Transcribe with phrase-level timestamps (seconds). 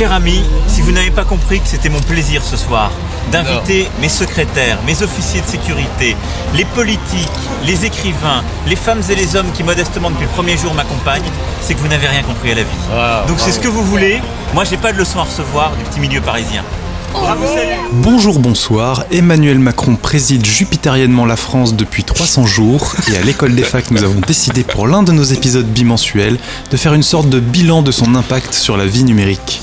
[0.00, 2.90] Cher ami, si vous n'avez pas compris que c'était mon plaisir ce soir
[3.30, 6.16] d'inviter mes secrétaires, mes officiers de sécurité,
[6.54, 7.28] les politiques,
[7.66, 11.74] les écrivains, les femmes et les hommes qui modestement depuis le premier jour m'accompagnent, c'est
[11.74, 13.28] que vous n'avez rien compris à la vie.
[13.28, 14.22] Donc c'est ce que vous voulez.
[14.54, 16.64] Moi j'ai pas de leçon à recevoir du petit milieu parisien.
[17.12, 19.04] Bravo, salut Bonjour, bonsoir.
[19.12, 24.02] Emmanuel Macron préside jupitériennement la France depuis 300 jours et à l'école des facs, nous
[24.02, 26.38] avons décidé pour l'un de nos épisodes bimensuels
[26.70, 29.60] de faire une sorte de bilan de son impact sur la vie numérique.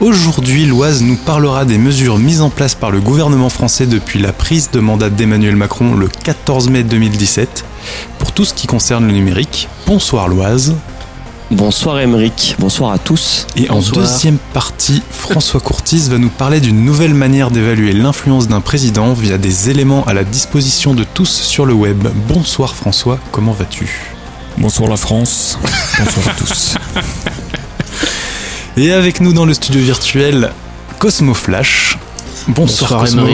[0.00, 4.32] Aujourd'hui, l'Oise nous parlera des mesures mises en place par le gouvernement français depuis la
[4.32, 7.64] prise de mandat d'Emmanuel Macron le 14 mai 2017
[8.20, 9.68] pour tout ce qui concerne le numérique.
[9.88, 10.76] Bonsoir l'Oise.
[11.50, 13.48] Bonsoir Émeric, bonsoir à tous.
[13.56, 18.60] Et en deuxième partie, François Courtis va nous parler d'une nouvelle manière d'évaluer l'influence d'un
[18.60, 22.06] président via des éléments à la disposition de tous sur le web.
[22.28, 24.14] Bonsoir François, comment vas-tu?
[24.58, 25.58] Bonsoir la France,
[25.98, 26.76] bonsoir à tous.
[28.78, 30.52] Et avec nous dans le studio virtuel,
[31.00, 31.98] Cosmo Flash.
[32.46, 33.26] Bonsoir, Bonsoir.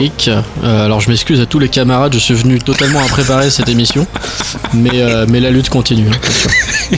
[0.63, 3.69] Euh, alors je m'excuse à tous les camarades, je suis venu totalement à préparer cette
[3.69, 4.07] émission,
[4.73, 6.09] mais, euh, mais la lutte continue.
[6.09, 6.97] hein.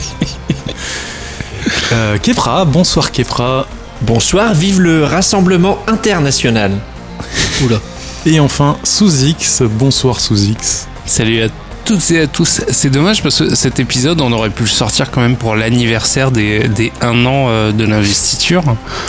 [1.92, 3.66] Euh, Kepra, bonsoir Kepra.
[4.02, 6.72] Bonsoir, vive le Rassemblement international.
[7.64, 7.80] Oula.
[8.26, 10.86] Et enfin, Sous-X, bonsoir Sous-X.
[11.06, 11.48] Salut à
[11.88, 12.60] toutes et à tous.
[12.70, 16.30] C'est dommage parce que cet épisode, on aurait pu le sortir quand même pour l'anniversaire
[16.30, 18.62] des, des 1 an euh, de l'investiture.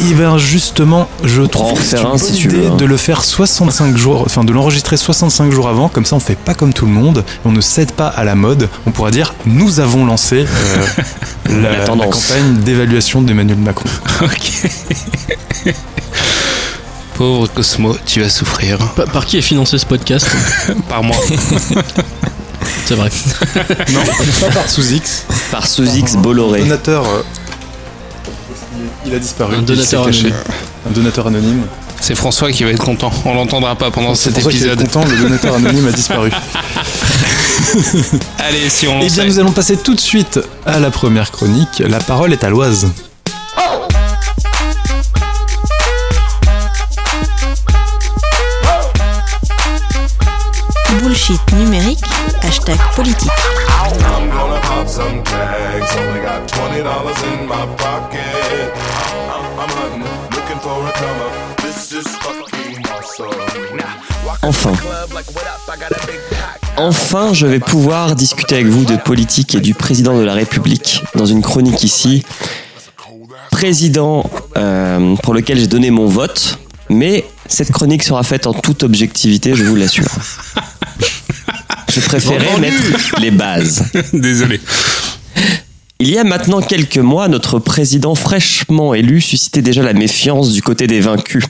[0.09, 2.75] Et ben justement, je trouve que c'est une un, bonne si tu idée veux, hein.
[2.78, 6.38] de le faire 65 jours, enfin de l'enregistrer 65 jours avant, comme ça on fait
[6.38, 9.34] pas comme tout le monde, on ne cède pas à la mode, on pourra dire
[9.45, 10.85] nous avons lancé euh,
[11.62, 12.29] la, La tendance.
[12.29, 13.89] la campagne d'évaluation d'Emmanuel Macron.
[14.22, 14.69] Ok.
[17.16, 18.78] Pauvre Cosmo, tu vas souffrir.
[18.95, 20.28] Pa- Par qui est financé ce podcast?
[20.89, 21.18] Par moi.
[22.85, 23.09] C'est vrai.
[23.94, 24.00] Non,
[24.41, 25.25] pas par Sous-X.
[25.52, 26.62] Par Sous-X Bolloré.
[26.62, 27.06] Donateur.
[27.07, 27.22] euh,
[29.06, 29.56] il a disparu.
[29.56, 30.28] Un il donateur caché.
[30.28, 30.44] anonyme.
[30.88, 31.63] Un donateur anonyme.
[32.02, 33.12] C'est François qui va être content.
[33.25, 34.88] On l'entendra pas pendant cet pour ça qu'il est épisode.
[34.88, 36.31] content, le donateur anonyme a disparu.
[38.40, 41.84] Allez, si on Eh bien, nous allons passer tout de suite à la première chronique.
[41.88, 42.88] La parole est à l'Oise.
[61.91, 63.29] Is fucking awesome.
[64.41, 64.73] Enfin.
[66.78, 71.03] Enfin, je vais pouvoir discuter avec vous de politique et du président de la République
[71.13, 72.23] dans une chronique ici.
[73.51, 76.57] Président euh, pour lequel j'ai donné mon vote,
[76.89, 80.06] mais cette chronique sera faite en toute objectivité, je vous l'assure.
[81.91, 82.61] Je préférais Entendu.
[82.61, 83.83] mettre les bases.
[84.13, 84.59] Désolé.
[85.99, 90.61] Il y a maintenant quelques mois, notre président fraîchement élu suscitait déjà la méfiance du
[90.61, 91.43] côté des vaincus.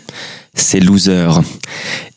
[0.55, 1.41] Ces losers.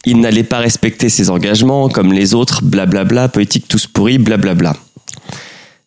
[0.07, 4.75] Il n'allait pas respecter ses engagements comme les autres, blablabla, politique tous pourris, blablabla.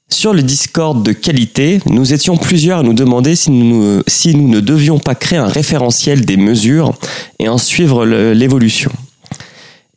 [0.08, 4.48] Sur le Discord de qualité, nous étions plusieurs à nous demander si nous, si nous
[4.48, 6.94] ne devions pas créer un référentiel des mesures
[7.40, 8.92] et en suivre l'évolution.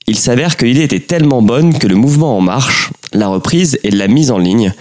[0.08, 3.90] Il s'avère que l'idée était tellement bonne que le mouvement En Marche l'a reprise et
[3.90, 4.72] l'a mise en ligne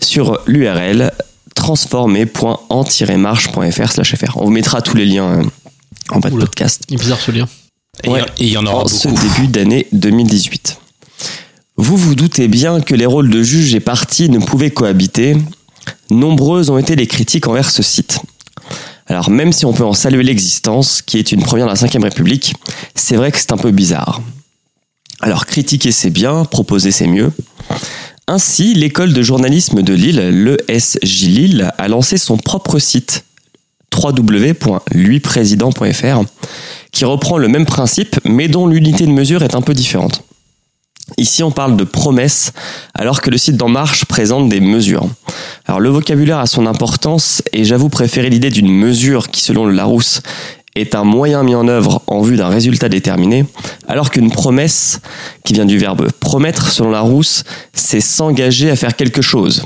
[0.00, 1.12] sur l'URL
[1.54, 4.36] transformer.en-marche.fr fr.
[4.36, 5.44] On vous mettra tous les liens euh,
[6.10, 6.46] en bas de Oula.
[6.46, 6.82] podcast.
[6.88, 7.46] Il est bizarre ce lien.
[8.02, 8.22] Et il y en- Ouais.
[8.38, 10.78] et il y en aura En ce début d'année 2018.
[11.76, 15.36] Vous vous doutez bien que les rôles de juge et partie ne pouvaient cohabiter.
[16.10, 18.20] Nombreuses ont été les critiques envers ce site.
[19.06, 22.02] Alors même si on peut en saluer l'existence, qui est une première de la Ve
[22.02, 22.54] République,
[22.94, 24.20] c'est vrai que c'est un peu bizarre.
[25.20, 27.30] Alors critiquer c'est bien, proposer c'est mieux.
[28.26, 33.26] Ainsi, l'école de journalisme de Lille, l'ESJ Lille, a lancé son propre site
[33.94, 36.22] www.luiprésident.fr
[36.90, 40.24] qui reprend le même principe mais dont l'unité de mesure est un peu différente.
[41.18, 42.52] Ici, on parle de promesses,
[42.94, 45.06] alors que le site d'En Marche présente des mesures.
[45.66, 49.74] Alors, le vocabulaire a son importance, et j'avoue préférer l'idée d'une mesure qui, selon le
[49.74, 50.22] Larousse,
[50.74, 53.44] est un moyen mis en œuvre en vue d'un résultat déterminé,
[53.86, 55.00] alors qu'une promesse,
[55.44, 59.64] qui vient du verbe promettre, selon Larousse, c'est s'engager à faire quelque chose.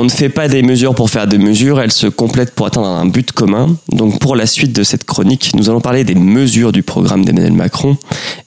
[0.00, 2.86] On ne fait pas des mesures pour faire des mesures, elles se complètent pour atteindre
[2.86, 3.76] un but commun.
[3.88, 7.52] Donc pour la suite de cette chronique, nous allons parler des mesures du programme d'Emmanuel
[7.52, 7.96] Macron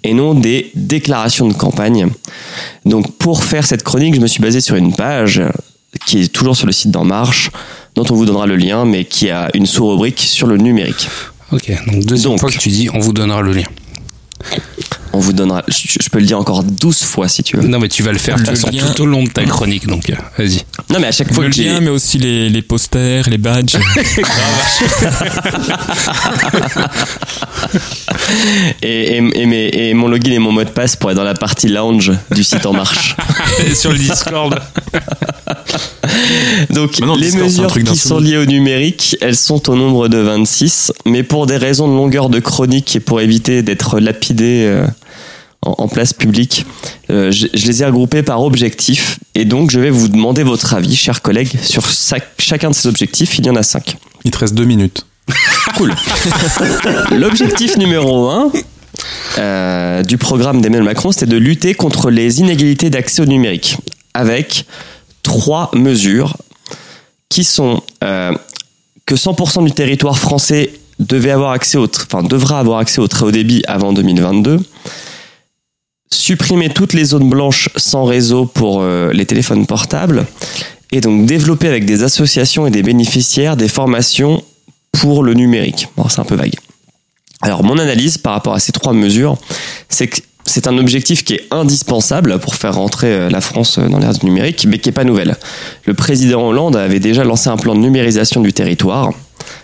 [0.05, 2.07] et non des déclarations de campagne.
[2.85, 5.41] Donc pour faire cette chronique, je me suis basé sur une page
[6.05, 7.51] qui est toujours sur le site d'En Marche,
[7.95, 11.09] dont on vous donnera le lien, mais qui a une sous-rubrique sur le numérique.
[11.51, 12.39] Ok, donc deuxième Donc.
[12.39, 13.67] fois que tu dis on vous donnera le lien.
[15.13, 17.67] On vous donnera, je, je peux le dire encore 12 fois si tu veux.
[17.67, 18.85] Non mais tu vas le faire de toute Le façon, lien.
[18.95, 20.61] tout au long de ta chronique, donc euh, vas-y.
[20.89, 23.37] Non mais à chaque fois Le que j'ai- lien, mais aussi les, les posters, les
[23.37, 23.75] badges.
[28.81, 31.23] et, et, et mes- et mon login et mon mot de passe pour être dans
[31.23, 33.15] la partie lounge du site En Marche.
[33.75, 34.59] sur le Discord.
[36.69, 40.17] Donc le les Discord, mesures qui sont liées au numérique, elles sont au nombre de
[40.17, 44.85] 26, mais pour des raisons de longueur de chronique et pour éviter d'être lapidé euh,
[45.63, 46.65] en, en place publique,
[47.09, 50.73] euh, je, je les ai regroupées par objectif et donc je vais vous demander votre
[50.73, 51.83] avis, chers collègues, sur
[52.37, 53.37] chacun de ces objectifs.
[53.39, 53.97] Il y en a cinq.
[54.23, 55.05] Il te reste deux minutes.
[55.77, 55.93] Cool.
[57.11, 58.51] L'objectif numéro un
[59.37, 63.77] euh, du programme d'Emmanuel Macron, c'était de lutter contre les inégalités d'accès au numérique,
[64.13, 64.65] avec
[65.23, 66.35] trois mesures
[67.29, 68.33] qui sont euh,
[69.05, 73.25] que 100% du territoire français devait avoir accès au, enfin, devra avoir accès au très
[73.25, 74.59] haut débit avant 2022.
[76.13, 80.25] Supprimer toutes les zones blanches sans réseau pour euh, les téléphones portables
[80.91, 84.43] et donc développer avec des associations et des bénéficiaires des formations
[84.91, 85.87] pour le numérique.
[86.09, 86.55] C'est un peu vague.
[87.41, 89.37] Alors, mon analyse par rapport à ces trois mesures,
[89.89, 93.99] c'est que c'est un objectif qui est indispensable pour faire rentrer euh, la France dans
[93.99, 95.37] l'ère du numérique, mais qui n'est pas nouvelle.
[95.85, 99.11] Le président Hollande avait déjà lancé un plan de numérisation du territoire.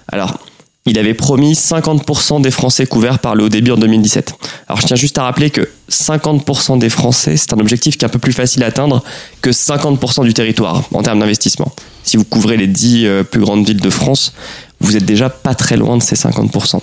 [0.07, 0.39] Alors,
[0.87, 4.33] il avait promis 50% des Français couverts par le haut débit en 2017.
[4.67, 8.07] Alors, je tiens juste à rappeler que 50% des Français, c'est un objectif qui est
[8.07, 9.03] un peu plus facile à atteindre
[9.41, 11.71] que 50% du territoire en termes d'investissement.
[12.03, 14.33] Si vous couvrez les 10 euh, plus grandes villes de France,
[14.79, 16.79] vous êtes déjà pas très loin de ces 50%.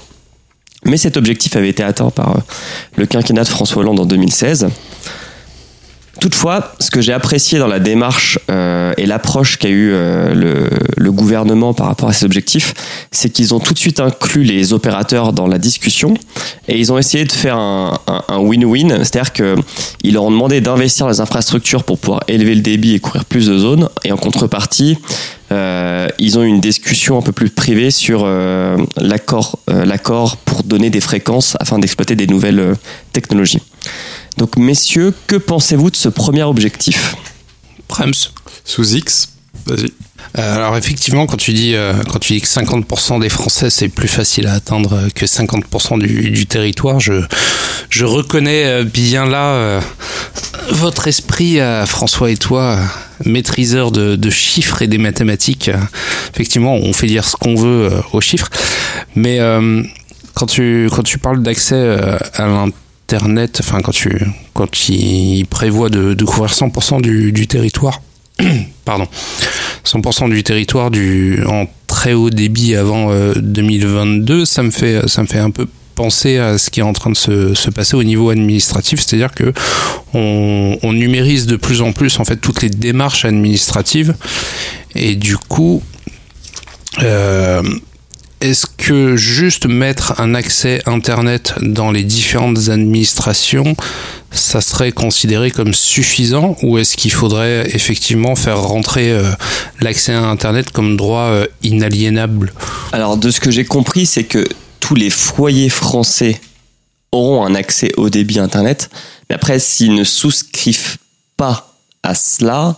[0.84, 2.40] Mais cet objectif avait été atteint par euh,
[2.96, 4.68] le quinquennat de François Hollande en 2016.
[6.24, 11.12] Toutefois, ce que j'ai apprécié dans la démarche euh, et l'approche qu'a eu euh, le,
[11.12, 12.72] gouvernement par rapport à ces objectifs,
[13.12, 16.14] c'est qu'ils ont tout de suite inclus les opérateurs dans la discussion
[16.66, 17.98] et ils ont essayé de faire un
[18.38, 22.94] win-win, c'est-à-dire qu'ils leur ont demandé d'investir dans les infrastructures pour pouvoir élever le débit
[22.94, 24.96] et couvrir plus de zones et en contrepartie,
[25.52, 28.26] euh, ils ont eu une discussion un peu plus privée sur
[28.96, 32.76] l'accord l'accord pour donner des fréquences afin d'exploiter des nouvelles
[33.12, 33.60] technologies.
[34.36, 37.16] Donc messieurs, que pensez-vous de ce premier objectif
[37.88, 38.30] Prems.
[38.64, 39.28] Sous X,
[39.66, 39.92] vas-y.
[40.38, 43.88] Euh, alors effectivement, quand tu dis euh, quand tu dis que 50% des Français c'est
[43.88, 47.22] plus facile à atteindre que 50% du, du territoire, je
[47.90, 49.80] je reconnais euh, bien là euh,
[50.70, 52.78] votre esprit, euh, François et toi,
[53.24, 55.70] maîtriseurs de, de chiffres et des mathématiques.
[56.32, 58.50] Effectivement, on fait dire ce qu'on veut euh, aux chiffres,
[59.14, 59.82] mais euh,
[60.34, 62.66] quand tu quand tu parles d'accès euh, à
[63.14, 64.20] l'internet, enfin quand tu
[64.52, 68.02] quand il prévoit de, couvrir 100% du, territoire,
[68.84, 69.06] pardon.
[69.84, 75.22] 100% du territoire du, en très haut débit avant euh, 2022, ça me fait, ça
[75.22, 77.96] me fait un peu penser à ce qui est en train de se, se passer
[77.96, 79.52] au niveau administratif, c'est-à-dire que
[80.12, 84.14] on, on numérise de plus en plus en fait toutes les démarches administratives
[84.96, 85.82] et du coup
[87.02, 87.62] euh,
[88.44, 93.74] est-ce que juste mettre un accès Internet dans les différentes administrations,
[94.30, 99.24] ça serait considéré comme suffisant ou est-ce qu'il faudrait effectivement faire rentrer euh,
[99.80, 102.52] l'accès à Internet comme droit euh, inaliénable?
[102.92, 104.46] Alors de ce que j'ai compris, c'est que
[104.78, 106.38] tous les foyers français
[107.12, 108.90] auront un accès au débit Internet,
[109.30, 110.98] mais après s'ils ne souscrivent
[111.38, 112.76] pas à cela,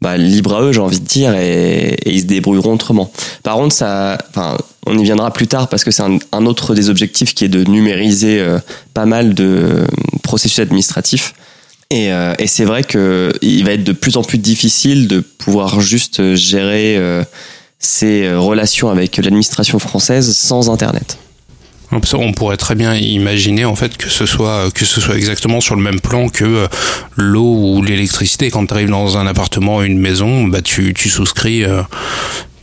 [0.00, 3.10] bah, libre à eux, j'ai envie de dire, et, et ils se débrouilleront autrement.
[3.42, 6.90] Par contre, ça, enfin, on y viendra plus tard parce que c'est un, autre des
[6.90, 8.58] objectifs qui est de numériser euh,
[8.94, 9.84] pas mal de
[10.22, 11.34] processus administratifs.
[11.90, 15.80] Et, euh, c'est vrai que il va être de plus en plus difficile de pouvoir
[15.80, 17.22] juste gérer euh,
[18.02, 21.18] euh, relations avec l'administration française sans Internet.
[21.92, 25.76] On pourrait très bien imaginer en fait que ce soit que ce soit exactement sur
[25.76, 26.66] le même plan que euh,
[27.14, 28.50] l'eau ou l'électricité.
[28.50, 31.64] Quand tu arrives dans un appartement ou une maison, bah tu, tu souscris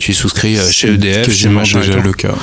[0.06, 2.36] tu souscris euh, chez EDF, chez quasiment machin déjà le cas.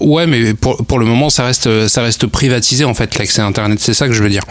[0.00, 3.46] Ouais, mais pour, pour le moment, ça reste, ça reste privatisé, en fait, l'accès à
[3.46, 3.78] Internet.
[3.80, 4.42] C'est ça que je veux dire.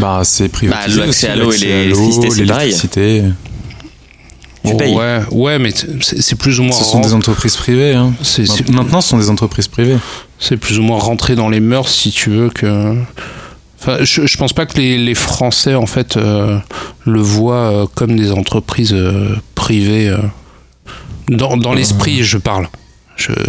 [0.00, 0.98] Bah, c'est privatisé.
[0.98, 3.22] Bah, l'accès à l'eau et l'électricité,
[4.76, 4.94] payes.
[4.94, 6.76] Ouais, ouais, mais c'est plus ou moins.
[6.76, 7.94] Ce sont des entreprises privées.
[7.94, 8.12] Hein.
[8.70, 9.98] Maintenant, ce sont des entreprises privées.
[10.38, 12.96] c'est plus ou moins rentré dans les mœurs si tu veux que
[13.80, 16.58] enfin je, je pense pas que les, les Français en fait euh,
[17.04, 20.18] le voient euh, comme des entreprises euh, privées euh.
[21.36, 22.68] Dans, l'esprit je parle.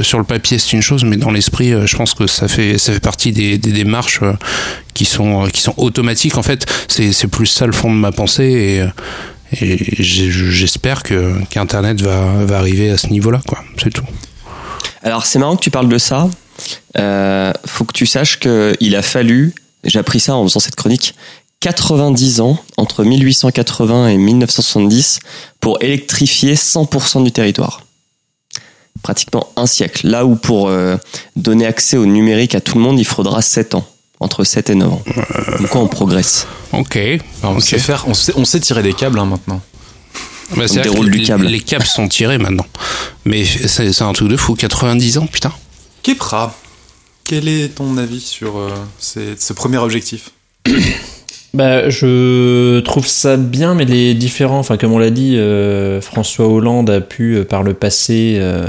[0.01, 2.77] Sur le papier c'est une chose mais dans l'esprit euh, je pense que ça fait
[2.77, 4.33] ça fait partie des, démarches euh,
[4.93, 6.37] qui sont euh, qui sont automatiques.
[6.37, 8.83] En fait c'est plus ça le fond de ma pensée et
[9.61, 13.63] et j'espère qu'internet va, va arriver à ce niveau là quoi.
[13.81, 14.05] C'est tout.
[15.03, 16.27] Alors c'est marrant que tu parles de ça.
[16.97, 21.15] Euh, faut que tu saches qu'il a fallu, j'ai appris ça en faisant cette chronique,
[21.67, 25.19] 90 ans entre 1880 et 1970
[25.61, 27.83] pour électrifier 100% du territoire.
[29.01, 30.07] Pratiquement un siècle.
[30.09, 30.97] Là où pour euh,
[31.37, 33.85] donner accès au numérique à tout le monde, il faudra 7 ans.
[34.19, 35.01] Entre 7 et 9 ans.
[35.59, 36.47] Donc quoi, on progresse.
[36.73, 36.99] ok
[37.43, 39.61] on, sait faire, on, sait, on sait tirer des câbles hein, maintenant.
[40.57, 41.45] Bah, vrai déroule du les- câble.
[41.45, 42.65] Les câbles sont tirés maintenant.
[43.23, 44.55] Mais c'est c'est un truc de fou.
[44.55, 45.53] 90 ans, putain.
[46.03, 46.53] Kepra,
[47.23, 50.31] quel est ton avis sur euh, ces- ce premier objectif?
[51.55, 56.47] Bah, je trouve ça bien, mais les différents, enfin, comme on l'a dit, euh, François
[56.47, 58.65] Hollande a pu, euh, par le passé, euh,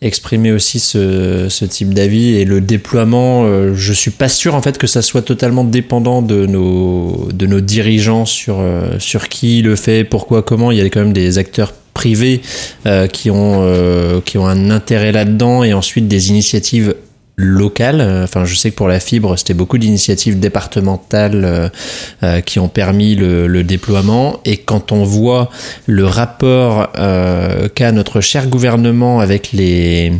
[0.00, 4.78] exprimer aussi ce, ce type d'avis et le déploiement, je suis pas sûr en fait
[4.78, 8.62] que ça soit totalement dépendant de nos, de nos dirigeants sur,
[9.00, 10.70] sur qui le fait, pourquoi, comment.
[10.70, 12.42] Il y a quand même des acteurs privés
[13.12, 16.94] qui, ont, qui ont un intérêt là-dedans et ensuite des initiatives
[17.38, 18.00] locales.
[18.00, 21.68] Euh, Enfin, je sais que pour la fibre, c'était beaucoup d'initiatives départementales euh,
[22.22, 24.40] euh, qui ont permis le, déploiement.
[24.44, 25.48] Et quand on voit
[25.86, 30.12] le rapport euh, qu'a notre cher gouvernement avec les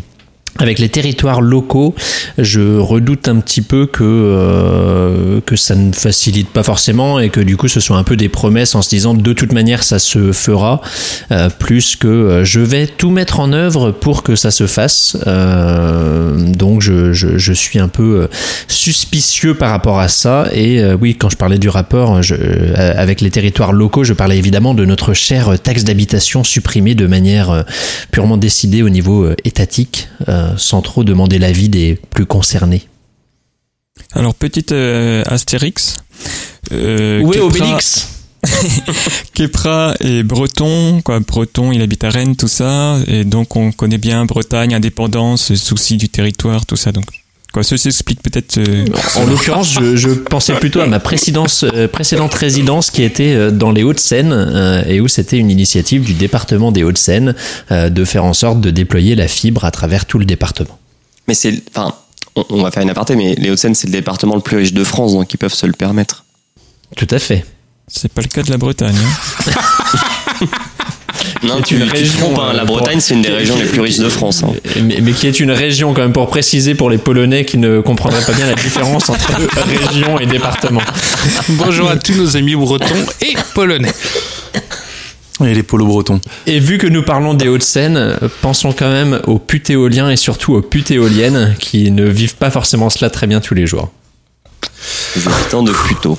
[0.58, 1.94] avec les territoires locaux,
[2.36, 7.40] je redoute un petit peu que euh, que ça ne facilite pas forcément et que
[7.40, 9.98] du coup ce soit un peu des promesses en se disant de toute manière ça
[9.98, 10.80] se fera,
[11.30, 15.16] euh, plus que euh, je vais tout mettre en œuvre pour que ça se fasse.
[15.26, 18.28] Euh, donc je, je, je suis un peu euh,
[18.66, 22.34] suspicieux par rapport à ça et oui quand je parlais du rapport je,
[22.74, 27.64] avec les territoires locaux, je parlais évidemment de notre chère taxe d'habitation supprimée de manière
[28.10, 32.88] purement décidée au niveau étatique, euh, sans trop demander l'avis des plus concernés.
[34.14, 35.96] Alors, petite euh, Astérix.
[36.72, 38.08] Euh, Où est Kepra- Obélix?
[39.34, 41.20] Kepra est breton, quoi.
[41.20, 42.98] Breton, il habite à Rennes, tout ça.
[43.06, 46.92] Et donc, on connaît bien Bretagne, indépendance, souci du territoire, tout ça.
[46.92, 47.06] Donc,
[47.58, 48.58] quoi, ceci explique peut-être.
[48.58, 48.84] euh,
[49.16, 53.50] En l'occurrence, je, je pensais plutôt à ma précédence, euh, précédente résidence qui était euh,
[53.50, 57.34] dans les Hauts-de-Seine euh, et où c'était une initiative du département des Hauts-de-Seine
[57.70, 60.78] euh, de faire en sorte de déployer la fibre à travers tout le département.
[61.26, 61.94] Mais c'est, enfin,
[62.36, 64.72] on, on va faire une aparté, mais les Hauts-de-Seine, c'est le département le plus riche
[64.72, 66.24] de France, donc ils peuvent se le permettre.
[66.96, 67.44] Tout à fait.
[67.88, 68.94] c'est pas le cas de la Bretagne.
[68.96, 69.50] hein.
[71.42, 73.22] Non, C'est tu, une tu te région, trompes, hein, euh, la pour- Bretagne, c'est une
[73.22, 74.42] des régions les plus riches de France.
[74.42, 74.52] hein.
[74.82, 77.80] Mais, mais qui est une région quand même pour préciser pour les Polonais qui ne
[77.80, 79.30] comprendraient pas bien la différence entre
[79.66, 80.80] région et département.
[81.50, 82.86] Bonjour à tous nos amis bretons
[83.22, 83.92] et polonais.
[85.44, 86.20] Et les polos bretons.
[86.48, 90.16] Et vu que nous parlons des Hauts-de-Seine, euh, pensons quand même aux putes éoliens et
[90.16, 93.88] surtout aux putes éoliennes qui ne vivent pas forcément cela très bien tous les jours.
[95.14, 96.18] Les habitants de Puto.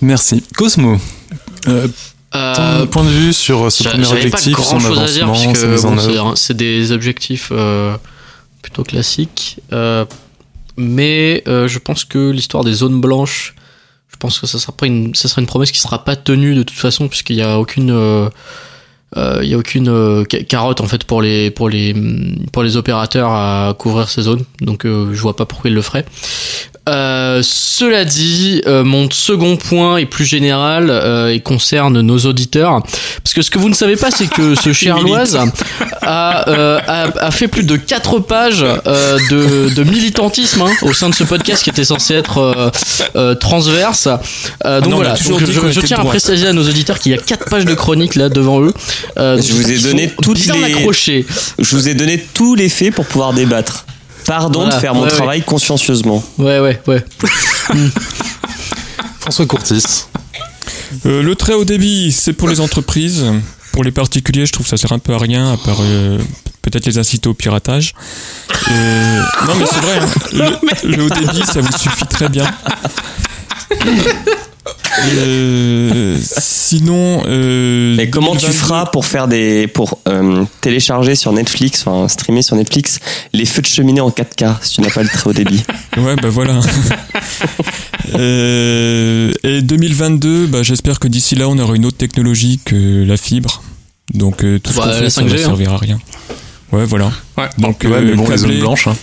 [0.00, 0.44] Merci.
[0.56, 0.96] Cosmo,
[1.66, 1.88] euh,
[2.34, 4.98] ton Euh, point de vue sur ce j'a- premier J'avais pas objectif, grand son chose
[4.98, 5.96] à dire avancement, puisque mise en bon,
[6.36, 7.96] c'est des objectifs euh,
[8.62, 9.60] plutôt classiques.
[9.72, 10.04] Euh,
[10.76, 13.54] mais euh, je pense que l'histoire des zones blanches,
[14.08, 16.54] je pense que ça sera pas une, ça sera une promesse qui sera pas tenue
[16.54, 18.28] de toute façon puisqu'il y a aucune euh,
[19.16, 21.94] euh, a euh, carotte en fait pour les pour les
[22.52, 25.82] pour les opérateurs à couvrir ces zones donc euh, je vois pas pourquoi ils le
[25.82, 26.04] feraient
[26.88, 32.82] euh, cela dit, euh, mon second point est plus général euh, et concerne nos auditeurs.
[33.22, 35.38] Parce que ce que vous ne savez pas, c'est que ce cher Loise
[36.02, 40.92] a, euh, a, a fait plus de 4 pages euh, de, de militantisme hein, au
[40.92, 42.70] sein de ce podcast qui était censé être euh,
[43.16, 44.08] euh, transverse.
[44.66, 47.14] Euh, donc non, voilà, Donc, je, je tiens à préciser à nos auditeurs qu'il y
[47.14, 48.74] a 4 pages de chronique là devant eux.
[49.18, 51.24] Euh, Je vous ai donné toutes les-.
[51.58, 53.86] Je vous ai donné tous les faits pour pouvoir débattre.
[54.26, 55.16] Pardon Voilà, de faire mon ouais, ouais.
[55.16, 56.22] travail consciencieusement.
[56.38, 57.04] Ouais, ouais, ouais.
[59.20, 60.04] François Courtis.
[61.06, 63.24] Euh, le très haut débit, c'est pour les entreprises.
[63.72, 66.18] Pour les particuliers, je trouve que ça sert un peu à rien, à part euh,
[66.62, 67.92] peut-être les inciter au piratage.
[68.70, 70.08] Euh, non, mais c'est vrai, hein.
[70.84, 72.46] le, le haut débit, ça vous suffit très bien.
[75.16, 81.32] Euh, sinon, euh, Mais comment tu 2022, feras pour faire des pour euh, télécharger sur
[81.32, 83.00] Netflix, enfin streamer sur Netflix
[83.32, 85.62] les feux de cheminée en 4K si tu n'as pas le très haut débit?
[85.96, 86.60] Ouais, bah voilà.
[88.16, 93.16] Euh, et 2022, bah, j'espère que d'ici là, on aura une autre technologie que la
[93.16, 93.62] fibre.
[94.12, 95.38] Donc euh, tout ce Bah, qu'on la fait, ça 5G, va hein.
[95.38, 95.98] servir à rien.
[96.72, 97.10] Ouais, voilà.
[97.38, 97.48] Ouais.
[97.58, 98.86] Donc, Ouais, mais euh, bon, les zones câbler- blanches.
[98.88, 98.96] hein.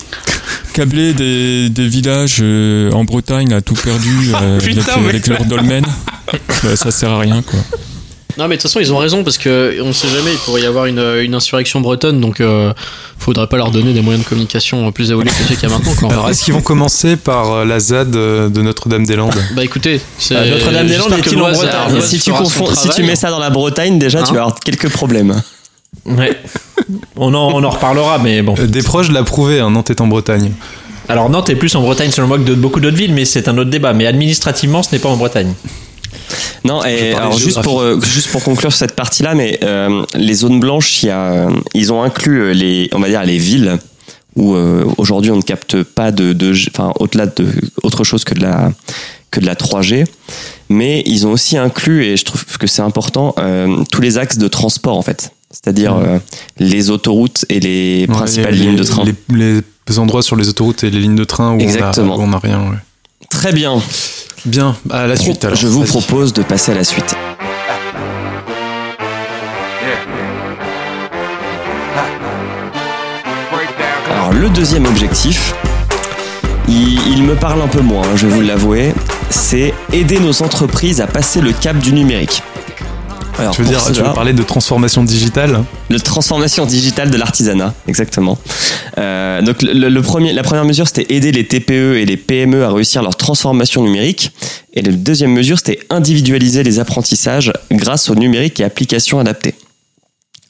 [0.74, 5.28] Câbler des, des villages euh, en Bretagne, là, tout perdu, euh, Putain, avec, mais- avec
[5.28, 5.86] leur dolmen,
[6.64, 7.60] bah, ça sert à rien, quoi.
[8.38, 10.62] Non, mais de toute façon, ils ont raison parce que on sait jamais, il pourrait
[10.62, 12.72] y avoir une, une insurrection bretonne, donc euh,
[13.20, 15.76] faudrait pas leur donner des moyens de communication plus évolués que ceux qu'il y a
[15.76, 15.94] maintenant.
[15.96, 16.10] Quoi.
[16.14, 19.36] Alors, est-ce qu'ils vont commencer par euh, la ZAD euh, de Notre-Dame-des-Landes?
[19.54, 20.38] Bah écoutez, c'est.
[20.38, 24.20] Ah, Notre-Dame-des-Landes est-il en Bretagne si tu confonds, si mets ça dans la Bretagne, déjà,
[24.24, 25.42] tu Hein vas avoir quelques problèmes.
[26.06, 26.38] Ouais.
[27.16, 28.56] On en, on en reparlera, mais bon.
[28.58, 30.52] Euh, Des proches l'ont prouvé, hein, Nantes est en Bretagne.
[31.10, 33.48] Alors Nantes est plus en Bretagne selon moi que de beaucoup d'autres villes, mais c'est
[33.48, 33.94] un autre débat.
[33.94, 35.54] Mais administrativement, ce n'est pas en Bretagne.
[36.64, 40.60] Non, et alors juste pour euh, juste pour conclure cette partie-là, mais euh, les zones
[40.60, 43.78] blanches, il y a, ils ont inclus les, on va dire les villes
[44.36, 47.48] où euh, aujourd'hui on ne capte pas de, de enfin au-delà de
[47.84, 48.72] autre chose que de la
[49.32, 50.06] que de la 3G,
[50.70, 54.38] mais ils ont aussi inclus et je trouve que c'est important euh, tous les axes
[54.38, 56.18] de transport en fait, c'est-à-dire euh,
[56.60, 59.04] les autoroutes et les Ouais, principales les- lignes de train.
[59.30, 62.16] Les, les endroits sur les autoroutes et les lignes de train où Exactement.
[62.16, 62.60] on a, où on a rien.
[62.70, 62.78] ouais.
[63.30, 63.80] Très bien.
[64.46, 65.56] Bien, à la suite alors.
[65.56, 67.16] je vous propose de passer à la suite.
[74.14, 75.54] Alors le deuxième objectif,
[76.68, 78.94] il, il me parle un peu moins, hein, je vais vous l'avouer,
[79.30, 82.44] c'est aider nos entreprises à passer le cap du numérique.
[83.40, 87.74] Alors, Tu veux dire, tu veux parler de transformation digitale le transformation digitale de l'artisanat,
[87.88, 88.38] exactement.
[88.98, 92.64] Euh, donc le, le premier, la première mesure, c'était aider les TPE et les PME
[92.64, 94.32] à réussir leur transformation numérique.
[94.74, 99.56] Et la deuxième mesure, c'était individualiser les apprentissages grâce au numérique et applications adaptées.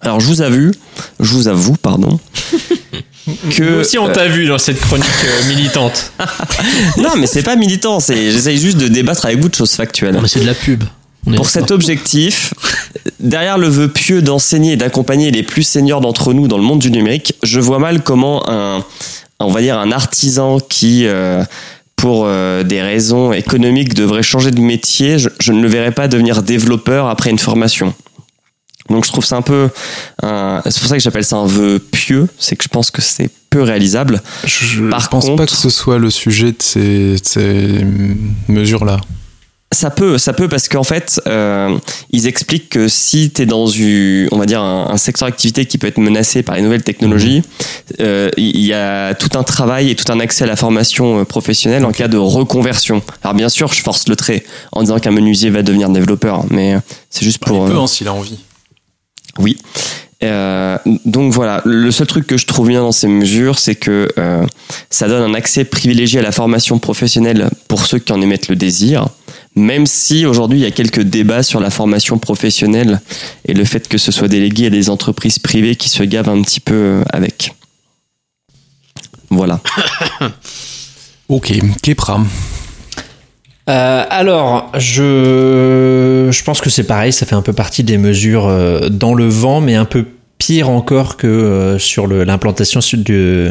[0.01, 0.71] Alors je vous avoue,
[1.19, 2.19] je vous avoue, pardon,
[3.51, 6.11] que Nous aussi, on t'a vu dans cette chronique euh, militante.
[6.97, 10.15] non, mais c'est pas militant, c'est j'essaye juste de débattre avec vous de choses factuelles.
[10.15, 10.83] Non, mais c'est de la pub.
[11.35, 12.53] Pour cet objectif,
[13.19, 16.79] derrière le vœu pieux d'enseigner et d'accompagner les plus seniors d'entre nous dans le monde
[16.79, 18.83] du numérique, je vois mal comment un,
[19.39, 21.43] on va dire un artisan qui, euh,
[21.95, 26.07] pour euh, des raisons économiques, devrait changer de métier, je, je ne le verrais pas
[26.07, 27.93] devenir développeur après une formation.
[28.89, 29.69] Donc je trouve ça un peu,
[30.21, 33.29] c'est pour ça que j'appelle ça un vœu pieux, c'est que je pense que c'est
[33.49, 34.21] peu réalisable.
[34.43, 37.85] Je Par pense pas que ce soit le sujet de ces, de ces
[38.47, 38.99] mesures-là.
[39.73, 41.77] Ça peut, ça peut parce qu'en fait, euh,
[42.11, 45.65] ils expliquent que si tu es dans une, on va dire un, un secteur d'activité
[45.65, 47.41] qui peut être menacé par les nouvelles technologies,
[48.01, 51.23] euh, il y a tout un travail et tout un accès à la formation euh,
[51.23, 53.01] professionnelle en cas de reconversion.
[53.23, 56.73] Alors bien sûr, je force le trait en disant qu'un menuisier va devenir développeur, mais
[56.73, 56.79] euh,
[57.09, 57.65] c'est juste pour.
[57.67, 58.39] Il peut, hein, s'il a envie.
[59.39, 59.57] oui.
[60.23, 64.07] Euh, donc voilà, le seul truc que je trouve bien dans ces mesures, c'est que
[64.19, 64.45] euh,
[64.89, 68.55] ça donne un accès privilégié à la formation professionnelle pour ceux qui en émettent le
[68.55, 69.07] désir,
[69.55, 73.01] même si aujourd'hui il y a quelques débats sur la formation professionnelle
[73.45, 76.41] et le fait que ce soit délégué à des entreprises privées qui se gavent un
[76.41, 77.55] petit peu euh, avec.
[79.29, 79.59] Voilà.
[81.29, 82.19] Ok, Kepra.
[83.69, 88.47] Euh, alors, je, je pense que c'est pareil, ça fait un peu partie des mesures
[88.47, 90.07] euh, dans le vent, mais un peu
[90.41, 93.47] pire encore que euh, sur l'implantation du,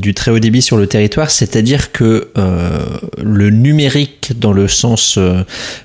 [0.00, 2.80] du très haut débit sur le territoire, c'est-à-dire que euh,
[3.22, 5.44] le numérique dans le sens euh,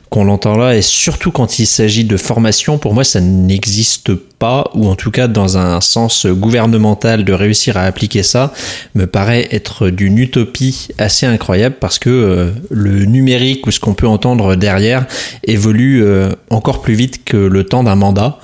[0.09, 4.69] qu'on l'entend là, et surtout quand il s'agit de formation, pour moi ça n'existe pas,
[4.73, 8.51] ou en tout cas dans un sens gouvernemental de réussir à appliquer ça,
[8.95, 13.93] me paraît être d'une utopie assez incroyable parce que euh, le numérique ou ce qu'on
[13.93, 15.05] peut entendre derrière
[15.43, 18.39] évolue euh, encore plus vite que le temps d'un mandat.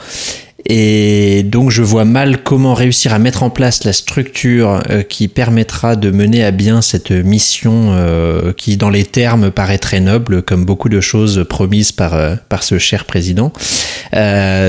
[0.70, 5.30] Et donc je vois mal comment réussir à mettre en place la structure euh, qui
[5.30, 10.42] permettra de mener à bien cette mission euh, qui dans les termes paraît très noble
[10.42, 13.54] comme beaucoup de choses promises par, euh, par ce cher président.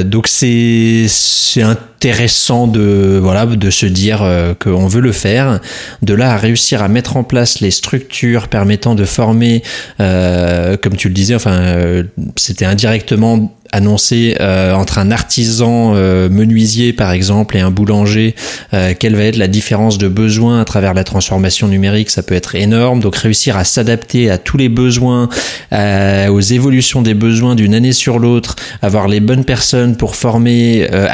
[0.04, 1.62] Donc c'est c'est
[1.98, 5.58] intéressant de voilà de se dire euh, qu'on veut le faire.
[6.00, 9.64] De là à réussir à mettre en place les structures permettant de former,
[9.98, 12.04] euh, comme tu le disais, enfin euh,
[12.36, 18.34] c'était indirectement annoncé euh, entre un artisan euh, menuisier par exemple et un boulanger
[18.72, 22.10] euh, quelle va être la différence de besoin à travers la transformation numérique?
[22.10, 25.28] Ça peut être énorme donc réussir à s'adapter à tous les besoins
[25.72, 31.06] aux évolutions des besoins d'une année sur l'autre avoir les bonnes personnes pour former euh,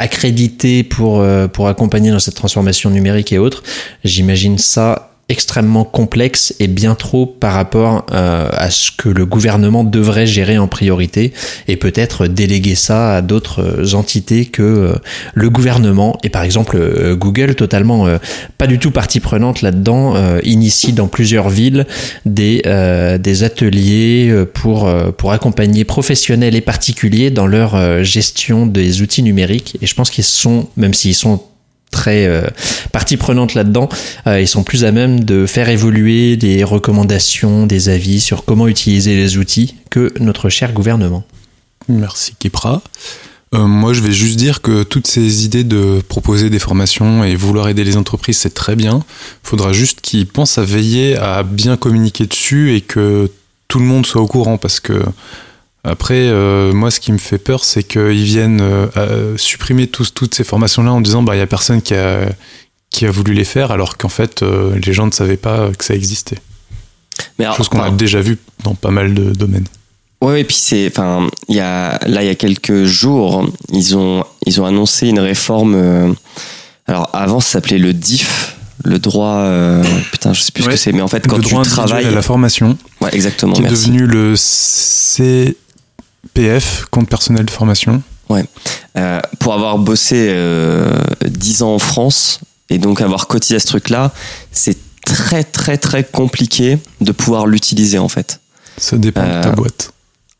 [1.01, 3.63] euh, pour accompagner dans cette transformation numérique et autres.
[4.03, 9.83] J'imagine ça extrêmement complexe et bien trop par rapport euh, à ce que le gouvernement
[9.83, 11.33] devrait gérer en priorité
[11.67, 14.95] et peut-être déléguer ça à d'autres entités que euh,
[15.33, 18.17] le gouvernement et par exemple euh, Google totalement euh,
[18.59, 21.87] pas du tout partie prenante là-dedans euh, initie dans plusieurs villes
[22.27, 28.03] des euh, des ateliers euh, pour euh, pour accompagner professionnels et particuliers dans leur euh,
[28.03, 31.41] gestion des outils numériques et je pense qu'ils sont même s'ils sont
[31.95, 32.41] très euh,
[32.91, 33.87] partie prenante là-dedans.
[34.27, 38.67] Euh, ils sont plus à même de faire évoluer des recommandations, des avis sur comment
[38.67, 41.23] utiliser les outils que notre cher gouvernement.
[41.87, 42.81] Merci Kipra.
[43.53, 47.35] Euh, moi, je vais juste dire que toutes ces idées de proposer des formations et
[47.35, 49.03] vouloir aider les entreprises, c'est très bien.
[49.43, 53.31] Il faudra juste qu'ils pensent à veiller à bien communiquer dessus et que
[53.69, 55.01] tout le monde soit au courant parce que
[55.85, 60.33] après, euh, moi, ce qui me fait peur, c'est qu'ils viennent euh, supprimer tous, toutes
[60.33, 62.27] ces formations-là en disant bah il y a personne qui a
[62.89, 65.83] qui a voulu les faire alors qu'en fait euh, les gens ne savaient pas que
[65.83, 66.37] ça existait.
[67.37, 69.67] Mais alors, Chose qu'on a déjà vu dans pas mal de domaines.
[70.21, 73.95] Ouais, et puis c'est, enfin, il y a, là, il y a quelques jours, ils
[73.95, 76.15] ont, ils ont annoncé une réforme.
[76.87, 80.75] alors, avant, ça s'appelait le DIF, le droit, euh, putain, je sais plus ce que
[80.75, 83.53] c'est, mais en fait, quand le tu droit individuel travailles, à la formation, ouais, exactement,
[83.53, 83.89] qui est merci.
[83.89, 84.35] devenu le
[86.25, 88.01] CPF, compte personnel de formation.
[88.97, 90.89] Euh, pour avoir bossé euh,
[91.25, 94.11] 10 ans en France et donc avoir cotisé à ce truc-là,
[94.51, 98.39] c'est très, très, très compliqué de pouvoir l'utiliser, en fait.
[98.77, 99.91] Ça dépend de ta Euh, boîte.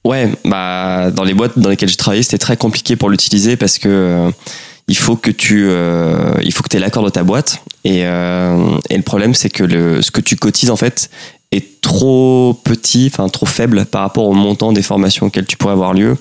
[0.04, 3.80] Ouais, bah dans les boîtes dans lesquelles j'ai travaillé, c'était très compliqué pour l'utiliser parce
[3.80, 4.32] que euh,
[4.88, 5.68] il faut que tu
[6.44, 9.64] il faut que tu aies l'accord de ta boîte et et le problème c'est que
[9.64, 11.10] le ce que tu cotises en fait
[11.56, 15.74] est trop petit, enfin trop faible par rapport au montant des formations auxquelles tu pourrais
[15.74, 16.18] avoir lieu,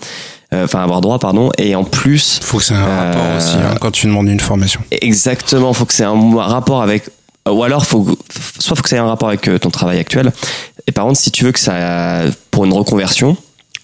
[0.52, 3.36] euh, enfin avoir droit pardon et en plus Il faut que c'est un Euh, rapport
[3.36, 4.80] aussi hein, quand tu demandes une formation.
[4.90, 7.08] Exactement, faut que c'est un rapport avec
[7.48, 8.06] ou alors faut
[8.58, 10.32] soit faut que ça ait un rapport avec euh, ton travail actuel
[10.86, 13.36] et par contre si tu veux que ça pour une reconversion,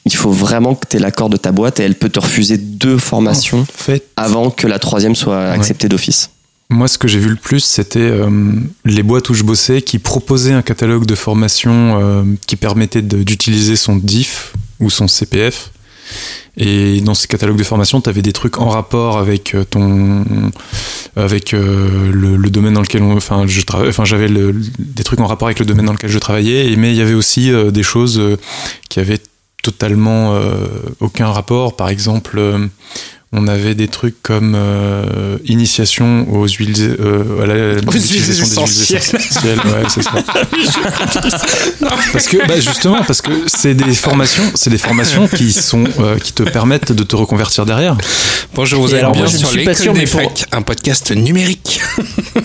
[0.07, 2.57] il faut vraiment que tu aies l'accord de ta boîte et elle peut te refuser
[2.57, 6.31] deux formations En fait, avant que la troisième soit acceptée d'office.
[6.71, 8.31] Moi, ce que j'ai vu le plus, c'était euh,
[8.85, 13.75] les boîtes où je bossais qui proposaient un catalogue de formations euh, qui permettait d'utiliser
[13.75, 15.73] son DIF ou son CPF.
[16.57, 20.25] Et dans ces catalogues de formation, tu avais des trucs en rapport avec euh, ton,
[21.17, 25.49] avec le, domaine dans lequel on, enfin, je enfin, j'avais le- des trucs en rapport
[25.49, 26.73] avec le domaine dans lequel je travaillais.
[26.77, 28.21] Mais il y avait aussi des choses
[28.89, 29.21] qui avaient
[29.63, 30.39] totalement
[31.01, 31.77] aucun rapport.
[31.77, 32.41] Par exemple,
[33.33, 38.75] on avait des trucs comme euh, initiation aux huiles, euh, à la- Aux l'utilisation huiles
[38.75, 39.59] des huiles essentielles.
[39.67, 40.11] Ouais, c'est ça.
[42.13, 46.19] parce que bah, justement, parce que c'est des formations, c'est des formations qui sont euh,
[46.19, 47.97] qui te permettent de te reconvertir derrière.
[48.55, 50.21] Bonjour, vous alors, bien moi, je ne sur suis pas l'école sûr, des mais pour-
[50.23, 51.81] facs, un podcast numérique.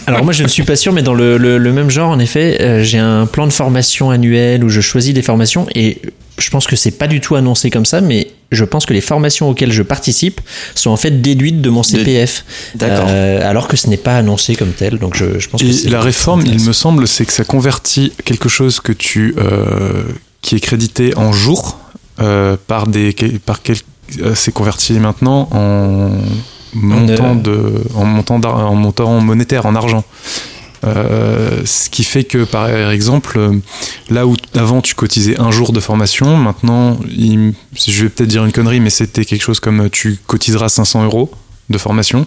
[0.07, 2.19] Alors moi je ne suis pas sûr, mais dans le, le- le même genre, en
[2.19, 5.99] effet, euh, j'ai un plan de formation annuel où je choisis des formations et
[6.37, 9.01] je pense que c'est pas du tout annoncé comme ça, mais je pense que les
[9.01, 10.41] formations auxquelles je participe
[10.75, 12.45] sont en fait déduites de mon CPF,
[12.75, 13.07] D'accord.
[13.09, 14.99] Euh, alors que ce n'est pas annoncé comme tel.
[14.99, 17.43] Donc je, je pense que Et c'est la réforme, il me semble, c'est que ça
[17.43, 20.03] convertit quelque chose que tu euh,
[20.41, 21.79] qui est crédité en jours
[22.21, 23.13] euh, par des
[23.45, 23.77] par quel
[24.21, 26.11] euh, c'est converti maintenant en
[26.73, 30.03] montant de en montant en montant monétaire en argent.
[30.83, 33.39] Euh, ce qui fait que par exemple
[34.09, 38.43] là où avant tu cotisais un jour de formation maintenant il- je vais peut-être dire
[38.45, 41.31] une connerie mais c'était quelque chose comme tu cotiseras 500 euros
[41.69, 42.25] de formation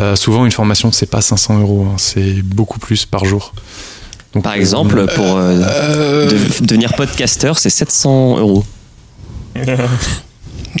[0.00, 3.52] Euh, souvent une formation c'est pas 500 euros hein, c'est beaucoup plus par jour
[4.34, 8.64] Donc, Par euh, exemple, pour euh, de- devenir podcasteur, c'est 700 euros.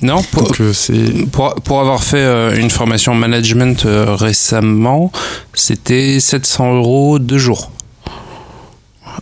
[0.02, 5.10] Non, pour, donc euh, c'est pour, pour avoir fait euh, une formation management euh, récemment,
[5.54, 7.70] c'était 700 euros deux jours.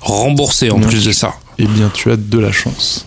[0.01, 0.89] Remboursé en Non.
[0.89, 1.35] plus de ça.
[1.59, 3.07] eh bien tu as de la chance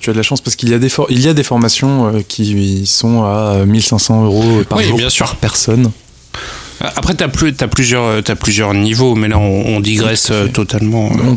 [0.00, 2.12] tu as de la chance parce qu'il y a des il y a des formations
[2.28, 5.24] qui sont à 1500 euros par Oui, jour bien sûr.
[5.24, 5.90] par personne
[6.80, 11.08] Après, t'as plus, t'as plusieurs, plusieurs niveaux, mais là, on, on digresse totalement.
[11.10, 11.36] On.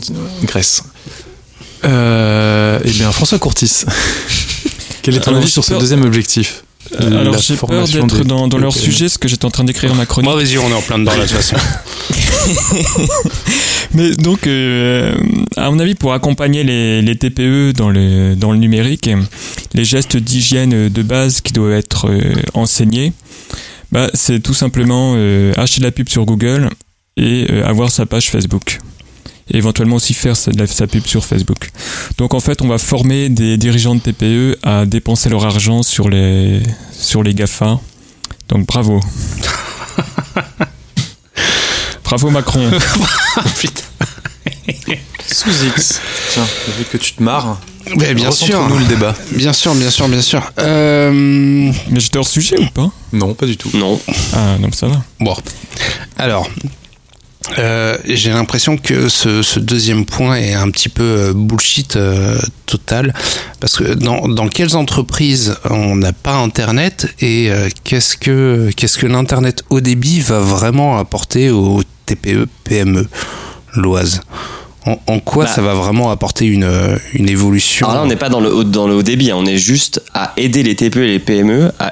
[1.86, 3.86] Euh, eh bien, François Courtis,
[5.08, 6.63] quel est ton Alors, avis sur ce peur- deuxième objectif
[7.02, 9.63] Euh, Alors j'ai peur d'être des- dans, dans leur sujet, ce que j'étais en train
[9.63, 10.30] d'écrire ma chronique.
[10.30, 11.56] Bon, vas-y, on est en plein dedans, là, de toute façon.
[13.93, 15.15] Mais donc, euh,
[15.56, 19.10] à mon avis, pour accompagner les, les TPE dans le, dans le numérique,
[19.74, 23.13] les gestes d'hygiène de base qui doivent être euh, enseignés,
[23.91, 26.70] bah, c'est tout simplement euh, acheter de la pub sur Google
[27.15, 28.80] et euh, avoir sa page Facebook.
[29.49, 30.51] Et éventuellement aussi faire sa,
[30.88, 31.69] pub sur Facebook.
[32.17, 36.10] Donc en fait, on va former des dirigeants de TPE à dépenser leur argent sur
[36.10, 37.79] les, sur les GAFA.
[38.49, 38.99] Donc bravo.
[42.03, 42.71] Bravo Macron.
[43.60, 43.83] Putain.
[45.29, 45.99] Sous X.
[46.31, 47.60] Tiens, vu que tu te marres,
[47.97, 48.65] Mais bien sûr.
[48.69, 49.13] nous le débat.
[49.31, 50.41] Bien sûr, bien sûr, bien sûr.
[50.60, 51.12] Euh,
[51.89, 52.89] Mais j'étais hors sujet ou pas?
[53.12, 53.69] Non, pas du tout.
[53.73, 53.99] Non.
[54.33, 55.03] Ah, non, ça va.
[55.19, 55.36] Bon,
[56.17, 56.49] alors,
[57.57, 62.38] euh, j'ai l'impression que ce, ce deuxième point est un petit peu euh, bullshit euh,
[62.65, 63.13] total,
[63.60, 68.97] parce que dans, dans quelles entreprises on n'a pas Internet et euh, qu'est-ce que qu'est-ce
[68.97, 73.07] que l'Internet haut débit va vraiment apporter aux TPE, PME,
[73.75, 74.21] l'Oise
[74.86, 75.51] en, en quoi Bah.
[75.51, 76.69] ça va vraiment apporter une,
[77.13, 77.88] une évolution?
[77.88, 79.36] Alors là, on n'est pas dans le haut, dans le haut débit, hein.
[79.38, 81.91] on est juste à aider les TPE et les PME, à,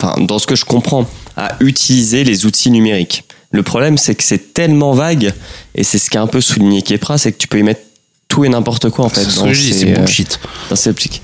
[0.00, 3.24] enfin, dans ce que je comprends, à utiliser les outils numériques.
[3.56, 5.32] Le problème, c'est que c'est tellement vague,
[5.74, 7.80] et c'est ce qui est un peu souligné Kepra, c'est que tu peux y mettre
[8.28, 9.24] tout et n'importe quoi en fait.
[9.24, 10.38] C'est ce bullshit.
[10.68, 11.22] dans ces optiques.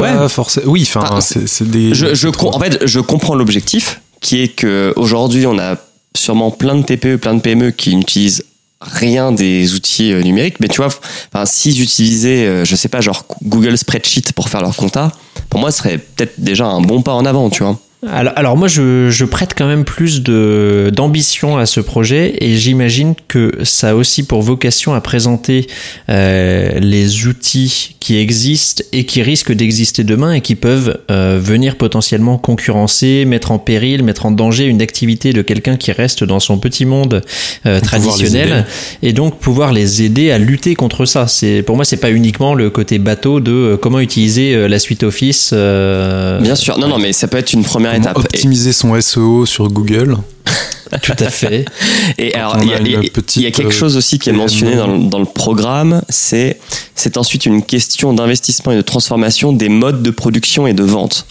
[0.00, 0.28] Ouais.
[0.28, 0.72] Forcément.
[0.72, 1.94] Oui, enfin, Ah, c'est des.
[1.94, 5.76] Je, en fait, je comprends l'objectif, qui est que aujourd'hui, on a
[6.16, 8.44] sûrement plein de TPE, plein de PME qui n'utilisent
[8.80, 10.88] rien des outils euh, numériques, mais tu vois,
[11.32, 15.12] enfin, s'ils utilisaient, euh, je sais pas, genre Google Spreadsheet pour faire leur compta,
[15.48, 17.78] pour moi, ce serait peut-être déjà un bon pas en avant, tu vois.
[18.10, 22.56] Alors, alors moi, je, je prête quand même plus de d'ambition à ce projet et
[22.56, 25.68] j'imagine que ça a aussi pour vocation à présenter
[26.08, 31.76] euh, les outils qui existent et qui risquent d'exister demain et qui peuvent euh, venir
[31.76, 36.40] potentiellement concurrencer, mettre en péril, mettre en danger une activité de quelqu'un qui reste dans
[36.40, 37.22] son petit monde
[37.66, 38.66] euh, traditionnel
[39.02, 41.28] et donc pouvoir les aider à lutter contre ça.
[41.28, 44.80] C'est pour moi, c'est pas uniquement le côté bateau de euh, comment utiliser euh, la
[44.80, 45.50] suite Office.
[45.52, 48.16] euh, Bien sûr, non, non, mais ça peut être une première Comment étape.
[48.18, 50.16] Et- optimiser son SEO sur Google.
[51.02, 51.64] tout à fait.
[52.18, 52.90] Et alors, il y, a- y
[53.46, 56.58] y quelque euh, chose aussi qui est mentionné dans le, dans le programme, c'est
[56.94, 61.26] c'est ensuite une question d'investissement et de transformation des modes de production et de vente.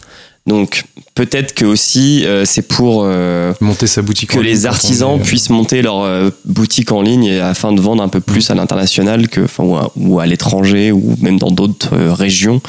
[0.48, 5.20] Donc peut-être que aussi euh, c'est pour euh, Monter sa boutique que en les artisans
[5.20, 8.50] est, puissent monter leur euh, boutique en ligne et afin de vendre un peu plus
[8.50, 12.60] à l'international que enfin ou à, ou à l'étranger ou même dans d'autres régions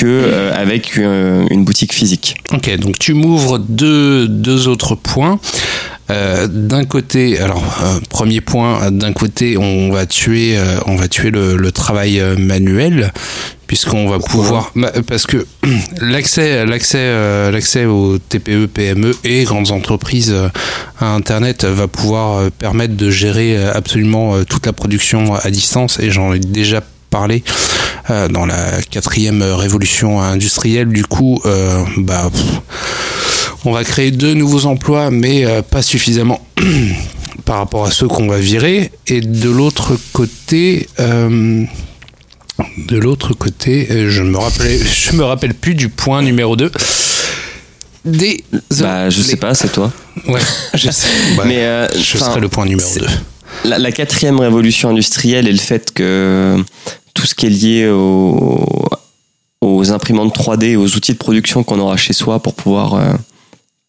[0.00, 2.36] que euh, avec euh, une boutique physique.
[2.54, 5.38] Ok, donc tu m'ouvres deux, deux autres points.
[6.10, 11.06] Euh, d'un côté, alors euh, premier point, d'un côté, on va tuer, euh, on va
[11.06, 13.12] tuer le, le travail manuel,
[13.66, 15.46] puisqu'on va pouvoir, bah, parce que
[16.00, 20.34] l'accès, l'accès, l'accès aux TPE, PME et grandes entreprises
[20.98, 26.32] à Internet va pouvoir permettre de gérer absolument toute la production à distance, et j'en
[26.32, 27.42] ai déjà parlé
[28.10, 30.88] euh, dans la quatrième révolution industrielle.
[30.88, 36.40] Du coup, euh, bah, pff, on va créer deux nouveaux emplois, mais euh, pas suffisamment
[37.44, 38.90] par rapport à ceux qu'on va virer.
[39.06, 41.66] Et de l'autre côté, de
[42.98, 44.78] l'autre côté, je me rappelais,
[45.10, 46.70] je me rappelle plus du point numéro 2
[48.04, 48.44] Des
[48.80, 49.92] Bah je sais pas, c'est toi.
[50.26, 50.40] Ouais,
[50.74, 51.08] je sais.
[51.36, 53.06] Bah, Mais euh, je serai le point numéro c'est- 2
[53.64, 56.56] La, la quatrième révolution industrielle et le fait que
[57.20, 58.64] tout ce qui est lié au-
[59.60, 63.12] aux imprimantes 3D et aux outils de production qu'on aura chez soi pour pouvoir euh,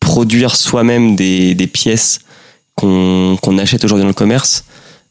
[0.01, 2.19] produire soi-même des, pièces
[2.75, 4.65] qu'on achète aujourd'hui dans le commerce,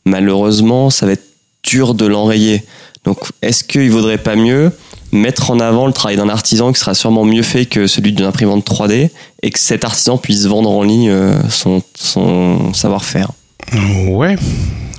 [0.04, 1.24] malheureusement, ça va être
[1.62, 2.62] dur de l'enrayer.
[3.04, 4.70] Donc, est-ce qu'il vaudrait pas mieux
[5.12, 8.26] mettre en avant le travail d'un artisan qui sera sûrement mieux fait que celui d'une
[8.26, 9.09] imprimante 3D
[9.42, 13.30] et que cet artisan puisse vendre en ligne euh, son, son savoir-faire?
[13.72, 14.37] Ouais,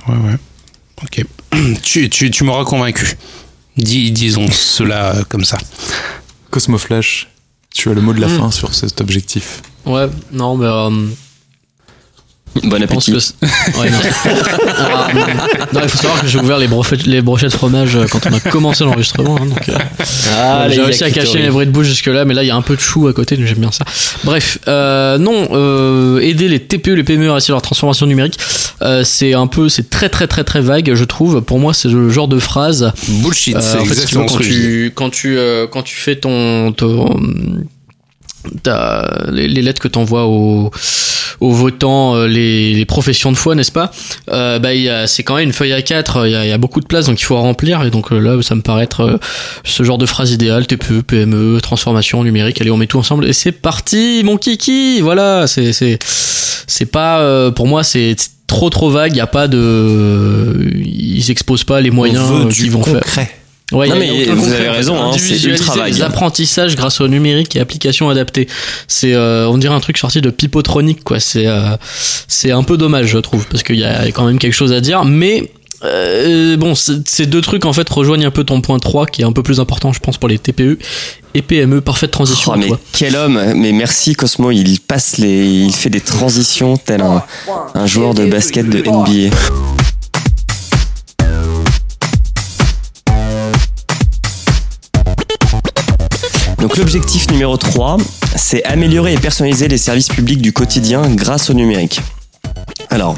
[0.08, 0.36] ouais, ouais.
[1.04, 1.24] Ok.
[1.82, 3.16] Tu, tu, tu m'auras convaincu.
[3.76, 5.58] Dis, disons cela comme ça.
[6.50, 7.28] Cosmo Flash,
[7.74, 8.38] tu as le mot de la Hmm.
[8.38, 9.62] fin sur cet objectif.
[9.86, 10.66] Ouais, non, mais.
[10.66, 11.08] euh,
[12.64, 13.12] Bon appétit.
[13.12, 13.78] que.
[13.80, 13.98] Ouais, non.
[15.72, 18.34] Non, il faut savoir que j'ai ouvert les brochettes, les brochettes fromage euh, quand on
[18.34, 19.36] a commencé l'enregistrement.
[19.40, 19.78] hein, donc, euh,
[20.36, 22.56] Ah, j'ai réussi à cacher les bruits de bouche jusque-là, mais là, il y a
[22.56, 23.84] un peu de chou à côté, donc j'aime bien ça.
[24.24, 28.38] Bref, euh, non, euh, aider les TPE, les PME à réussir leur transformation numérique,
[28.82, 31.40] euh, c'est un peu, c'est très, très, très, très vague, je trouve.
[31.40, 35.10] Pour moi, c'est le genre de phrase Bullshit, euh, c'est en fait, quand tu, quand
[35.10, 37.18] tu, euh, quand tu fais ton, ton
[39.32, 40.70] les, les lettres que t'envoies aux,
[41.40, 43.90] aux votants, euh, les, les professions de foi, n'est-ce pas?
[44.30, 44.70] Euh, Bah,
[45.06, 46.86] c'est quand même une feuille à 4 il y a, il y a beaucoup de
[46.86, 47.82] place, donc il faut remplir.
[47.84, 49.18] Et donc euh, là, ça me paraît être euh,
[49.64, 52.60] ce genre de phrase idéale TPE, PME, transformation numérique.
[52.60, 55.00] Allez, on met tout ensemble et c'est parti, mon kiki.
[55.00, 55.98] Voilà, c'est c'est
[56.66, 58.14] c'est pas euh, pour moi, c'est
[58.46, 59.12] trop trop vague.
[59.14, 63.02] Il y a pas de, ils exposent pas les moyens euh, qu'ils vont faire.
[63.72, 65.92] Ouais, Non, mais vous concret, avez raison, hein, c'est ultra vague.
[65.94, 68.48] Les apprentissages grâce au numérique et applications adaptées.
[68.88, 71.20] C'est, euh, on dirait un truc sorti de Pipotronic, quoi.
[71.20, 71.76] C'est, euh,
[72.28, 74.80] c'est un peu dommage, je trouve, parce qu'il y a quand même quelque chose à
[74.80, 75.50] dire, mais
[75.84, 79.24] Euh, bon, ces deux trucs en fait rejoignent un peu ton point 3 qui est
[79.24, 80.78] un peu plus important, je pense, pour les TPE
[81.34, 81.80] et PME.
[81.80, 82.52] Parfaite transition.
[82.54, 82.78] Oh, mais toi.
[82.92, 87.24] quel homme Mais merci Cosmo, il passe les, il fait des transitions tel un,
[87.74, 89.34] un joueur de basket de NBA.
[96.62, 97.96] Donc l'objectif numéro 3,
[98.36, 102.00] c'est améliorer et personnaliser les services publics du quotidien grâce au numérique.
[102.88, 103.16] Alors,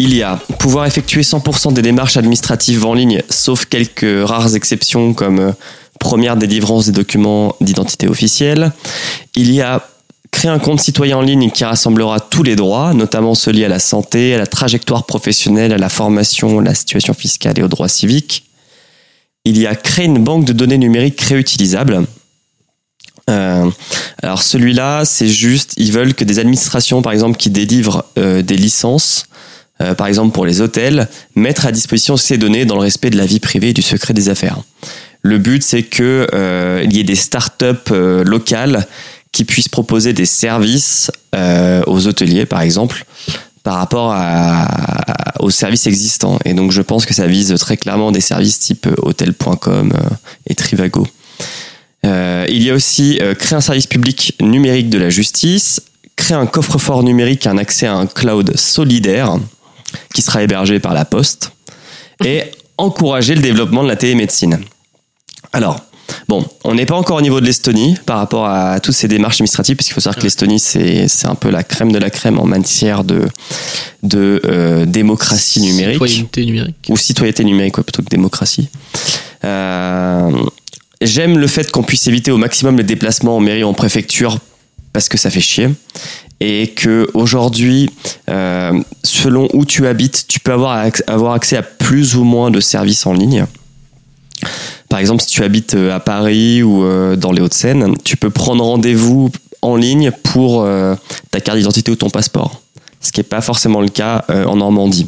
[0.00, 5.14] il y a pouvoir effectuer 100% des démarches administratives en ligne, sauf quelques rares exceptions
[5.14, 5.52] comme euh,
[6.00, 8.72] première délivrance des documents d'identité officielle.
[9.36, 9.86] Il y a
[10.32, 13.68] créer un compte citoyen en ligne qui rassemblera tous les droits, notamment ceux liés à
[13.68, 17.68] la santé, à la trajectoire professionnelle, à la formation, à la situation fiscale et aux
[17.68, 18.44] droits civiques.
[19.44, 22.06] Il y a créer une banque de données numériques réutilisables.
[23.30, 23.70] Euh,
[24.22, 28.56] alors celui-là, c'est juste, ils veulent que des administrations, par exemple, qui délivrent euh, des
[28.56, 29.26] licences,
[29.80, 33.16] euh, par exemple pour les hôtels, mettre à disposition ces données dans le respect de
[33.16, 34.58] la vie privée et du secret des affaires.
[35.22, 38.86] Le but, c'est que euh, il y ait des startups euh, locales
[39.30, 43.04] qui puissent proposer des services euh, aux hôteliers, par exemple,
[43.62, 46.38] par rapport à, à- aux services existants.
[46.44, 49.92] Et donc, je pense que ça vise très clairement des services type hôtel.com
[50.48, 51.06] et Trivago.
[52.04, 55.80] Euh, il y a aussi euh, créer un service public numérique de la justice,
[56.16, 59.38] créer un coffre-fort numérique, un accès à un cloud solidaire
[60.14, 61.52] qui sera hébergé par la Poste,
[62.24, 62.44] et
[62.78, 64.58] encourager le développement de la télémédecine.
[65.52, 65.80] Alors,
[66.28, 69.36] bon, on n'est pas encore au niveau de l'Estonie par rapport à toutes ces démarches
[69.36, 72.38] administratives, puisqu'il faut savoir que l'Estonie, c'est c'est un peu la crème de la crème
[72.38, 73.28] en matière de,
[74.02, 76.76] de euh, démocratie numérique Citoyenneté numérique.
[76.88, 78.68] ou citoyenneté numérique ouais, plutôt que démocratie.
[79.44, 80.30] Euh,
[81.04, 84.38] J'aime le fait qu'on puisse éviter au maximum les déplacements en mairie ou en préfecture
[84.92, 85.68] parce que ça fait chier
[86.38, 87.90] et que aujourd'hui,
[88.30, 92.60] euh, selon où tu habites, tu peux avoir, avoir accès à plus ou moins de
[92.60, 93.46] services en ligne.
[94.88, 98.30] Par exemple, si tu habites euh, à Paris ou euh, dans les Hauts-de-Seine, tu peux
[98.30, 100.66] prendre rendez-vous en ligne pour
[101.30, 102.60] ta carte d'identité ou ton passeport.
[103.00, 105.06] Ce qui n'est pas forcément le cas en Normandie,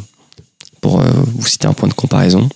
[0.80, 2.48] pour vous citer un point de comparaison.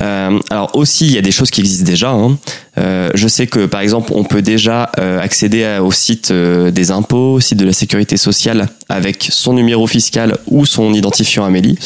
[0.00, 2.10] Euh, alors aussi, il y a des choses qui existent déjà.
[2.10, 2.36] hein.
[2.78, 6.90] Euh, je sais que par exemple, on peut déjà euh, accéder au site euh, des
[6.90, 11.78] impôts, au site de la sécurité sociale, avec son numéro fiscal ou son identifiant Amélie,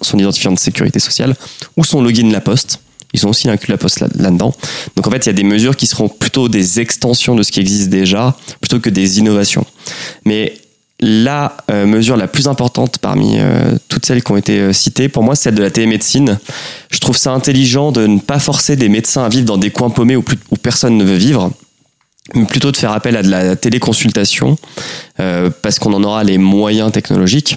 [0.00, 1.34] son identifiant, de sécurité sociale,
[1.76, 2.80] ou son login La Poste.
[3.12, 4.54] Ils ont aussi inclus La Poste là- là-dedans.
[4.96, 7.52] Donc en fait, il y a des mesures qui seront plutôt des extensions de ce
[7.52, 9.66] qui existe déjà, plutôt que des innovations.
[10.24, 10.54] Mais
[11.00, 15.08] la euh, mesure la plus importante parmi euh, toutes celles qui ont été euh, citées,
[15.08, 16.38] pour moi, c'est celle de la télémédecine.
[16.90, 19.90] Je trouve ça intelligent de ne pas forcer des médecins à vivre dans des coins
[19.90, 21.50] paumés où, plus- où personne ne veut vivre,
[22.34, 24.56] mais plutôt de faire appel à de la téléconsultation,
[25.18, 27.56] euh, parce qu'on en aura les moyens technologiques,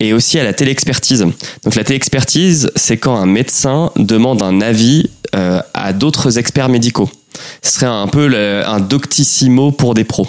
[0.00, 1.26] et aussi à la téléexpertise.
[1.64, 7.10] Donc la téléexpertise, c'est quand un médecin demande un avis euh, à d'autres experts médicaux.
[7.62, 10.26] Ce serait un peu le- un doctissimo pour des pros.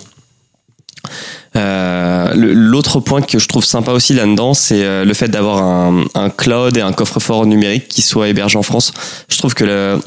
[1.56, 6.06] Euh, L'autre point que je trouve sympa aussi là-dedans, c'est euh, le fait d'avoir un,
[6.14, 8.94] un cloud et un coffre-fort numérique qui soit hébergé en France.
[9.30, 10.00] Je trouve que le,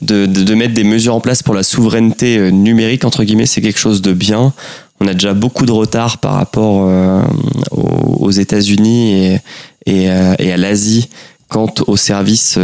[0.00, 3.46] de, de, de mettre des mesures en place pour la souveraineté euh, numérique, entre guillemets,
[3.46, 4.52] c'est quelque chose de bien.
[5.00, 7.22] On a déjà beaucoup de retard par rapport euh,
[7.70, 9.40] aux, aux États-Unis et,
[9.86, 11.08] et, euh, et à l'Asie
[11.48, 12.58] quant aux services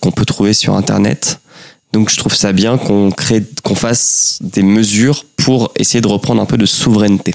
[0.00, 1.40] qu'on peut trouver sur Internet.
[1.94, 6.42] Donc je trouve ça bien qu'on crée, qu'on fasse des mesures pour essayer de reprendre
[6.42, 7.34] un peu de souveraineté.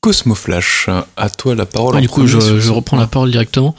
[0.00, 2.00] Cosmo Flash, à toi la parole.
[2.00, 3.74] Du coup, je, reprends la parole directement.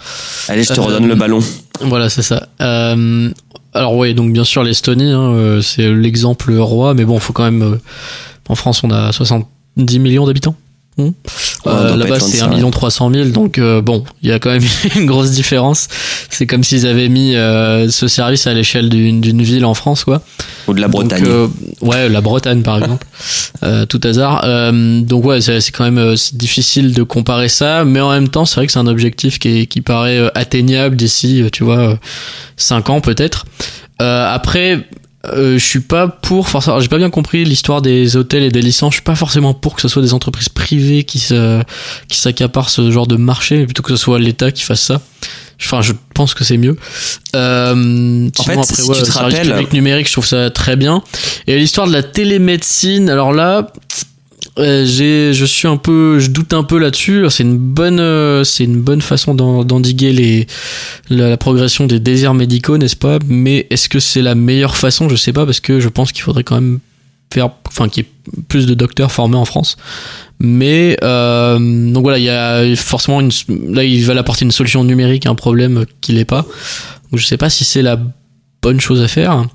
[0.50, 1.40] Allez, je te Euh, redonne le ballon.
[1.82, 2.50] Voilà, c'est ça.
[2.62, 3.32] Euh,
[3.74, 7.44] alors ouais, donc bien sûr l'Estonie, hein, euh, c'est l'exemple roi, mais bon, faut quand
[7.46, 7.62] même.
[7.62, 7.78] euh,
[8.50, 10.56] en France, on a 70 millions d'habitants.
[10.98, 11.12] Hmm.
[11.68, 14.50] Euh, Là-bas, c'est ça, 1 million 300 000, donc euh, bon, il y a quand
[14.52, 14.64] même
[14.96, 15.88] une grosse différence.
[16.30, 20.04] C'est comme s'ils avaient mis euh, ce service à l'échelle d'une d'une ville en France,
[20.06, 20.22] quoi.
[20.68, 21.26] Ou de la Donc, Bretagne.
[21.28, 21.48] euh,
[21.82, 23.06] ouais, la Bretagne par exemple.
[23.62, 24.44] Euh, tout hasard.
[24.46, 28.46] Euh, donc ouais, c'est quand même euh, difficile de comparer ça, mais en même temps,
[28.46, 32.00] c'est vrai que c'est un objectif qui, est- qui paraît atteignable d'ici, tu vois,
[32.56, 33.46] 5 ans peut-être.
[34.02, 34.88] Euh, après,
[35.26, 36.80] euh, je suis pas pour forcément.
[36.80, 38.94] J'ai pas bien compris l'histoire des hôtels et des licences.
[38.94, 41.62] Je suis pas forcément pour que ce soit des entreprises privées qui se
[42.08, 45.02] qui s'accaparent ce genre de marché, mais plutôt que ce soit l'État qui fasse ça.
[45.62, 46.78] Enfin, je pense que c'est mieux.
[47.36, 50.78] Euh, En fait, après, si ouais, tu te rappelles- public numérique, je trouve ça très
[50.78, 51.04] bien.
[51.48, 53.68] Et l'histoire de la télémédecine, alors là,
[54.58, 57.26] je suis un peu, je doute un peu là-dessus.
[57.30, 60.48] C'est une bonne, euh, c'est une bonne façon d'en- d'endiguer les,
[61.10, 63.20] la, la progression des déserts médicaux, n'est-ce pas?
[63.28, 65.10] Mais est-ce que c'est la meilleure façon?
[65.10, 66.80] Je sais pas parce que je pense qu'il faudrait quand même
[67.34, 69.78] faire, enfin, qu'il y ait plus de docteurs formés en France.
[70.40, 71.60] Mais euh,
[71.92, 73.32] donc voilà, il y a forcément une,
[73.74, 76.46] là ils veulent apporter une solution numérique à un problème qu'il n'est pas.
[77.12, 78.00] Donc je sais pas si c'est la
[78.62, 79.46] bonne chose à faire.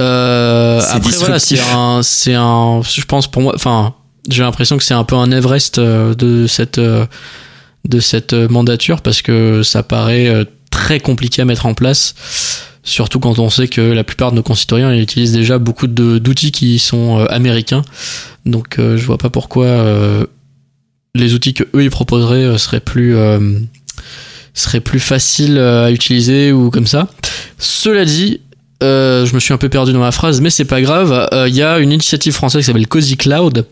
[0.00, 3.94] Euh, après voilà, c'est un, c'est un, je pense pour moi, enfin,
[4.28, 7.06] j'ai l'impression que c'est un peu un Everest euh, de cette, euh,
[7.84, 12.14] de cette euh, mandature parce que ça paraît très compliqué à mettre en place.
[12.82, 16.78] Surtout quand on sait que la plupart de nos concitoyens utilisent déjà beaucoup d'outils qui
[16.78, 17.82] sont américains.
[18.44, 19.84] Donc je vois pas pourquoi
[21.16, 23.16] les outils que eux ils proposeraient seraient plus
[24.54, 27.08] seraient plus faciles à utiliser ou comme ça.
[27.58, 28.40] Cela dit,
[28.82, 31.28] euh, je me suis un peu perdu dans ma phrase, mais c'est pas grave.
[31.48, 33.66] Il y a une initiative française qui s'appelle Cozy Cloud,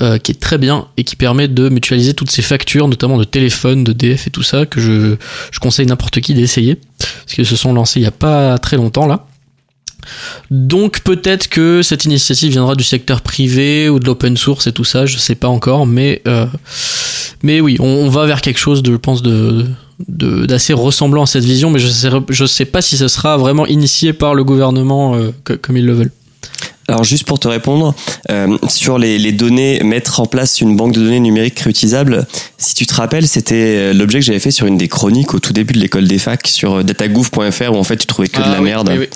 [0.00, 3.24] euh, qui est très bien et qui permet de mutualiser toutes ces factures, notamment de
[3.24, 5.16] téléphone, de DF et tout ça, que je,
[5.50, 8.76] je conseille n'importe qui d'essayer, parce qu'ils se sont lancés il y a pas très
[8.76, 9.26] longtemps là.
[10.50, 14.84] Donc peut-être que cette initiative viendra du secteur privé ou de l'open source et tout
[14.84, 16.46] ça, je sais pas encore, mais euh,
[17.42, 19.64] mais oui, on, va vers quelque chose de, je pense, de
[20.08, 23.36] de- d'assez ressemblant à cette vision, mais je sais je sais pas si ce sera
[23.36, 25.30] vraiment initié par le gouvernement euh,
[25.62, 26.12] comme ils le veulent.
[26.86, 27.94] Alors juste pour te répondre,
[28.30, 32.26] euh, sur les, les données, mettre en place une banque de données numériques réutilisable,
[32.58, 35.38] si tu te rappelles, c'était euh, l'objet que j'avais fait sur une des chroniques au
[35.38, 38.36] tout début de l'école des facs sur euh, datagouv.fr où en fait tu trouvais que
[38.38, 38.90] de Ah la oui, merde.
[38.92, 39.08] oui, oui.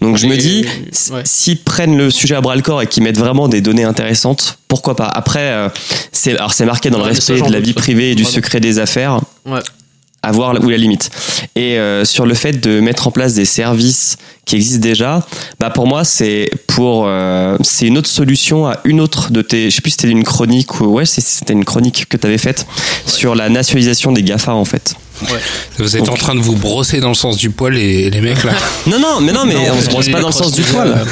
[0.00, 0.66] Donc je me dis,
[1.12, 1.22] ouais.
[1.24, 4.58] s'ils prennent le sujet à bras le corps et qu'ils mettent vraiment des données intéressantes,
[4.66, 5.06] pourquoi pas?
[5.06, 5.68] Après, euh,
[6.10, 8.58] c'est alors c'est marqué dans le Ouais, respect de la vie privée et du secret
[8.58, 9.20] des affaires.
[9.46, 9.60] Ouais.
[10.24, 11.10] À voir où est la limite.
[11.56, 15.26] Et euh, sur le fait de mettre en place des services qui existent déjà,
[15.58, 19.68] bah pour moi c'est pour euh, c'est une autre solution à une autre de tes.
[19.70, 22.38] Je sais plus si c'était une chronique ou ouais c'était une chronique que tu avais
[22.38, 22.66] faite
[23.06, 24.94] sur la nationalisation des Gafa en fait.
[25.78, 28.20] Vous êtes Donc- en train de vous brosser dans le sens du poil, les, les
[28.20, 28.52] mecs là.
[28.86, 31.04] Non non mais non mais Non, on se brosse pas dans le sens du poil.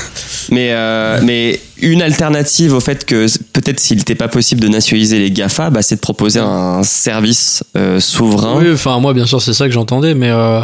[0.50, 5.18] Mais, euh, mais une alternative au fait que peut-être s'il n'était pas possible de nationaliser
[5.18, 8.58] les GAFA, bah, c'est de proposer un service euh, souverain.
[8.58, 10.62] Oui, enfin moi bien sûr c'est ça que j'entendais, mais euh,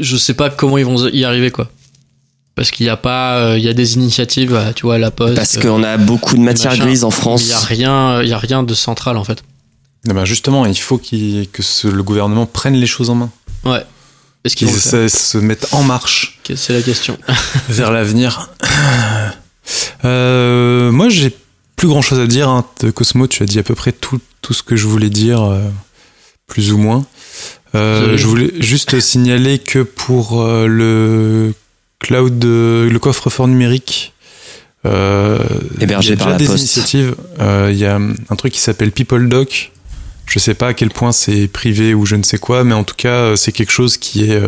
[0.00, 1.70] je sais pas comment ils vont y arriver quoi.
[2.56, 4.98] Parce qu'il y a pas, euh, il y a des initiatives, euh, tu vois, à
[4.98, 5.34] la poste.
[5.34, 6.84] parce euh, qu'on a beaucoup de matières machin.
[6.84, 7.48] grises en Il France.
[7.48, 9.42] y a rien, il y a rien de central en fait.
[10.08, 13.30] Eh ben justement, il faut que ce- le gouvernement prenne les choses en main.
[13.64, 13.82] Ouais.
[14.44, 17.16] Est-ce Qu'ils de se mettre en marche C'est la question.
[17.70, 18.50] vers l'avenir.
[20.04, 21.34] Euh, moi, j'ai
[21.76, 22.48] plus grand chose à dire.
[22.48, 22.64] hein.
[22.80, 25.42] De Cosmo, tu as dit à peu près tout, tout ce que je voulais dire,
[25.42, 25.60] euh,
[26.46, 27.04] plus ou moins.
[27.74, 31.52] Euh, je voulais juste signaler que pour le
[31.98, 34.12] cloud, le coffre-fort numérique,
[34.84, 36.58] Hébergé il y a par déjà la des Poste.
[36.58, 37.14] initiatives.
[37.40, 39.72] Il y a un truc qui s'appelle PeopleDoc.
[40.26, 42.84] Je sais pas à quel point c'est privé ou je ne sais quoi, mais en
[42.84, 44.40] tout cas, c'est quelque chose qui est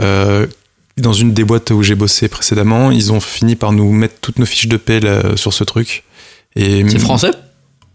[0.00, 0.46] euh,
[0.96, 2.90] dans une des boîtes où j'ai bossé précédemment.
[2.90, 6.04] Ils ont fini par nous mettre toutes nos fiches de paie là, sur ce truc.
[6.56, 7.30] Et C'est français?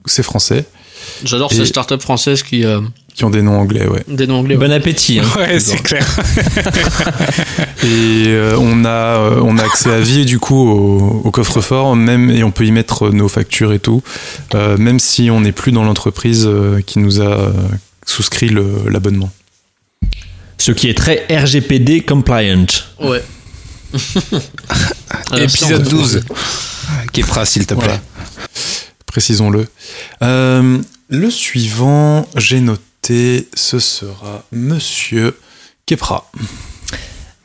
[0.06, 0.66] C'est français,
[1.24, 2.82] J'adore ces startups françaises qui euh,
[3.14, 4.04] qui ont des noms anglais, ouais.
[4.08, 4.56] des noms anglais.
[4.56, 4.68] ouais.
[4.68, 5.20] Bon appétit.
[5.20, 5.26] hein.
[5.38, 6.06] Ouais, c'est clair.
[7.84, 11.95] Et euh, on a euh, on a accès à vie du coup au, au coffre-fort,
[11.95, 14.04] même et on peut y mettre nos factures et tout,
[14.56, 17.52] euh, même si on n'est plus dans l'entreprise euh, qui nous a euh,
[18.06, 19.30] souscrit le- l'abonnement.
[20.60, 22.66] Ce qui est très RGPD compliant.
[22.99, 23.24] Ouais.
[25.32, 26.22] Alors, Épisode ça, on- 12.
[27.14, 27.86] Kepra, s'il te plaît.
[27.88, 28.01] Voilà.
[29.07, 29.66] Précisons-le.
[30.22, 30.78] Euh,
[31.10, 35.36] le suivant, j'ai noté, ce sera Monsieur
[35.88, 36.30] Kepra.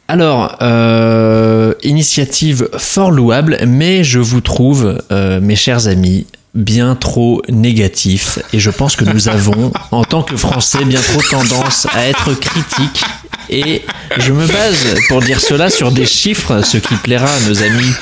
[0.08, 7.42] Alors, euh, initiative fort louable, mais je vous trouve, euh, mes chers amis, bien trop
[7.48, 8.38] négatif.
[8.52, 12.34] Et je pense que nous avons, en tant que Français, bien trop tendance à être
[12.34, 13.04] critiques.
[13.50, 13.82] Et
[14.18, 17.92] je me base pour dire cela sur des chiffres, ce qui plaira à nos amis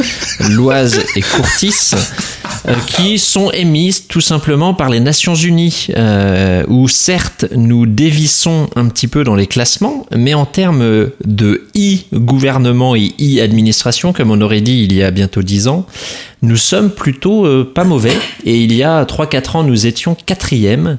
[0.50, 1.92] Loise et Courtis,
[2.86, 8.88] qui sont émises tout simplement par les Nations Unies, euh, où certes nous dévissons un
[8.88, 14.60] petit peu dans les classements, mais en termes de e-gouvernement et e-administration, comme on aurait
[14.60, 15.86] dit il y a bientôt 10 ans,
[16.42, 18.16] nous sommes plutôt euh, pas mauvais.
[18.44, 20.98] Et il y a 3-4 ans, nous étions quatrième.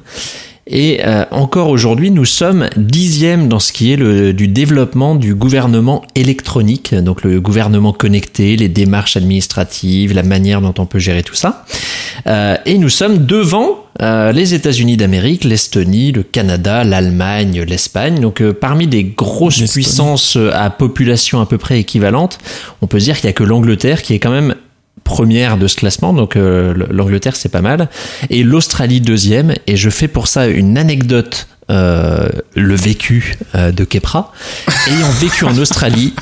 [0.66, 5.34] Et euh, encore aujourd'hui, nous sommes dixième dans ce qui est le, du développement du
[5.34, 11.22] gouvernement électronique, donc le gouvernement connecté, les démarches administratives, la manière dont on peut gérer
[11.22, 11.66] tout ça.
[12.26, 18.20] Euh, et nous sommes devant euh, les États-Unis d'Amérique, l'Estonie, le Canada, l'Allemagne, l'Espagne.
[18.20, 22.38] Donc euh, parmi des grosses puissances euh, à population à peu près équivalente,
[22.82, 24.54] on peut dire qu'il y a que l'Angleterre qui est quand même
[25.04, 27.88] première de ce classement, donc euh, l'Angleterre c'est pas mal,
[28.30, 33.84] et l'Australie deuxième, et je fais pour ça une anecdote, euh, le vécu euh, de
[33.84, 34.32] Kepra.
[34.86, 36.12] Ayant vécu en Australie,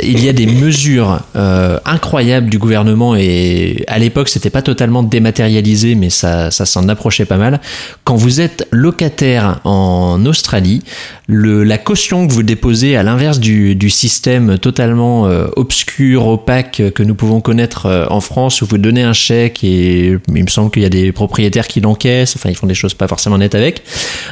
[0.00, 5.02] il y a des mesures euh, incroyables du gouvernement et à l'époque c'était pas totalement
[5.02, 7.60] dématérialisé mais ça, ça s'en approchait pas mal.
[8.04, 10.82] Quand vous êtes locataire en Australie,
[11.26, 16.82] le, la caution que vous déposez à l'inverse du, du système totalement euh, obscur, opaque
[16.94, 20.48] que nous pouvons connaître euh, en France où vous donnez un chèque et il me
[20.48, 23.38] semble qu'il y a des propriétaires qui l'encaissent, enfin ils font des choses pas forcément
[23.38, 23.82] nettes avec.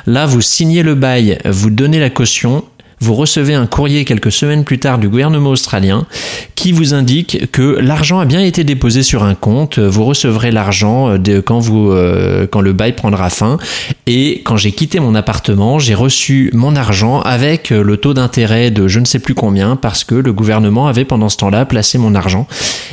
[0.07, 2.65] Là vous signez le bail, vous donnez la caution
[3.01, 6.07] vous recevez un courrier quelques semaines plus tard du gouvernement australien
[6.55, 11.09] qui vous indique que l'argent a bien été déposé sur un compte, vous recevrez l'argent
[11.09, 13.57] euh, quand euh, quand le bail prendra fin
[14.07, 18.71] et quand j'ai quitté mon appartement, j'ai reçu mon argent avec euh, le taux d'intérêt
[18.71, 21.97] de je ne sais plus combien parce que le gouvernement avait pendant ce temps-là placé
[21.97, 22.47] mon argent.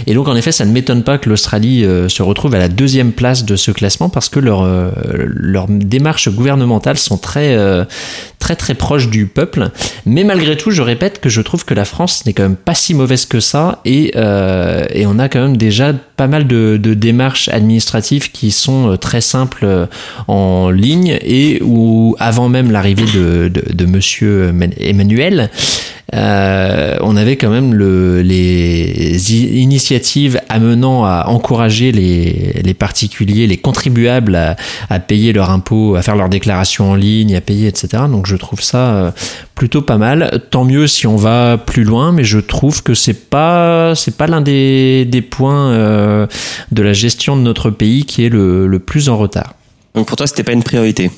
[0.05, 3.11] Et donc en effet, ça ne m'étonne pas que l'Australie se retrouve à la deuxième
[3.11, 4.91] place de ce classement parce que leurs euh,
[5.67, 7.57] démarches gouvernementales sont très
[8.39, 9.71] très très proches du peuple.
[10.05, 12.75] Mais malgré tout, je répète que je trouve que la France n'est quand même pas
[12.75, 16.77] si mauvaise que ça et, euh, et on a quand même déjà pas mal de,
[16.77, 19.85] démarches administratives qui sont euh, très simples euh,
[20.27, 25.49] en ligne et où avant même l'arrivée de, de, Monsieur Emmanuel,
[26.13, 34.35] on avait quand même le, les initiatives amenant à encourager les, les particuliers, les contribuables
[34.35, 34.55] à,
[34.89, 38.03] à payer leur impôt, à faire leur déclaration en ligne, à payer, etc.
[38.09, 39.13] Donc je trouve ça
[39.55, 40.41] plutôt pas mal.
[40.51, 44.27] Tant mieux si on va plus loin, mais je trouve que c'est pas c'est pas
[44.27, 46.27] l'un des, des points euh,
[46.71, 49.55] de la gestion de notre pays qui est le, le plus en retard.
[49.95, 51.09] Donc pour toi, c'était pas une priorité?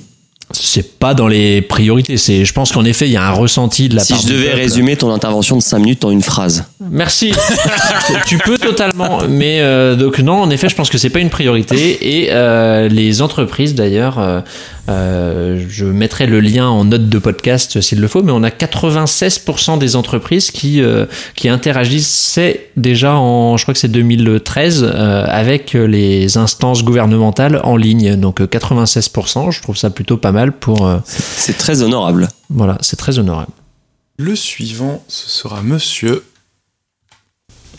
[0.52, 2.18] C'est pas dans les priorités.
[2.18, 4.28] C'est, je pense qu'en effet, il y a un ressenti de la Si part je
[4.28, 4.58] du devais peuple.
[4.58, 6.64] résumer ton intervention de 5 minutes en une phrase.
[6.90, 7.32] Merci.
[8.26, 11.30] tu peux totalement, mais euh, donc non, en effet, je pense que c'est pas une
[11.30, 14.18] priorité et euh, les entreprises d'ailleurs.
[14.18, 14.42] euh,
[14.90, 18.50] euh, je mettrai le lien en note de podcast s'il le faut, mais on a
[18.50, 25.26] 96% des entreprises qui euh, qui interagissaient déjà en, je crois que c'est 2013, euh,
[25.28, 28.16] avec les instances gouvernementales en ligne.
[28.16, 30.88] Donc euh, 96%, je trouve ça plutôt pas mal pour.
[30.88, 32.28] euh, C'est très honorable.
[32.50, 33.52] voilà, c'est très honorable.
[34.18, 36.24] Le suivant, ce sera Monsieur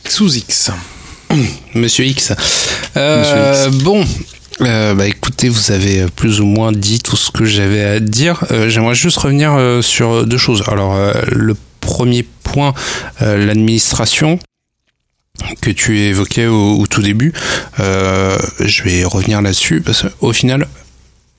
[0.04, 0.70] Xouzix.
[1.74, 2.32] Monsieur X.
[2.96, 3.20] Euh,
[3.68, 4.04] Monsieur Bon,
[4.62, 8.44] euh, bah écoutez, vous avez plus ou moins dit tout ce que j'avais à dire.
[8.50, 10.64] Euh, J'aimerais juste revenir euh, sur deux choses.
[10.68, 10.96] Alors,
[11.30, 12.74] le premier point,
[13.20, 14.38] l'administration
[15.62, 17.32] que tu évoquais au, tout début.
[17.78, 20.68] Je vais revenir là-dessus parce qu'au final,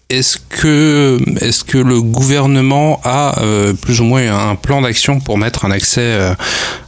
[0.09, 3.35] est-ce que, est-ce que le gouvernement a
[3.81, 6.33] plus ou moins un plan d'action pour mettre un accès,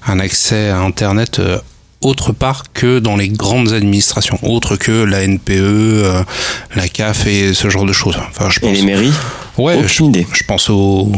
[0.08, 1.40] un accès à Internet
[2.06, 6.24] autre part que dans les grandes administrations, autre que la NPE, euh,
[6.76, 8.18] la CAF et ce genre de choses.
[8.30, 8.78] Enfin, je Et pense.
[8.78, 9.14] les mairies
[9.58, 10.26] Ouais, je, idée.
[10.34, 11.12] je pense au,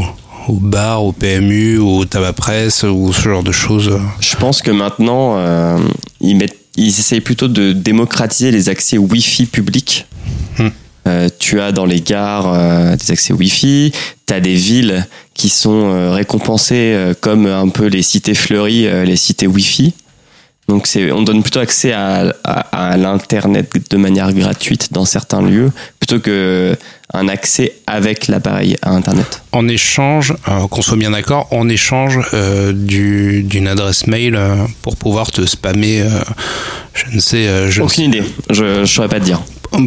[0.48, 3.98] au bar, au PMU, au tabac presse ou ce genre de choses.
[4.20, 5.78] Je pense que maintenant, euh,
[6.22, 10.06] ils, mettent, ils essayent plutôt de démocratiser les accès Wi-Fi publics.
[10.60, 10.68] Hmm.
[11.08, 13.92] Euh, tu as dans les gares euh, des accès Wi-Fi,
[14.28, 19.48] tu as des villes qui sont récompensées comme un peu les cités fleuries, les cités
[19.48, 19.94] Wi-Fi.
[20.68, 25.42] Donc c'est, on donne plutôt accès à, à, à l'internet de manière gratuite dans certains
[25.44, 26.76] lieux, plutôt que
[27.14, 29.44] un accès avec l'appareil à internet.
[29.52, 34.56] En échange, euh, qu'on soit bien d'accord, en échange euh, du- d'une adresse mail euh,
[34.82, 36.10] pour pouvoir te spammer, euh,
[36.96, 39.42] je ne sais, euh, je ne Aucune idée, je ne saurais pas te dire.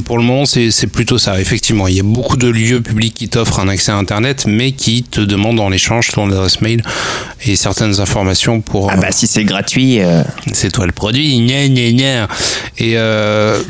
[0.05, 1.41] Pour le moment, c'est plutôt ça.
[1.41, 4.73] Effectivement, il y a beaucoup de lieux publics qui t'offrent un accès à Internet, mais
[4.73, 6.83] qui te demandent en échange ton adresse mail
[7.47, 8.91] et certaines informations pour.
[8.91, 10.23] Ah bah si c'est gratuit, euh,
[10.53, 12.29] c'est toi le produit, gna gna gna.
[12.79, 13.61] Et euh,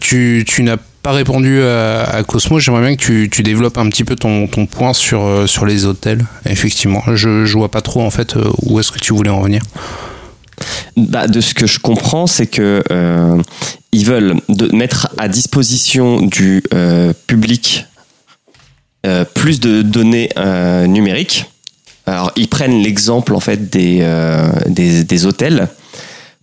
[0.00, 2.58] tu, tu n'as pas répondu à, à Cosmo.
[2.58, 5.66] J'aimerais bien que tu, tu développes un petit peu ton, ton point sur, euh, sur
[5.66, 6.24] les hôtels.
[6.46, 9.62] Effectivement, je, je vois pas trop en fait où est-ce que tu voulais en venir.
[10.96, 13.42] Bah, de ce que je comprends, c'est que euh,
[13.92, 14.36] ils veulent
[14.72, 17.86] mettre à disposition du euh, public
[19.06, 20.30] euh, plus de données
[20.86, 21.46] numériques.
[22.06, 24.04] Alors, ils prennent l'exemple en fait des,
[24.66, 25.68] des, hôtels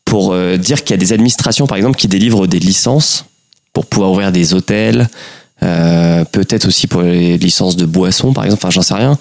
[0.05, 3.25] pour dire qu'il y a des administrations, par exemple, qui délivrent des licences
[3.73, 5.09] pour pouvoir ouvrir des hôtels,
[5.59, 9.17] peut-être aussi pour les licences de boissons, par exemple, enfin, j'en sais rien.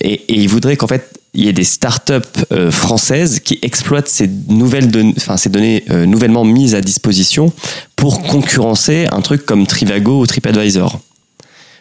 [0.00, 2.12] Et, et ils voudraient qu'en fait, il y ait des startups
[2.50, 7.52] euh, françaises qui exploitent ces nouvelles données, ces euh, nouvellement mises à disposition
[7.94, 10.98] pour concurrencer un truc comme Trivago ou TripAdvisor.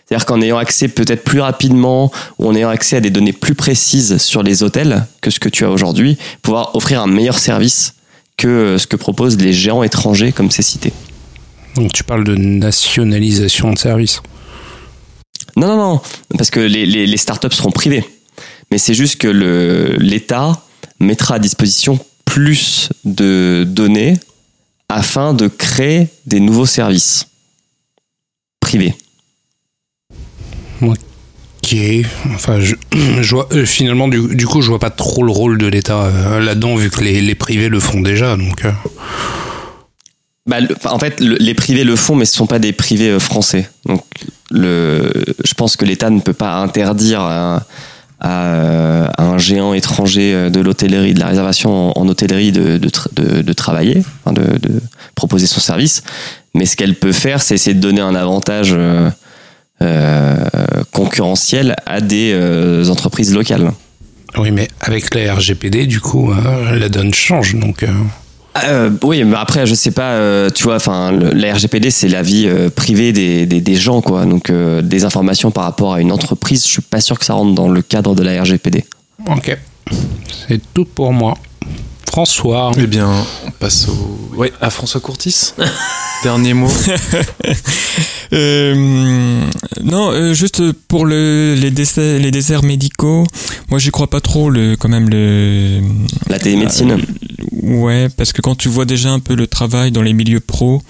[0.05, 3.55] C'est-à-dire qu'en ayant accès peut-être plus rapidement ou en ayant accès à des données plus
[3.55, 7.95] précises sur les hôtels que ce que tu as aujourd'hui, pouvoir offrir un meilleur service
[8.37, 10.91] que euh, ce que proposent les géants étrangers comme c'est cité.
[11.75, 14.21] Donc tu parles de nationalisation de services.
[15.55, 16.01] Non, non, non,
[16.37, 18.03] parce que les, les, les startups seront privées.
[18.75, 20.61] Mais c'est juste que le- l'État
[20.99, 24.19] mettra à disposition plus de données
[24.89, 27.27] afin de créer des nouveaux services
[28.59, 28.93] privés.
[30.81, 31.73] Ok.
[32.33, 32.75] Enfin, je,
[33.21, 36.01] je vois, euh, finalement, du, du coup, je vois pas trop le rôle de l'État
[36.03, 38.35] euh, là-dedans, vu que les, les privés le font déjà.
[38.35, 38.71] Donc, euh.
[40.47, 43.21] Bah, le- en fait, le- les privés le font, mais ce sont pas des privés
[43.21, 43.69] français.
[43.85, 44.03] Donc,
[44.51, 45.13] le,
[45.45, 47.63] je pense que l'État ne peut pas interdire à,
[48.25, 52.89] à- à un géant étranger euh, de l'hôtellerie, de la réservation en, hôtellerie, de, de,
[52.89, 54.81] tra- de- de travailler, de,
[55.15, 56.01] proposer son service.
[56.55, 59.09] Mais ce qu'elle peut faire, c'est essayer de donner un avantage euh,
[59.81, 60.37] euh,
[60.91, 63.71] concurrentiel à des euh, entreprises locales.
[64.37, 67.55] oui, mais avec la RGPD, du coup, euh, la donne change.
[67.55, 67.85] Donc,
[68.63, 72.21] euh, oui, mais après, je sais pas, euh, tu vois, enfin, la RGPD, c'est la
[72.21, 74.25] vie euh, privée des, des, des gens, quoi.
[74.25, 77.33] Donc, euh, des informations par rapport à une entreprise, je suis pas sûr que ça
[77.33, 78.85] rentre dans le cadre de la RGPD.
[79.27, 79.57] ok.
[80.47, 81.35] C'est tout pour moi.
[82.07, 82.71] François.
[82.77, 83.09] Eh bien,
[83.45, 84.35] on passe au.
[84.35, 85.53] Ouais, à François Courtis.
[86.23, 86.71] Dernier mot.
[88.33, 89.45] Euh,
[89.83, 93.25] non, euh, juste pour le, les, décès, les déserts médicaux,
[93.69, 95.81] moi j'y crois pas trop, le, quand même, le.
[96.27, 96.91] La télémédecine.
[96.91, 96.97] Euh,
[97.61, 100.81] ouais, parce que quand tu vois déjà un peu le travail dans les milieux pro,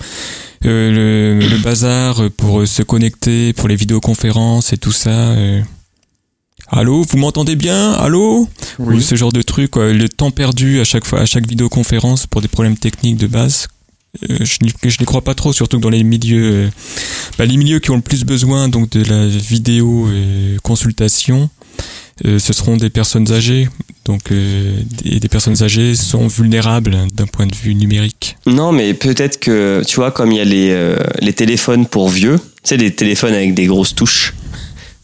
[0.66, 5.36] euh, le, le bazar pour se connecter, pour les vidéoconférences et tout ça.
[6.76, 7.93] Allô, vous m'entendez bien?
[7.93, 8.49] Allô?
[8.80, 9.93] Ou ce genre de truc, quoi.
[9.93, 13.67] le temps perdu à chaque fois, à chaque vidéoconférence pour des problèmes techniques de base.
[14.30, 16.69] euh, je n'y je n'y crois pas trop, surtout que dans les milieux, euh,
[17.38, 21.49] bah, les milieux qui ont le plus besoin donc de la vidéo euh, consultation,
[22.26, 23.69] euh, ce seront des personnes âgées.
[24.03, 28.36] Donc, euh, des, des personnes âgées sont vulnérables d'un point de vue numérique.
[28.45, 32.09] Non, mais peut-être que, tu vois, comme il y a les, euh, les téléphones pour
[32.09, 34.34] vieux, tu sais, des téléphones avec des grosses touches.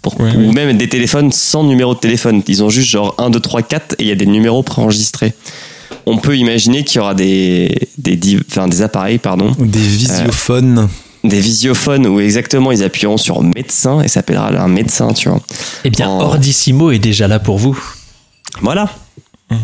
[0.01, 0.51] Pour, Ouais, ou ouais.
[0.53, 2.41] même des téléphones sans numéro de téléphone.
[2.47, 5.33] Ils ont juste genre 1, 2, 3, 4 et il y a des numéros préenregistrés.
[6.07, 10.89] On peut imaginer qu'il y aura des, des, enfin, des appareils, pardon, Des visiophones.
[11.23, 15.39] des visiophones où exactement ils appuieront sur médecin et ça s'appellera un médecin, tu vois.
[15.83, 16.21] Eh bien, Oh.
[16.23, 17.77] Ordissimo est déjà là pour vous.
[18.61, 18.89] Voilà.
[19.51, 19.59] Mhm.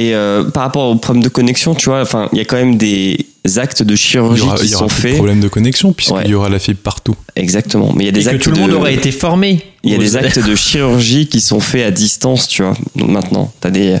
[0.00, 2.54] Et euh, par rapport au problème de connexion, tu vois, enfin, il y a quand
[2.56, 3.26] même des
[3.56, 5.14] actes de chirurgie aura, qui il y aura sont plus de faits.
[5.16, 6.28] problème de connexion puisqu'il Ouais.
[6.28, 7.16] y aura la fibre partout.
[7.34, 7.92] Exactement.
[7.96, 9.60] Mais il y a des Et que actes tout le monde de- aurait été formé.
[9.82, 12.74] Il y a des actes de chirurgie qui sont faits à distance, tu vois.
[12.94, 13.98] Donc maintenant, t'as des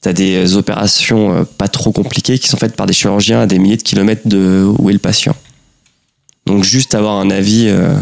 [0.00, 3.58] t'as des opérations euh, pas trop compliquées qui sont faites par des chirurgiens à des
[3.58, 5.34] milliers de kilomètres de où est le patient.
[6.46, 7.94] Donc juste avoir un avis euh,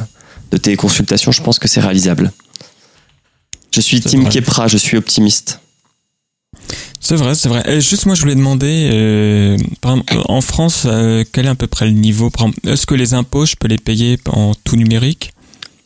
[0.52, 2.30] de téléconsultation, je pense que c'est réalisable.
[3.74, 4.28] Je suis vrai.
[4.30, 5.58] Kepra, je suis optimiste.
[7.04, 7.62] C'est vrai, c'est vrai.
[7.66, 11.56] Et juste moi, je voulais demander, euh, par exemple, en France, euh, quel est à
[11.56, 14.52] peu près le niveau par exemple, Est-ce que les impôts, je peux les payer en
[14.62, 15.32] tout numérique?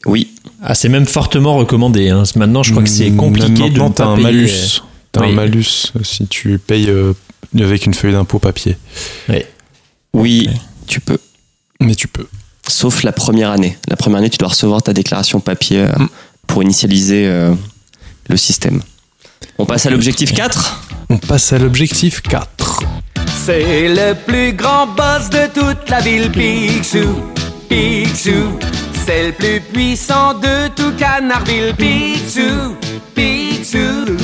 [0.04, 0.28] Oui,
[0.62, 2.10] Ah, c'est même fortement recommandé.
[2.10, 2.24] hein.
[2.36, 4.24] Maintenant, je crois que c'est compliqué même de maintenant, ne pas un payer.
[4.24, 4.82] malus.
[5.12, 5.28] T'as Oui.
[5.28, 7.14] un malus euh, si tu payes euh,
[7.58, 8.76] avec une feuille d'impôt papier.
[10.12, 10.60] oui, Ok.
[10.86, 11.18] tu peux.
[11.80, 12.26] Mais tu peux.
[12.68, 13.76] Sauf la première année.
[13.88, 16.08] La première année, tu dois recevoir ta déclaration papier euh, Mm.
[16.46, 17.54] pour initialiser euh,
[18.28, 18.82] le système.
[19.58, 22.82] On passe à l'objectif 4 On passe à l'objectif 4.
[23.44, 27.06] C'est le plus grand boss de toute la ville, Picsou.
[27.68, 28.58] Picsou,
[29.06, 32.76] c'est le plus puissant de tout Canardville, Picsou.
[33.14, 34.16] Picsou,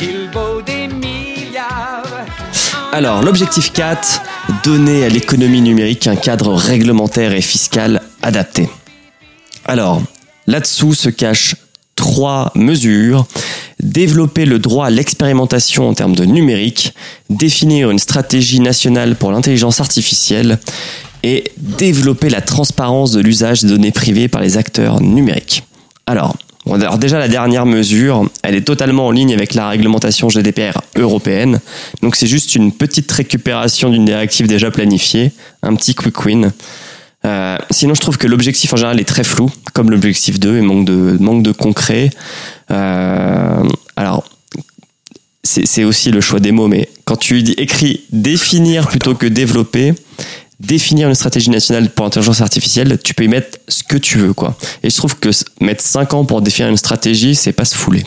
[0.00, 2.26] il vaut des milliards.
[2.92, 4.22] Alors, l'objectif 4,
[4.64, 8.68] donner à l'économie numérique un cadre réglementaire et fiscal adapté.
[9.66, 10.02] Alors,
[10.46, 11.54] là-dessous se cachent
[11.94, 13.26] trois mesures.
[13.80, 16.94] Développer le droit à l'expérimentation en termes de numérique,
[17.30, 20.58] définir une stratégie nationale pour l'intelligence artificielle
[21.22, 25.64] et développer la transparence de l'usage des données privées par les acteurs numériques.
[26.06, 26.36] Alors,
[26.98, 31.60] déjà la dernière mesure, elle est totalement en ligne avec la réglementation GDPR européenne.
[32.02, 36.52] Donc c'est juste une petite récupération d'une directive déjà planifiée, un petit quick win.
[37.24, 40.60] Euh, sinon, je trouve que l'objectif en général est très flou, comme l'objectif 2, et
[40.60, 42.10] manque de, manque de concret.
[42.70, 43.62] Euh,
[43.96, 44.24] alors,
[45.44, 49.94] c'est aussi le choix des mots, mais quand tu dis écris définir plutôt que développer,
[50.60, 54.34] définir une stratégie nationale pour l'intelligence artificielle, tu peux y mettre ce que tu veux,
[54.34, 54.56] quoi.
[54.82, 58.04] Et je trouve que mettre 5 ans pour définir une stratégie, c'est pas se fouler.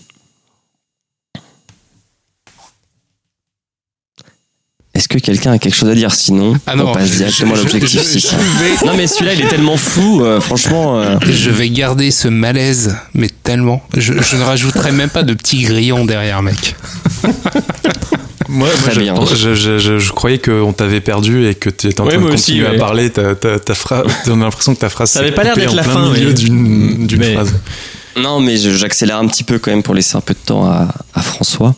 [5.02, 7.58] Est-ce que quelqu'un a quelque chose à dire Sinon, Ah non, on passe directement à
[7.58, 8.28] l'objectif je- 6.
[8.30, 11.00] je vais- Non mais celui-là, il est tellement fou, euh, franchement.
[11.02, 13.82] euh, Je vais garder ce malaise, mais tellement.
[13.98, 16.76] Je, je ne rajouterai même pas de petits grillons derrière, mec.
[18.48, 19.16] Moi, Très je, bien.
[19.26, 22.20] je, je, je- je croyais qu'on t'avait perdu et que tu étais en Ouais, train
[22.20, 22.76] de moi aussi, continuer ouais.
[22.76, 23.10] à parler.
[23.10, 25.56] Ta, ta, ta phrase, on a l'impression que ta phrase Ça s'est avait pas l'air
[25.56, 26.34] d'être en la plein fin, milieu ouais.
[26.36, 27.56] d'une Mais- phrase.
[28.18, 30.90] Non, mais j'accélère un petit peu quand même pour laisser un peu de temps à,
[31.16, 31.74] à François.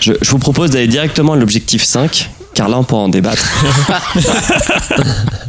[0.00, 3.46] Je, je vous propose d'aller directement à l'objectif 5, car là on pourra en débattre.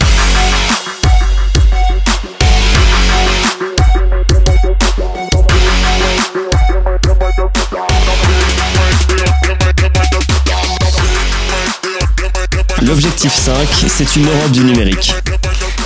[12.87, 15.13] L'objectif 5, c'est une Europe du numérique.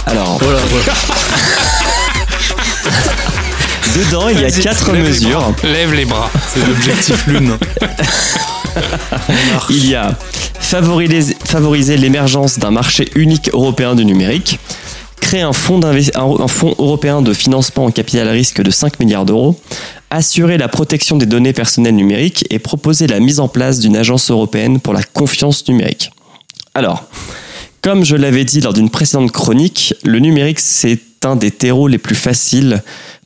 [0.06, 0.40] Alors,
[3.96, 5.52] dedans, il y a quatre mesures.
[5.64, 6.30] Lève les bras.
[6.54, 7.58] C'est l'objectif lune.
[9.70, 10.18] Il y a
[10.60, 14.60] favoriser, l'émergence d'un marché unique européen du numérique,
[15.20, 19.60] créer un fonds, un fonds européen de financement en capital risque de 5 milliards d'euros,
[20.10, 24.30] assurer la protection des données personnelles numériques et proposer la mise en place d'une agence
[24.32, 26.12] européenne pour la confiance numérique.
[26.74, 27.06] Alors,
[27.82, 31.98] comme je l'avais dit lors d'une précédente chronique, le numérique c'est un des terreaux les
[31.98, 32.82] plus faciles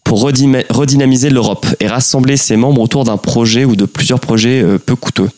[0.06, 4.78] pour redynamiser l'Europe et rassembler ses membres autour d'un projet ou de plusieurs projets euh,
[4.78, 5.30] peu coûteux.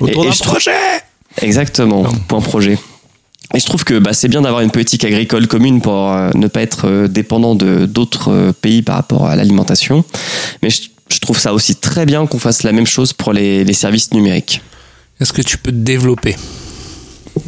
[0.00, 0.72] Autour d'un projet
[1.40, 2.78] Exactement, point projet.
[3.54, 6.48] Et je trouve que bah, c'est bien d'avoir une politique agricole commune pour euh, ne
[6.48, 10.04] pas être euh, dépendant de d'autres euh, pays par rapport à l'alimentation.
[10.62, 13.64] Mais je, je trouve ça aussi très bien qu'on fasse la même chose pour les,
[13.64, 14.60] les services numériques.
[15.20, 16.36] Est-ce que tu peux développer?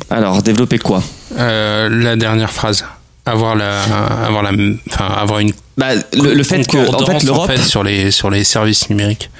[0.09, 1.03] Alors, développer quoi?
[1.37, 2.85] Euh, La dernière phrase.
[3.27, 3.83] Avoir la,
[4.25, 4.53] avoir la,
[4.89, 8.45] enfin, avoir une bah, le, le fait que en fait l'Europe sur les sur les
[8.45, 9.31] services numériques.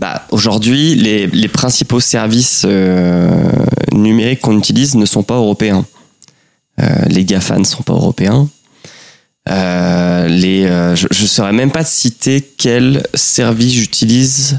[0.00, 3.52] Bah, aujourd'hui, les, les principaux services euh,
[3.92, 5.84] numériques qu'on utilise ne sont pas européens.
[6.80, 8.48] Euh, les GAFA ne sont pas européens.
[9.48, 10.62] Euh, les,
[10.96, 14.58] je ne saurais même pas te citer quel service j'utilise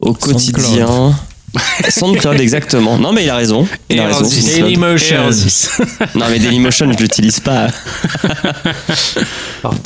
[0.00, 1.14] au quotidien.
[1.88, 2.98] SoundCloud, exactement.
[2.98, 3.66] Non, mais il a raison.
[3.88, 4.22] Il a raison.
[4.28, 5.30] Dailymotion.
[6.14, 7.68] Non, mais Dailymotion, je l'utilise pas.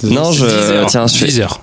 [0.04, 0.86] Non, je, Deezer.
[0.86, 1.60] tiens, je fais- Deezer.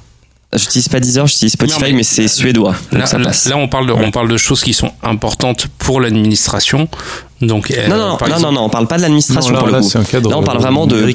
[0.54, 2.76] j'utilise pas Deezer, j'utilise Spotify, Non, mais, mais- c'est suédois.
[2.92, 3.48] Donc Là, ça là- passe.
[3.48, 6.88] là, on parle de, on parle de choses qui sont importantes pour l'administration.
[7.42, 9.60] Donc, euh, Non, non, non, exemple- non, non, on parle pas de l'administration Non, là,
[9.60, 9.90] pour le là, coup.
[9.90, 11.12] c'est un cadre Là, on parle vraiment de,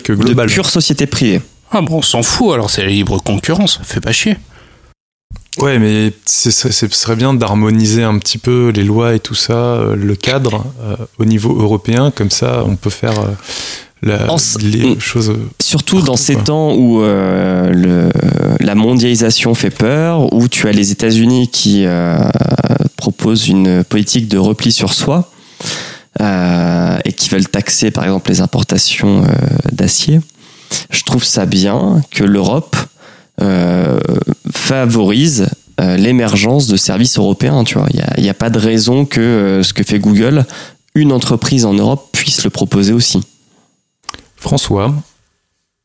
[0.47, 1.41] pure société privée.
[1.73, 2.53] Ah bon, on s'en fout.
[2.55, 3.81] Alors, c'est la libre concurrence.
[3.83, 4.37] Fais pas chier.
[5.59, 9.35] Ouais, mais c'est- c'est- ce serait bien d'harmoniser un petit peu les lois et tout
[9.35, 13.27] ça, euh, le cadre euh, au niveau européen, comme ça on peut faire euh,
[14.03, 14.27] la-
[14.63, 15.01] les Mm.
[15.01, 15.33] choses.
[15.61, 16.43] Surtout dans ces quoi.
[16.45, 18.09] temps où euh, le,
[18.65, 22.19] la mondialisation fait peur, où tu as les États-Unis qui euh,
[22.97, 25.31] proposent une politique de repli sur soi
[26.21, 29.27] euh, et qui veulent taxer par exemple les importations euh,
[29.71, 30.21] d'acier.
[30.91, 32.75] Je trouve ça bien que l'Europe
[33.41, 33.99] euh,
[34.53, 35.49] favorise
[35.81, 37.65] euh, l'émergence de services européens.
[37.65, 39.83] Tu vois, il n'y a, il y a pas de raison que euh, ce que
[39.83, 40.45] fait Google,
[40.95, 43.21] une entreprise en Europe puisse le proposer aussi.
[44.37, 44.95] François,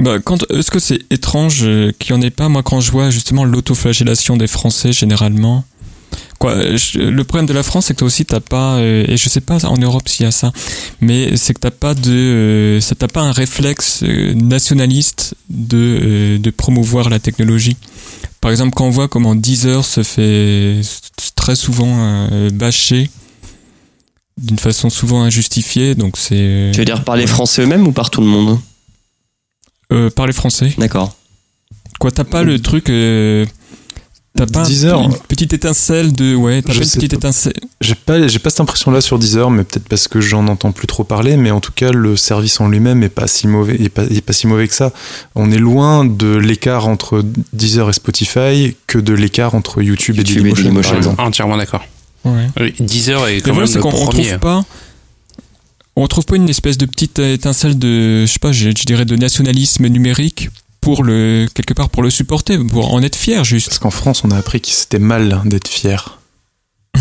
[0.03, 2.49] Bah, quand, est-ce que c'est étrange euh, qu'il n'y en ait pas?
[2.49, 5.63] Moi, quand je vois justement l'autoflagellation des Français, généralement,
[6.39, 9.18] quoi, je- le problème de la France, c'est que toi aussi, t'as pas, euh, et
[9.18, 10.51] je sais pas en Europe s'il y a ça,
[11.01, 15.78] mais c'est que t'as pas de, euh, ça t'as pas un réflexe euh, nationaliste de,
[15.78, 17.78] euh, de promouvoir la technologie.
[18.42, 20.82] Par exemple, quand on voit comment Deezer se fait
[21.36, 21.96] très souvent
[22.32, 23.10] euh, bâcher
[24.38, 26.70] d'une façon souvent injustifiée, donc c'est.
[26.74, 28.60] Tu veux dire par les Français eux-mêmes ou par tout le monde?
[29.92, 30.74] Euh, par les Français.
[30.78, 31.16] D'accord.
[32.00, 32.90] Quoi, t'as pas le truc.
[32.90, 33.46] euh,
[34.38, 35.02] t'as pas Deezer.
[35.02, 36.34] une petite étincelle de.
[36.36, 37.18] Ouais, t'as pas une petite pas.
[37.18, 37.54] étincelle.
[37.82, 40.88] j'ai pas, j'ai pas cette impression-là sur Deezer, mais peut-être parce que j'en entends plus
[40.88, 43.90] trop parler, mais en tout cas le service en lui-même est pas si mauvais, est
[43.90, 44.94] pas, est pas si mauvais que ça.
[45.36, 47.24] On est loin de l'écart entre
[47.54, 50.90] Deezer et Spotify que de l'écart entre YouTube, YouTube et et Dailymotion, Dailymotion.
[50.92, 51.22] par exemple.
[51.22, 51.84] Entièrement d'accord.
[52.26, 52.48] Ouais.
[52.80, 54.24] Deezer est Le quand problème, même c'est le qu'on on premier.
[54.28, 54.66] trouve pas.
[55.96, 58.26] On trouve pas une espèce de petite étincelle de.
[58.26, 60.50] Je sais pas, je, je dirais de nationalisme numérique
[60.96, 61.48] pour le.
[61.54, 63.68] quelque part pour le supporter, pour en être fier juste.
[63.68, 66.20] Parce qu'en France, on a appris que c'était mal d'être fier.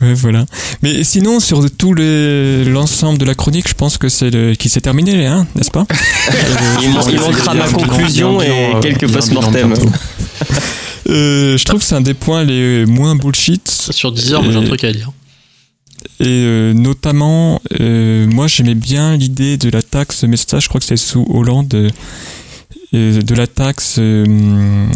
[0.00, 0.46] Ouais, voilà.
[0.82, 4.80] Mais sinon, sur tout le- l'ensemble de la chronique, je pense que c'est qui s'est
[4.80, 5.86] terminé, hein, n'est-ce pas?
[6.82, 9.74] Il, man- il manquera ma conclusion et quelques post-mortem.
[11.08, 13.68] Euh, Je trouve que c'est un des points les moins bullshit.
[13.90, 15.10] Sur Deezer, moi j'ai un truc à dire.
[16.20, 20.80] Et euh, notamment, euh, moi j'aimais bien l'idée de la taxe, mais ça je crois
[20.80, 21.90] que c'est sous Hollande, euh,
[22.92, 24.86] de la taxe euh,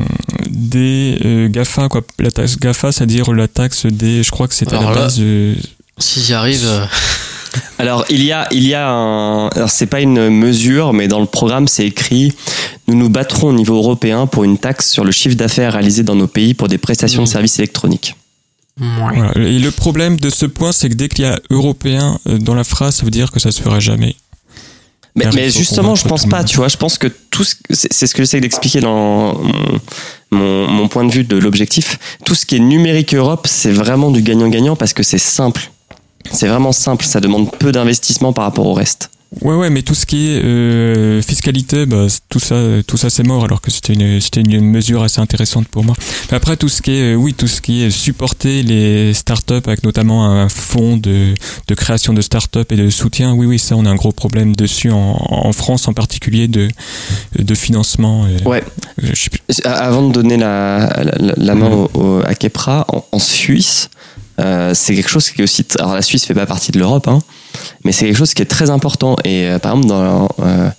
[0.49, 2.03] des euh, GAFA, quoi.
[2.19, 5.17] La taxe GAFA, c'est-à-dire la taxe des, je crois que c'était à la là- base.
[5.21, 5.55] euh,
[5.99, 6.85] S'ils y arrivent, euh,
[7.79, 11.21] Alors il y a, il y a un, alors c'est pas une mesure, mais dans
[11.21, 12.35] le programme c'est écrit,
[12.87, 16.15] nous nous battrons au niveau européen pour une taxe sur le chiffre d'affaires réalisé dans
[16.15, 17.33] nos pays pour des prestations de Mhm.
[17.33, 18.15] services électroniques.
[18.79, 19.33] voilà.
[19.37, 22.65] Et le problème de ce point, c'est que dès qu'il y a européen dans la
[22.65, 24.17] phrase, ça veut dire que ça se fera jamais.
[25.17, 26.69] Mais, mais justement, je pense pas, tu vois.
[26.69, 29.81] Je pense que tout ce, c'est c'est ce que j'essaie d'expliquer dans mon,
[30.31, 31.99] mon, mon point de vue de l'objectif.
[32.25, 35.71] Tout ce qui est numérique Europe, c'est vraiment du gagnant-gagnant parce que c'est simple.
[36.31, 37.05] C'est vraiment simple.
[37.05, 39.11] Ça demande peu d'investissement par rapport au reste.
[39.43, 42.57] Ouais, ouais, mais tout ce qui est euh, fiscalité, bah, tout ça,
[42.87, 45.95] tout ça c'est mort, alors que c'était une, c'était une mesure assez intéressante pour moi.
[46.31, 49.53] Mais après, tout ce qui est, euh, oui, tout ce qui est supporter les startups
[49.67, 51.35] avec notamment un fonds de,
[51.69, 54.57] de création de startups et de soutien, oui, oui, ça, on a un gros problème
[54.57, 56.69] dessus en, en France en particulier de,
[57.39, 58.25] de financement.
[58.25, 58.65] euh, Ouais.
[59.03, 59.41] je plus.
[59.65, 63.91] Avant de donner la, la, la main au- au- à Kepra, en, en Suisse,
[64.41, 65.65] euh, c'est quelque chose qui est aussi.
[65.79, 67.21] Alors la Suisse fait pas partie de l'Europe, hein,
[67.85, 69.17] mais c'est quelque chose qui est très important.
[69.25, 70.71] Et euh, par exemple, dans euh,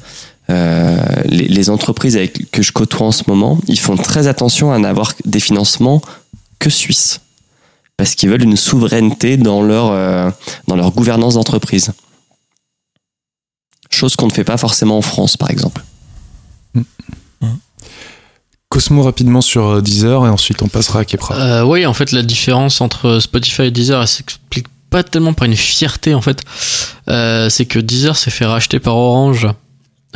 [0.49, 4.71] euh, les, les entreprises avec, que je côtoie en ce moment, ils font très attention
[4.71, 6.01] à n'avoir des financements
[6.59, 7.21] que suisses.
[7.97, 10.29] Parce qu'ils veulent une souveraineté dans leur, euh,
[10.67, 11.91] dans leur gouvernance d'entreprise.
[13.89, 15.83] Chose qu'on ne fait pas forcément en France, par exemple.
[18.69, 21.35] Cosmo rapidement sur Deezer et ensuite on passera à Kepra.
[21.35, 25.45] Euh, oui, en fait, la différence entre Spotify et Deezer, elle s'explique pas tellement par
[25.45, 26.41] une fierté, en fait.
[27.09, 29.47] Euh, c'est que Deezer s'est fait racheter par Orange.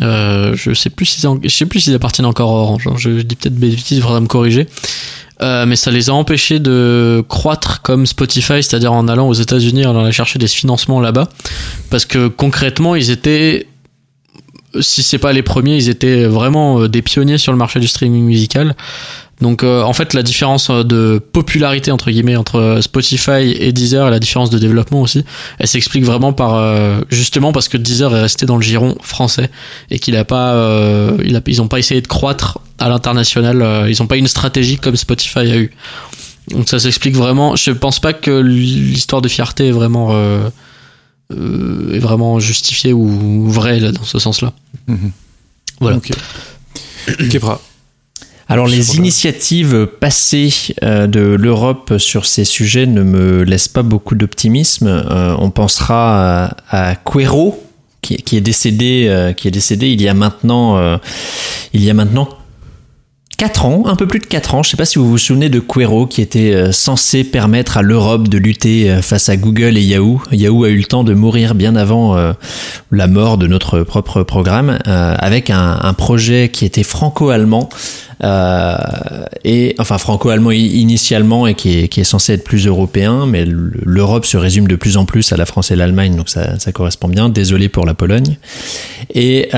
[0.01, 2.87] Euh, je sais plus s'ils je sais plus s'ils appartiennent encore à Orange.
[2.87, 2.93] hein.
[2.97, 4.67] Je, dis peut-être bêtises, il faudra me corriger.
[5.41, 9.85] Euh, mais ça les a empêchés de croître comme Spotify, c'est-à-dire en allant aux États-Unis,
[9.85, 11.29] en allant chercher des financements là-bas,
[11.89, 13.67] parce que concrètement, ils étaient,
[14.79, 18.23] si c'est pas les premiers, ils étaient vraiment des pionniers sur le marché du streaming
[18.23, 18.75] musical.
[19.41, 23.71] Donc euh, en fait la différence euh, de popularité entre guillemets entre euh, Spotify et
[23.71, 25.25] Deezer et la différence de développement aussi,
[25.57, 29.49] elle s'explique vraiment par euh, justement parce que Deezer est resté dans le giron français
[29.89, 33.61] et qu'il a pas euh, il a, ils ont pas essayé de croître à l'international,
[33.61, 35.71] euh, ils ont pas une stratégie comme Spotify a eu.
[36.49, 40.49] Donc ça s'explique vraiment, je pense pas que l'histoire de fierté est vraiment euh,
[41.31, 44.53] euh, est vraiment justifiée ou vraie là, dans ce sens-là.
[44.87, 45.11] Mhm.
[45.79, 45.97] Voilà.
[45.97, 46.11] Ok.
[47.29, 47.59] Kepra.
[48.51, 54.13] Alors les initiatives passées euh, de l'Europe sur ces sujets ne me laissent pas beaucoup
[54.13, 54.87] d'optimisme.
[54.87, 57.63] Euh, on pensera à, à Quero,
[58.01, 60.97] qui, qui est décédé, euh, qui est décédé il y a maintenant, euh,
[61.71, 62.27] il y a maintenant
[63.41, 64.61] 4 ans, un peu plus de 4 ans.
[64.61, 67.75] Je ne sais pas si vous vous souvenez de Quero qui était euh, censé permettre
[67.77, 70.21] à l'Europe de lutter euh, face à Google et Yahoo.
[70.31, 72.33] Yahoo a eu le temps de mourir bien avant euh,
[72.91, 77.69] la mort de notre propre programme avec un, projet qui était franco-allemand
[79.43, 84.67] et enfin franco-allemand initialement et qui est, censé être plus européen, mais l'Europe se résume
[84.67, 87.29] de plus en plus à la France et l'Allemagne, donc ça, correspond bien.
[87.29, 88.37] Désolé pour la Pologne.
[89.13, 89.49] Et,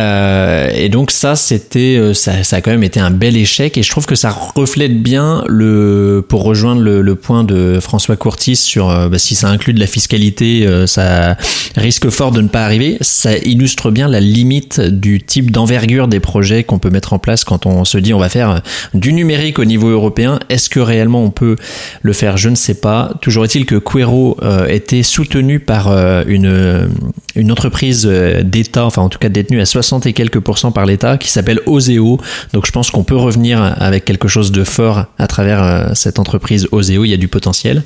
[0.90, 4.06] donc ça, c'était, ça, ça a quand même été un bel échec, et je trouve
[4.06, 9.20] que ça reflète bien le, pour rejoindre le, point de François Courtis sur euh, bah,
[9.20, 11.38] si ça inclut de la fiscalité, euh, ça
[11.76, 12.98] risque fort de ne pas arriver.
[13.02, 17.44] Ça illustre bien la limite du type d'envergure des projets qu'on peut mettre en place
[17.44, 18.62] quand on se dit on va faire
[18.94, 20.40] du numérique au niveau européen.
[20.50, 21.56] Est-ce que réellement on peut
[22.02, 22.38] le faire?
[22.38, 23.14] Je ne sais pas.
[23.22, 26.90] Toujours est-il que Quero euh, était soutenu par euh, une,
[27.36, 30.86] une entreprise euh, d'État, enfin en tout cas détenue à 60 et quelques pourcents par
[30.86, 32.20] l'État, qui s'appelle Oseo.
[32.54, 36.20] Donc je pense qu'on peut revenir avec quelque chose de fort à travers euh, cette
[36.20, 37.06] entreprise Oseo.
[37.06, 37.84] Il y a du potentiel.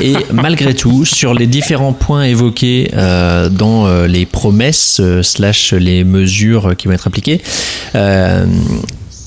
[0.00, 6.04] Et malgré tout, sur les différents points évoqués euh, dans euh, les promesses slash les
[6.04, 7.40] mesures qui vont être appliquées,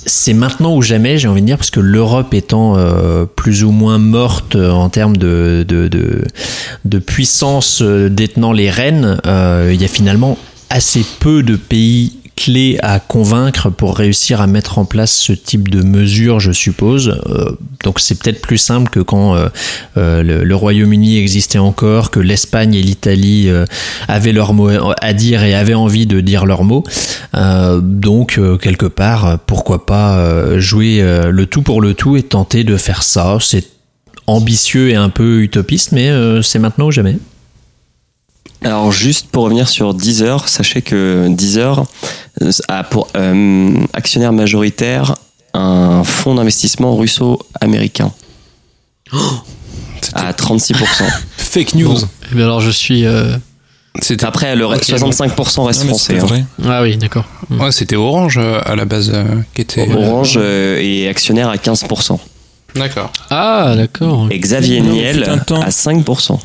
[0.09, 3.71] c'est maintenant ou jamais, j'ai envie de dire, parce que l'Europe étant euh, plus ou
[3.71, 6.23] moins morte en termes de, de, de,
[6.85, 10.37] de puissance détenant les rênes, euh, il y a finalement
[10.69, 15.67] assez peu de pays clés à convaincre pour réussir à mettre en place ce type
[15.67, 17.19] de mesures, je suppose.
[17.27, 17.51] Euh,
[17.83, 19.49] donc c'est peut-être plus simple que quand euh,
[19.97, 23.49] euh, le, Royaume-Uni existait encore, que l'Espagne et l'Italie
[24.07, 26.85] avaient leur mot à dire et avaient envie de dire leur mot.
[27.35, 32.77] Euh, donc quelque part, pourquoi pas jouer le tout pour le tout et tenter de
[32.77, 33.37] faire ça.
[33.41, 33.67] C'est
[34.27, 36.09] ambitieux et un peu utopiste, mais
[36.41, 37.17] c'est maintenant ou jamais.
[38.63, 41.85] Alors juste pour revenir sur Deezer, sachez que Deezer
[42.41, 45.15] euh, a pour euh, actionnaire majoritaire
[45.53, 48.11] un fonds d'investissement russo-américain
[50.13, 50.75] à 36%.
[51.37, 51.93] Fake news.
[51.93, 53.05] Bon, eh bien alors je suis.
[53.05, 53.35] euh,
[54.21, 56.19] Après, le reste- 65% reste Ah, français.
[56.19, 56.43] hein.
[56.67, 57.25] Ah oui, d'accord.
[57.49, 59.23] ouais, c'était Orange euh, à la base euh,
[59.55, 59.89] qui était.
[59.91, 62.19] Orange euh, est actionnaire à 15%.
[62.75, 63.11] D'accord.
[63.31, 64.27] Ah d'accord.
[64.29, 66.39] Et Xavier Non, Niel à 5%.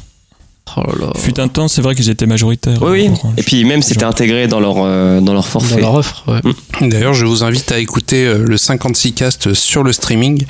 [0.76, 1.12] Oh là.
[1.16, 2.78] Fut un temps, c'est vrai qu'ils étaient majoritaires.
[2.82, 3.08] Oui, oui.
[3.12, 3.34] Orange.
[3.36, 5.80] Et puis même c'était intégré dans leur, euh, dans leur Dans forfait.
[5.80, 6.40] leur offre, ouais.
[6.88, 10.44] D'ailleurs, je vous invite à écouter euh, le 56 cast sur le streaming.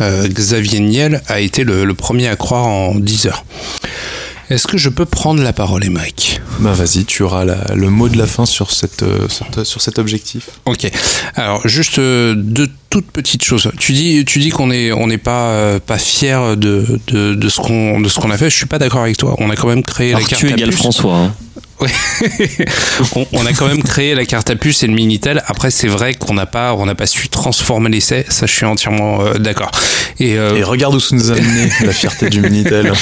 [0.00, 3.44] Euh, Xavier Niel a été le, le premier à croire en 10 heures.
[4.48, 8.08] Est-ce que je peux prendre la parole, Emmerich Bah vas-y, tu auras la- le mot
[8.08, 10.50] de la fin sur, cette, euh, cette- sur cet objectif.
[10.66, 10.88] Ok.
[11.34, 13.70] Alors juste euh, deux toutes petites choses.
[13.78, 17.48] Tu dis tu dis qu'on est on n'est pas euh, pas fier de, de, de
[17.48, 18.48] ce qu'on de ce qu'on a fait.
[18.48, 19.34] Je suis pas d'accord avec toi.
[19.38, 20.78] On a quand même créé la carte Arthur à égale puce.
[20.78, 21.16] François.
[21.16, 21.34] hein.
[23.16, 25.42] on, on a quand même créé la carte à puce et le minitel.
[25.46, 28.24] Après c'est vrai qu'on n'a pas on n'a pas su transformer l'essai.
[28.28, 29.70] Ça je suis entièrement euh, d'accord.
[30.18, 32.92] Et, euh, Et regarde où ça nous a amené la fierté du Minitel.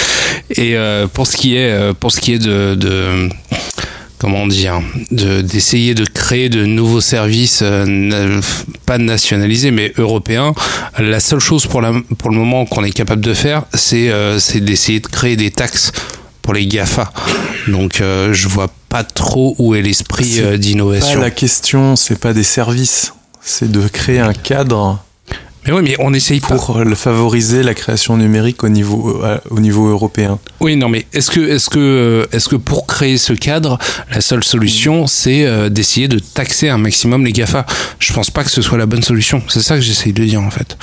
[0.50, 3.28] Et euh, pour ce qui est pour ce qui est de, de
[4.24, 4.80] comment dire
[5.10, 8.40] de d'essayer de créer de nouveaux services euh,
[8.86, 10.54] pas nationalisés mais européens,
[10.98, 14.38] la seule chose pour la pour le moment qu'on est capable de faire, c'est euh,
[14.38, 15.92] c'est d'essayer de créer des taxes
[16.44, 17.10] pour les Gafa.
[17.66, 21.20] Donc euh, je vois pas trop où est l'esprit C'est euh, Pas d'innovation.
[21.20, 25.02] la question, c'est pas des services, c'est de créer un cadre
[25.66, 26.54] Mais oui, mais on essaye pas.
[26.54, 30.38] pour le favoriser la création numérique au niveau, euh, au niveau européen.
[30.60, 33.78] Oui, non, mais est-ce que, est-ce que, euh, est-ce que pour créer ce cadre,
[34.12, 37.64] la seule solution, c'est d'essayer de taxer un maximum les Gafa?
[37.98, 39.42] Je pense pas que ce soit la bonne solution.
[39.48, 40.76] C'est ça que j'essaye de dire en fait.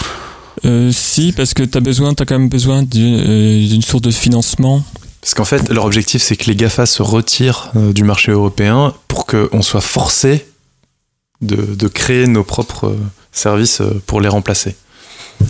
[0.65, 4.11] Euh, si, parce que t'as besoin, t'as quand même besoin d'une euh, d'une source de
[4.11, 4.83] financement.
[5.21, 8.93] Parce qu'en fait, leur objectif, c'est que les GAFA se retirent euh, du marché européen
[9.07, 10.45] pour qu'on soit forcé
[11.41, 12.99] de, de créer nos propres euh,
[13.31, 14.75] services euh, pour les remplacer.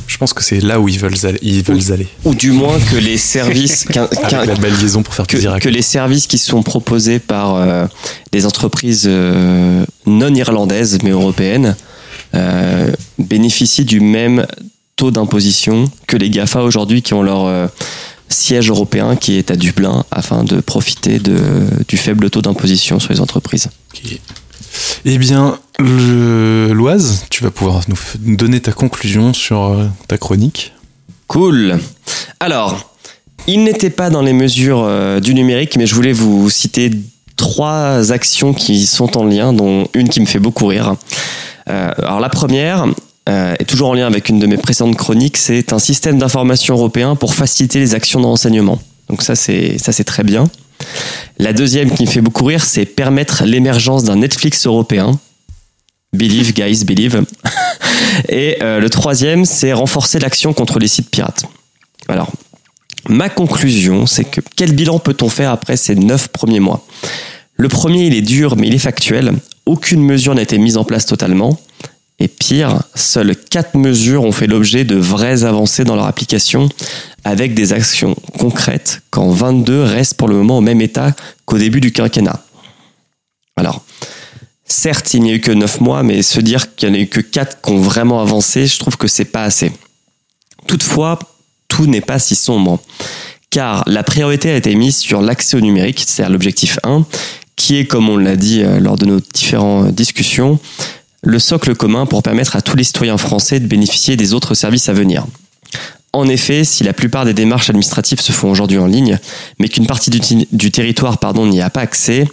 [0.07, 1.39] Je pense que c'est là où ils veulent aller.
[1.41, 2.07] Ils veulent aller.
[2.25, 5.69] Ou du moins que les services la belle liaison pour faire que, plaisir à que
[5.69, 7.85] les services qui sont proposés par euh,
[8.31, 11.75] des entreprises euh, non irlandaises mais européennes
[12.35, 14.45] euh, bénéficient du même
[14.95, 17.69] taux d'imposition que les GAFA aujourd'hui qui ont leur
[18.31, 21.39] siège européen qui est à Dublin afin de profiter de,
[21.87, 23.69] du faible taux d'imposition sur les entreprises.
[25.05, 27.81] Eh bien, Loise, tu vas pouvoir
[28.21, 30.73] nous donner ta conclusion sur euh, ta chronique.
[31.27, 31.79] Cool.
[32.39, 32.93] Alors,
[33.47, 36.91] il n'était pas dans les mesures euh, du numérique, mais je voulais vous citer
[37.35, 40.95] trois actions qui sont en lien, dont une qui me fait beaucoup rire.
[41.69, 42.87] Euh, alors la première
[43.29, 46.75] euh, est toujours en lien avec une de mes précédentes chroniques, c'est un système d'information
[46.75, 48.79] européen pour faciliter les actions de renseignement.
[49.09, 50.45] Donc ça c'est ça c'est très bien.
[51.37, 55.19] La deuxième qui me fait beaucoup rire, c'est permettre l'émergence d'un Netflix européen.
[56.13, 57.23] Believe, guys, believe.
[58.29, 61.45] Et euh, le troisième, c'est renforcer l'action contre les sites pirates.
[62.07, 62.31] Alors,
[63.07, 66.85] ma conclusion, c'est que quel bilan peut-on faire après ces neuf premiers mois?
[67.55, 69.33] Le premier, il est dur, mais il est factuel.
[69.65, 71.59] Aucune mesure n'a été mise en place totalement.
[72.21, 76.69] Et pire, seules quatre mesures ont fait l'objet de vraies avancées dans leur application,
[77.23, 81.15] avec des actions concrètes, quand 22 restent pour le moment au même état
[81.45, 82.45] qu'au début du quinquennat.
[83.55, 83.83] Alors,
[84.65, 87.01] certes, il n'y a eu que 9 mois, mais se dire qu'il n'y en a
[87.01, 89.71] eu que 4 qui ont vraiment avancé, je trouve que c'est pas assez.
[90.67, 91.17] Toutefois,
[91.69, 92.79] tout n'est pas si sombre,
[93.49, 97.03] car la priorité a été mise sur l'accès au numérique, c'est-à-dire l'objectif 1,
[97.55, 100.59] qui est, comme on l'a dit euh, lors de nos différentes discussions,
[101.23, 104.89] le socle commun pour permettre à tous les citoyens français de bénéficier des autres services
[104.89, 105.25] à venir.
[106.13, 109.17] En effet, si la plupart des démarches administratives se font aujourd'hui en ligne,
[109.59, 112.27] mais qu'une partie du, territoire n'y a pas accès,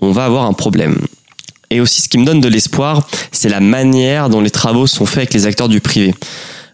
[0.00, 0.98] on va avoir un problème.
[1.70, 5.06] Et aussi, ce qui me donne de l'espoir, c'est la manière dont les travaux sont
[5.06, 6.14] faits avec les acteurs du privé.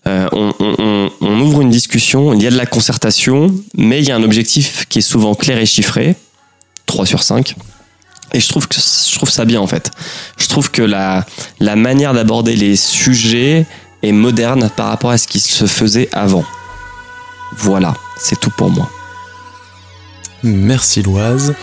[0.07, 4.09] Euh, on- on- on ouvre une discussion, il y a de la concertation, mais il
[4.09, 6.17] y a un objectif qui est souvent clair et chiffré,
[6.87, 7.55] 3 sur 5.
[8.33, 9.91] Et je trouve, que, je trouve ça bien en fait.
[10.39, 11.25] Je trouve que la,
[11.61, 13.67] la manière d'aborder les sujets
[14.03, 16.45] est moderne par rapport à ce qui se faisait avant.
[17.57, 18.89] Voilà, c'est tout pour moi.
[20.43, 21.55] Merci Loise.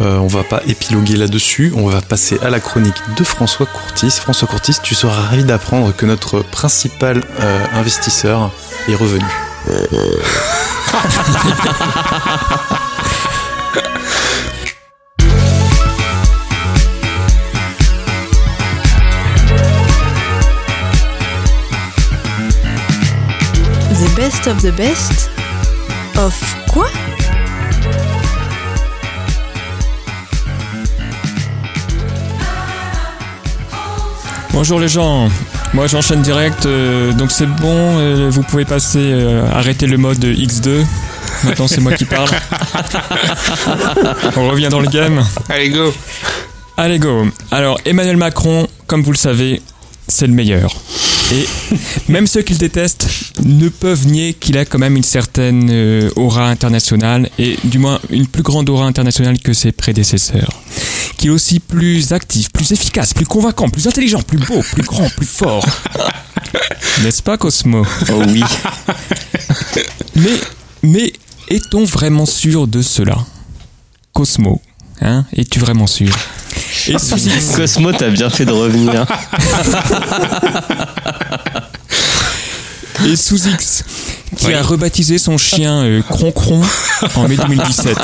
[0.00, 4.10] Euh, on va pas épiloguer là-dessus, on va passer à la chronique de François Courtis.
[4.10, 8.50] François Courtis, tu seras ravi d'apprendre que notre principal euh, investisseur
[8.88, 9.24] est revenu.
[23.98, 25.30] The best of the best
[26.18, 26.34] of
[26.70, 26.84] quoi?
[34.52, 35.30] Bonjour les gens,
[35.72, 40.22] moi j'enchaîne direct, euh, donc c'est bon, euh, vous pouvez passer, euh, arrêter le mode
[40.22, 40.84] X2.
[41.44, 42.28] Maintenant c'est moi qui parle.
[44.36, 45.24] On revient dans le game.
[45.48, 45.94] Allez go.
[46.76, 47.26] Allez go.
[47.50, 49.62] Alors Emmanuel Macron, comme vous le savez,
[50.06, 50.74] c'est le meilleur.
[51.32, 51.46] Et
[52.08, 53.08] même ceux qui le détestent
[53.44, 57.98] ne peuvent nier qu'il a quand même une certaine euh, aura internationale, et du moins
[58.10, 60.50] une plus grande aura internationale que ses prédécesseurs.
[61.16, 65.08] Qu'il est aussi plus actif, plus efficace, plus convaincant, plus intelligent, plus beau, plus grand,
[65.10, 65.64] plus fort.
[67.02, 67.84] N'est-ce pas Cosmo?
[68.12, 68.42] Oh oui.
[70.16, 70.40] Mais,
[70.82, 71.12] mais
[71.48, 73.18] est-on vraiment sûr de cela?
[74.14, 74.62] Cosmo,
[75.02, 75.26] Hein?
[75.36, 76.10] Es-tu vraiment sûr?
[76.88, 79.04] Et X, Cosmo, t'as bien fait de revenir.
[83.06, 83.84] et sous X
[84.36, 86.60] qui a rebaptisé son chien euh, Croncron
[87.14, 87.96] en mai 2017.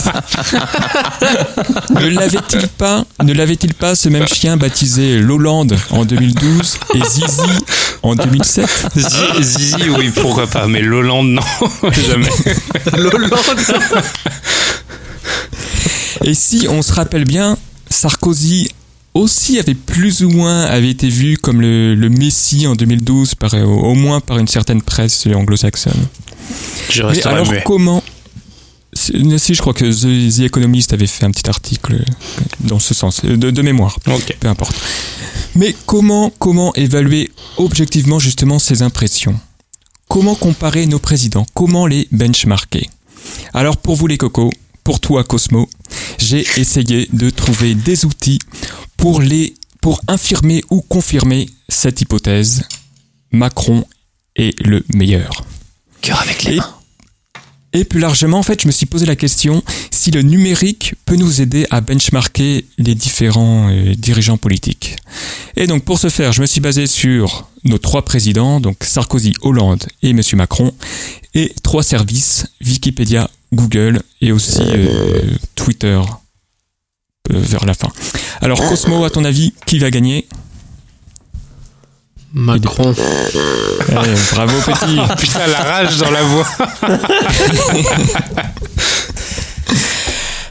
[1.91, 7.65] ne l'avait-il pas, ne l'avait-il pas ce même chien baptisé Lolande en 2012 et Zizi
[8.03, 8.67] en 2007
[8.97, 11.43] Zi- Zizi, oui, pourquoi pas, mais Lolande, non,
[12.09, 12.31] jamais.
[16.25, 17.57] Et si on se rappelle bien,
[17.93, 18.69] Sarkozy
[19.15, 23.55] aussi avait plus ou moins avait été vu comme le, le Messie en 2012, par,
[23.55, 26.07] au, moins par une certaine presse anglo-saxonne.
[26.91, 27.63] Je Mais alors muet.
[27.65, 28.03] comment
[28.95, 32.03] Si, je crois que The, The Economist avait fait un petit article
[32.61, 34.77] dans ce sens, euh, de, de mémoire, peu importe.
[35.55, 39.39] Mais comment, comment évaluer objectivement justement ces impressions?
[40.09, 41.47] Comment comparer nos présidents?
[41.55, 42.89] Comment les benchmarker?
[43.55, 44.51] Alors pour vous les cocos,
[44.85, 45.69] pour toi Cosmo,
[46.19, 48.39] j'ai essayé de trouver des outils
[48.97, 52.63] pour les pour infirmer ou confirmer cette hypothèse.
[53.33, 53.85] Macron
[54.37, 55.45] est le meilleur.
[56.03, 56.75] Cœur avec les Et- mains.
[57.75, 61.17] Et plus largement, en fait, je me suis posé la question si le numérique peut
[61.17, 64.97] nous aider à benchmarker les différents euh, dirigeants politiques.
[65.57, 69.33] Et donc, pour ce faire, je me suis basé sur nos trois présidents, donc Sarkozy,
[69.41, 70.75] Hollande et Monsieur Macron,
[71.35, 75.21] et trois services, Wikipédia, Google et aussi euh,
[75.55, 76.01] Twitter
[77.31, 77.89] euh, vers la fin.
[78.41, 80.27] Alors, Cosmo, à ton avis, qui va gagner?
[82.33, 82.95] Macron.
[82.97, 83.93] Eh,
[84.33, 86.47] Bravo, petit Putain, la rage dans la voix.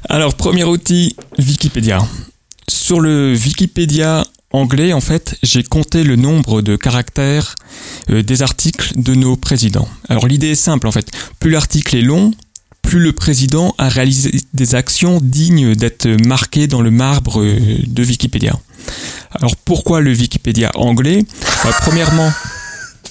[0.10, 2.06] Alors, premier outil, Wikipédia.
[2.68, 7.56] Sur le Wikipédia anglais, en fait, j'ai compté le nombre de caractères
[8.10, 9.88] euh, des articles de nos présidents.
[10.10, 11.10] Alors, l'idée est simple, en fait.
[11.40, 12.32] Plus l'article est long,
[12.82, 18.04] plus le président a réalisé des actions dignes d'être marquées dans le marbre euh, de
[18.04, 18.60] Wikipédia.
[19.32, 21.26] Alors, pourquoi le Wikipédia anglais?
[21.64, 22.32] Bah, Premièrement,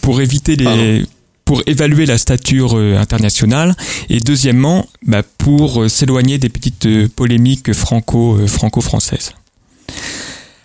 [0.03, 1.07] pour éviter les...
[1.45, 3.75] pour évaluer la stature euh, internationale
[4.09, 9.33] et deuxièmement bah, pour euh, s'éloigner des petites polémiques franco euh, franco-françaises.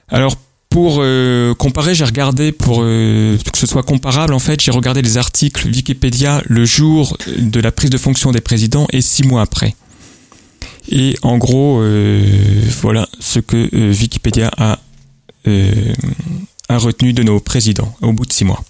[0.09, 0.35] Alors
[0.75, 5.01] pour euh, comparer, j'ai regardé pour euh, que ce soit comparable en fait, j'ai regardé
[5.01, 9.41] les articles Wikipédia le jour de la prise de fonction des présidents et six mois
[9.41, 9.73] après.
[10.89, 12.25] Et en gros, euh,
[12.81, 14.79] voilà ce que Wikipédia a,
[16.67, 18.61] a retenu de nos présidents au bout de six mois.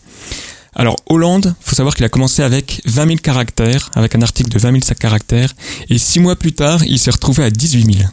[0.75, 4.59] Alors Hollande, faut savoir qu'il a commencé avec 20 000 caractères, avec un article de
[4.59, 5.55] 20 000 caractères,
[5.89, 8.09] et six mois plus tard, il s'est retrouvé à 18 000.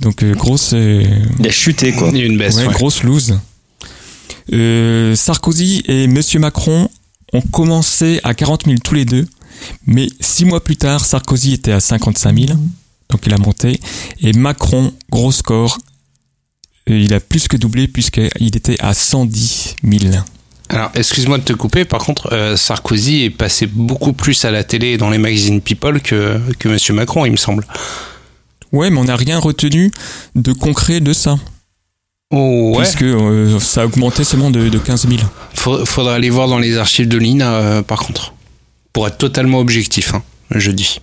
[0.00, 1.04] Donc euh, grosse, euh,
[1.40, 2.08] Il a chuté, quoi.
[2.12, 2.56] Il y a une baisse.
[2.56, 2.72] ouais, ouais.
[2.72, 3.38] grosse loose.
[4.52, 6.88] Euh, Sarkozy et Monsieur Macron
[7.32, 9.26] ont commencé à 40 000 tous les deux,
[9.86, 12.58] mais six mois plus tard, Sarkozy était à 55 000,
[13.10, 13.78] donc il a monté,
[14.20, 15.78] et Macron, gros score,
[16.88, 20.14] euh, il a plus que doublé puisqu'il était à 110 000.
[20.70, 24.64] Alors, excuse-moi de te couper, par contre, euh, Sarkozy est passé beaucoup plus à la
[24.64, 27.66] télé et dans les magazines People que, que Monsieur Macron, il me semble.
[28.72, 29.90] Ouais, mais on n'a rien retenu
[30.34, 31.36] de concret de ça.
[32.30, 32.82] Oh, ouais.
[32.82, 35.20] Puisque euh, ça a augmenté seulement de, de 15 000.
[35.54, 38.34] Faut- Faudra aller voir dans les archives de l'INA, euh, par contre.
[38.92, 40.22] Pour être totalement objectif, hein,
[40.54, 41.00] je dis.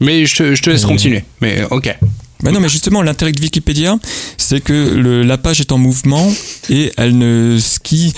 [0.00, 1.24] Mais je te, je te laisse Euh, continuer.
[1.40, 1.96] Mais ok.
[2.42, 3.96] Bah non, mais justement, l'intérêt de Wikipédia,
[4.36, 6.30] c'est que le- la page est en mouvement
[6.68, 8.12] et elle ne, ce qui,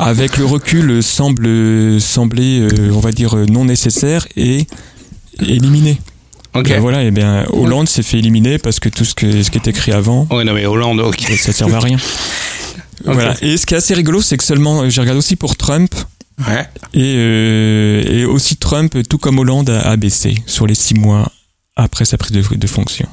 [0.00, 4.66] avec le recul, semble sembler, on va dire, non nécessaire et
[5.40, 5.98] éliminé.
[6.54, 9.58] Ben voilà, et bien Hollande s'est fait éliminer parce que tout ce, que, ce qui
[9.58, 11.20] est écrit avant, Ouais, non, mais Hollande, ok.
[11.38, 11.96] ça servait à rien.
[13.04, 13.34] Voilà.
[13.40, 15.94] Et ce qui est assez rigolo, c'est que seulement, euh, j'ai regardé aussi pour Trump,
[16.46, 16.68] Ouais.
[16.92, 21.30] et, euh, et aussi Trump, tout comme Hollande, a, a baissé sur les six mois
[21.76, 23.08] après sa prise de, de fonction.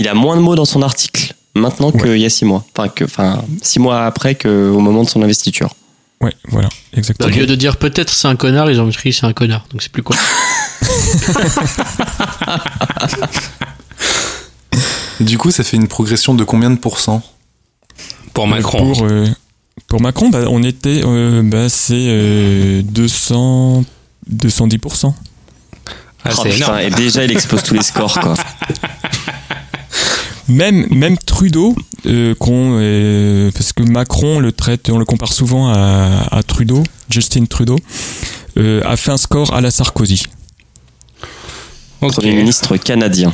[0.00, 2.64] Il a moins de mots dans son article maintenant qu'il y a six mois.
[2.76, 5.74] Enfin, que, enfin, six mois après qu'au moment de son investiture.
[6.20, 7.34] Ouais, voilà, Au exactement.
[7.34, 9.66] lieu de dire peut-être c'est un connard, ils ont écrit c'est un connard.
[9.70, 10.16] Donc c'est plus quoi.
[15.20, 17.22] Du coup, ça fait une progression de combien de pourcents?
[18.34, 18.92] Pour Macron.
[18.92, 19.26] Pour, euh,
[19.88, 23.84] pour Macron, bah, on était, euh, bah, c'est euh, 200,
[24.32, 25.14] 210%.
[26.24, 26.78] Ah, Oh, c'est putain, énorme.
[26.80, 28.34] et déjà, il expose tous les scores, quoi.
[30.48, 31.76] Même, même Trudeau,
[32.06, 36.82] euh, qu'on, euh, parce que Macron le traite, on le compare souvent à, à Trudeau,
[37.10, 37.76] Justin Trudeau,
[38.56, 40.24] euh, a fait un score à la Sarkozy.
[42.00, 42.14] Ok.
[42.14, 43.32] Premier ministre canadien.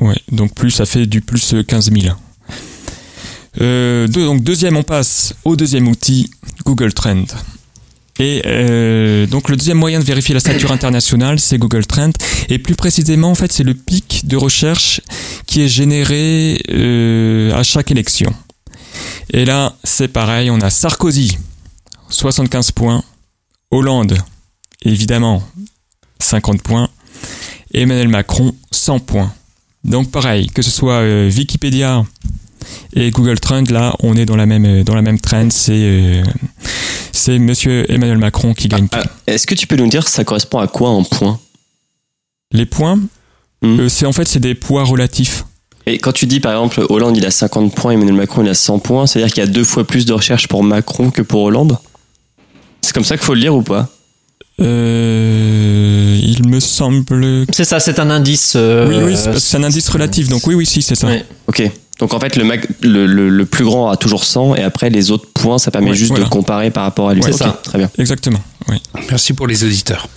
[0.00, 2.14] Ouais, donc plus, ça fait du plus euh, 15 000.
[3.60, 6.30] Euh, deux- donc deuxième, on passe au deuxième outil,
[6.64, 7.24] Google Trend.
[8.20, 12.10] Et euh, donc le deuxième moyen de vérifier la stature internationale, c'est Google Trend.
[12.50, 15.00] Et plus précisément, en fait, c'est le pic de recherche
[15.46, 18.32] qui est généré euh, à chaque élection.
[19.32, 21.38] Et là, c'est pareil, on a Sarkozy,
[22.10, 23.02] 75 points.
[23.70, 24.18] Hollande,
[24.84, 25.42] évidemment,
[26.18, 26.90] 50 points.
[27.72, 29.32] Emmanuel Macron, 100 points.
[29.82, 32.04] Donc pareil, que ce soit euh, Wikipédia
[32.92, 35.48] et Google Trend, là, on est dans la même, dans la même trend.
[35.50, 36.22] C'est
[37.12, 38.98] c'est Monsieur Emmanuel Macron qui gagne tout.
[39.00, 41.38] Ah, Est-ce que tu peux nous dire ça correspond à quoi en points
[42.52, 42.98] Les points,
[43.62, 43.78] Hmm.
[43.80, 45.44] euh, c'est en fait c'est des poids relatifs.
[45.86, 48.54] Et quand tu dis par exemple Hollande il a 50 points, Emmanuel Macron il a
[48.54, 51.42] 100 points, c'est-à-dire qu'il y a deux fois plus de recherches pour Macron que pour
[51.42, 51.76] Hollande?
[52.80, 53.88] C'est comme ça qu'il faut le lire ou pas?
[54.60, 57.44] Euh, il me semble.
[57.52, 58.54] C'est ça, c'est un indice.
[58.56, 60.28] euh, oui, oui, c'est un indice relatif.
[60.28, 61.06] Donc oui, oui, si, c'est ça.
[61.06, 61.24] Ouais.
[61.46, 61.62] Ok.
[62.00, 64.90] Donc en fait le, Mac- le, le- le plus grand a toujours 100 et après
[64.90, 66.24] les autres points ça permet Ouais, juste voilà.
[66.24, 67.22] de comparer par rapport à lui.
[67.22, 67.60] Ouais, c'est ça.
[67.62, 67.90] Très bien.
[67.98, 68.40] Exactement.
[68.68, 68.76] Oui.
[69.10, 70.08] Merci pour les auditeurs.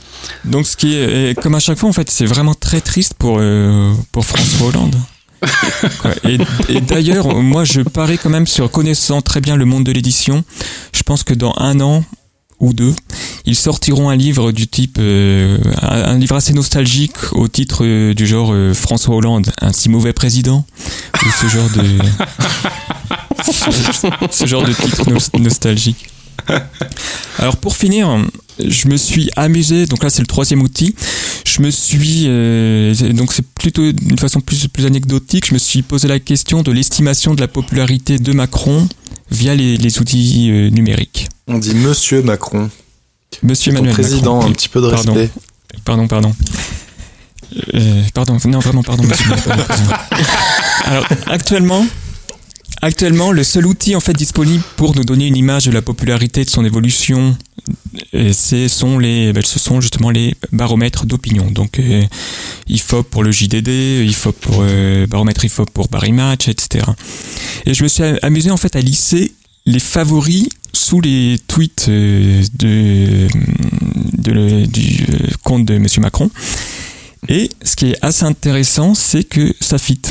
[0.45, 3.37] Donc ce qui est, comme à chaque fois, en fait, c'est vraiment très triste pour
[3.39, 4.95] euh, pour François Hollande.
[6.69, 10.43] Et d'ailleurs, moi, je parie quand même sur connaissant très bien le monde de l'édition.
[10.93, 12.03] Je pense que dans un an
[12.59, 12.93] ou deux,
[13.45, 18.25] ils sortiront un livre du type, euh, un, livre assez nostalgique au titre euh, du
[18.25, 20.65] genre euh, François Hollande, un si mauvais président,
[21.25, 21.83] ou ce genre de,
[24.31, 26.07] ce, genre de titre nos- nostalgique.
[27.37, 28.17] Alors pour finir,
[28.59, 30.95] je me suis amusé, donc là c'est le troisième outil,
[31.45, 35.81] je me suis, euh, donc c'est plutôt d'une façon plus, plus anecdotique, je me suis
[35.81, 38.87] posé la question de l'estimation de la popularité de Macron
[39.31, 41.29] via les, les outils euh, numériques.
[41.47, 42.69] On dit Monsieur Macron.
[43.41, 44.49] Monsieur Ton Emmanuel président, Macron.
[44.49, 45.13] un petit peu de Pardon.
[45.13, 45.31] respect.
[45.85, 46.35] Pardon, pardon.
[47.73, 49.03] Euh, pardon, non vraiment pardon.
[49.03, 49.31] monsieur.
[50.85, 51.85] Alors actuellement,
[52.81, 56.43] actuellement, le seul outil en fait disponible pour nous donner une image de la popularité
[56.45, 57.35] de son évolution,
[58.15, 61.51] euh, c'est sont les, ben, ce sont justement les baromètres d'opinion.
[61.51, 62.03] Donc euh,
[62.69, 63.67] IFOP pour le JDD,
[64.07, 66.85] IFOP pour euh, baromètre IFOP pour Paris Match, etc.
[67.65, 69.33] Et je me suis amusé en fait à lisser
[69.65, 73.27] les favoris sous les tweets euh, de,
[74.17, 76.29] de le- du euh, compte de Monsieur Macron.
[77.29, 80.01] Et ce qui est assez intéressant, c'est que ça fit.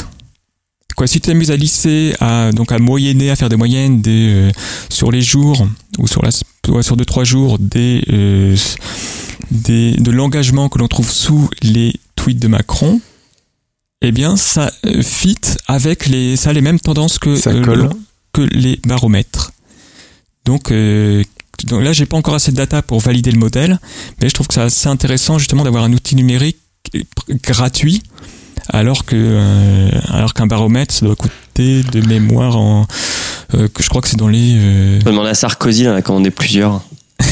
[0.97, 4.29] Quoi, si tu t'amuses à lisser, à, donc à moyenner, à faire des moyennes des,
[4.31, 4.51] euh,
[4.89, 5.67] sur les jours,
[5.99, 6.31] ou sur, la,
[6.69, 8.57] ouais, sur deux, trois jours, des, euh,
[9.51, 13.01] des, de l'engagement que l'on trouve sous les tweets de Macron,
[14.03, 17.91] eh bien, ça euh, fit avec les, ça a les mêmes tendances que, Ça colle.
[18.33, 19.53] Que les baromètres.
[20.45, 21.23] Donc, euh,
[21.65, 23.79] donc là, j'ai pas encore assez de data pour valider le modèle,
[24.21, 26.59] mais je trouve que c'est assez intéressant justement d'avoir un outil numérique
[27.45, 28.03] gratuit,
[28.69, 32.87] alors que euh, alors qu'un baromètre, ça doit coûter de mémoire en
[33.55, 36.03] euh, que je crois que c'est dans les euh, On demander à Sarkozy, en a
[36.03, 36.83] commandé plusieurs.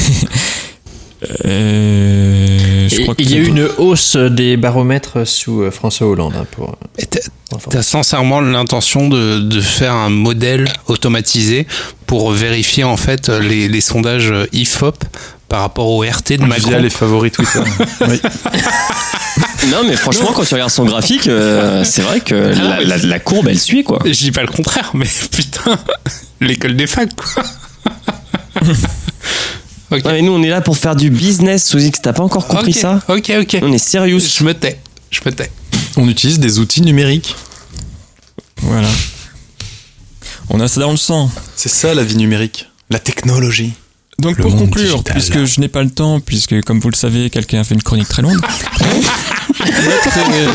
[1.45, 6.33] euh, je crois il y a eu une hausse des baromètres sous euh, François Hollande.
[6.37, 6.77] hein, pour,
[7.69, 11.67] t'as- sincèrement l'intention de, de faire un modèle automatisé
[12.07, 15.03] pour vérifier en fait les, les sondages IFOP
[15.47, 17.59] par rapport au RT de Macron Via les favoris Twitter.
[18.07, 18.19] oui.
[19.69, 23.19] Non mais franchement quand tu regardes son graphique, euh, c'est vrai que la, la- la
[23.19, 23.99] courbe elle suit quoi.
[24.05, 25.77] Je dis pas le contraire, mais putain,
[26.39, 27.43] l'école des facs quoi.
[29.91, 30.03] ok.
[30.03, 32.47] Non mais nous on est là pour faire du business, sous X, t'as pas encore
[32.47, 33.57] compris ça Ok, ok.
[33.61, 34.19] On est sérieux.
[34.19, 34.79] Je me tais.
[35.09, 35.51] Je me tais.
[35.97, 37.35] On utilise des outils numériques.
[38.61, 38.87] Voilà.
[40.49, 41.29] On a ça dans le sang.
[41.55, 42.67] C'est ça la vie numérique.
[42.89, 43.73] La technologie.
[44.19, 45.13] Donc Le pour conclure, digital.
[45.13, 47.81] puisque je n'ai pas le temps, puisque comme vous le savez, quelqu'un a fait une
[47.81, 48.35] chronique très longue.
[49.59, 50.47] notre, euh,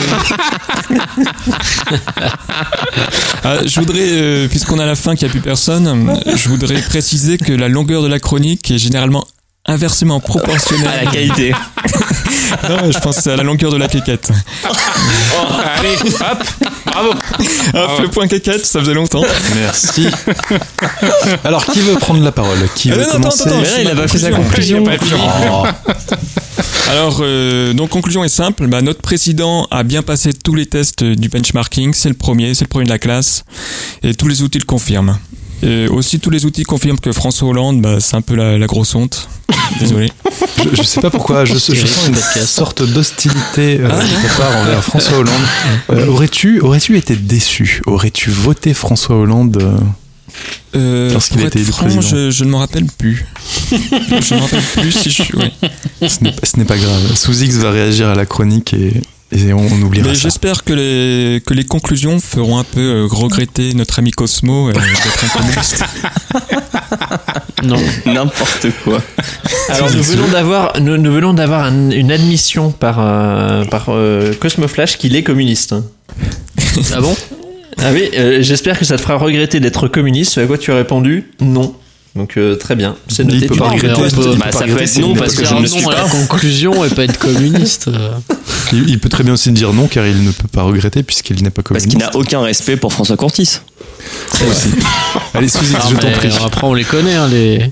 [3.44, 6.80] Ah, je voudrais, euh, puisqu'on à la fin qu'il n'y a plus personne, je voudrais
[6.82, 9.24] préciser que la longueur de la chronique est généralement
[9.66, 11.52] inversement proportionnelle À la qualité.
[12.68, 14.30] Non, je pense à la longueur de la quéquette.
[15.78, 16.44] Allez, hop,
[16.86, 17.10] bravo.
[17.74, 19.22] Hop, le point quéquette, ça faisait longtemps.
[19.56, 20.06] Merci.
[21.44, 22.56] Alors, qui veut prendre la parole?
[22.76, 23.42] Qui Euh, veut non, attends, commencer?
[23.48, 24.84] attends, Mais là, il a pas fait sa conclusion.
[25.50, 25.64] Oh.
[26.90, 28.66] Alors, euh, donc conclusion est simple.
[28.68, 31.94] Bah, notre président a bien passé tous les tests du benchmarking.
[31.94, 33.44] C'est le premier, c'est le premier de la classe,
[34.04, 35.18] et tous les outils le confirment.
[35.62, 38.66] Et aussi, tous les outils confirment que François Hollande, bah, c'est un peu la, la
[38.66, 39.28] grosse honte.
[39.80, 40.12] Désolé.
[40.62, 42.14] Je, je sais pas pourquoi, je, je sens une
[42.46, 43.88] sorte d'hostilité euh,
[44.36, 45.42] part envers François Hollande.
[45.90, 47.80] Euh, aurais-tu, aurais-tu été déçu?
[47.86, 49.78] Aurais-tu voté François Hollande euh,
[50.76, 52.02] Euh, Lorsqu'il a été élu franc, président?
[52.02, 53.26] je, je ne me rappelle plus.
[53.70, 55.34] je ne me rappelle plus si je suis.
[55.36, 55.50] oui.
[56.08, 57.14] Ce n'est ce n'est pas grave.
[57.14, 58.92] Sous X va réagir à la chronique et,
[59.32, 60.20] et on, on oubliera Mais ça.
[60.22, 64.72] j'espère que les, que les conclusions feront un peu euh, regretter notre ami Cosmo euh,
[64.72, 65.84] d'être un communiste.
[67.62, 67.78] Non.
[68.04, 69.02] N'importe quoi.
[69.70, 74.34] Alors nous venons d'avoir nous, nous venons d'avoir un- une admission par euh, par euh,
[74.34, 75.72] Cosmoflash qu'il est communiste.
[75.72, 75.84] hein.
[76.94, 77.16] Ah bon?
[77.78, 80.38] Ah oui, euh, j'espère que ça te fera regretter d'être communiste.
[80.38, 81.32] À quoi tu as répondu?
[81.40, 81.74] Non.
[82.16, 83.46] Donc euh, très bien, c'est Il noté.
[83.46, 84.00] peut tu pas regretter.
[84.00, 85.88] peut- il peut Bah, pas ça peut être non, parce que je ne suis à
[85.88, 86.02] pas.
[86.02, 87.90] la conclusion et pas être communiste.
[88.72, 91.40] Il, il peut très bien aussi dire non car il ne peut pas regretter puisqu'il
[91.44, 91.90] n'est pas Parce communiste.
[91.90, 93.44] qu'il n'a aucun respect pour François Courtis.
[94.32, 94.68] Ça aussi.
[95.34, 96.28] Allez, Sous-X, Ah, je t'en prie.
[96.44, 97.70] Après, on les connaît, hein, les,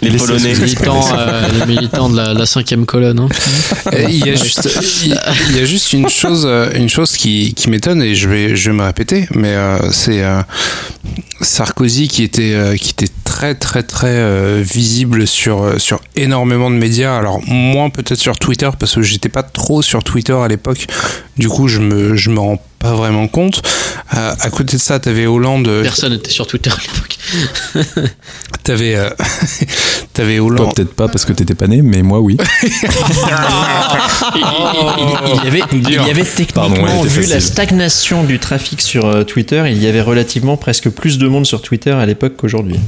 [0.00, 0.54] Les Polonais.
[0.54, 3.18] les militants, euh, les militants de la, la cinquième colonne.
[3.20, 3.28] hein.
[3.92, 4.68] Euh, Il y a juste,
[5.04, 5.18] il
[5.50, 8.70] il y a juste une chose, une chose qui, qui m'étonne et je vais, je
[8.70, 10.40] vais me répéter, mais euh, c'est euh,
[11.40, 16.70] Sarkozy qui était, euh, qui était très, très, très euh, visible sur, euh, sur énormément
[16.70, 17.16] de médias.
[17.16, 20.86] Alors moins peut-être sur Twitter parce que j'étais pas trop sur Twitter à l'époque.
[21.38, 23.62] Du coup, je me, je me rends pas vraiment compte.
[24.14, 27.16] Euh, à côté de ça, t'avais Hollande, euh, Personne n'était sur Twitter à l'époque.
[28.64, 29.08] t'avais, euh,
[30.12, 30.74] t'avais Toi, Hollande.
[30.74, 32.36] peut-être pas parce que t'étais pas né, mais moi oui.
[34.34, 34.42] Il, il-
[35.34, 39.64] il y avait, il y avait techniquement, Pardon, vu la stagnation du trafic sur Twitter,
[39.68, 42.78] il y avait relativement presque plus de monde sur Twitter à l'époque qu'aujourd'hui.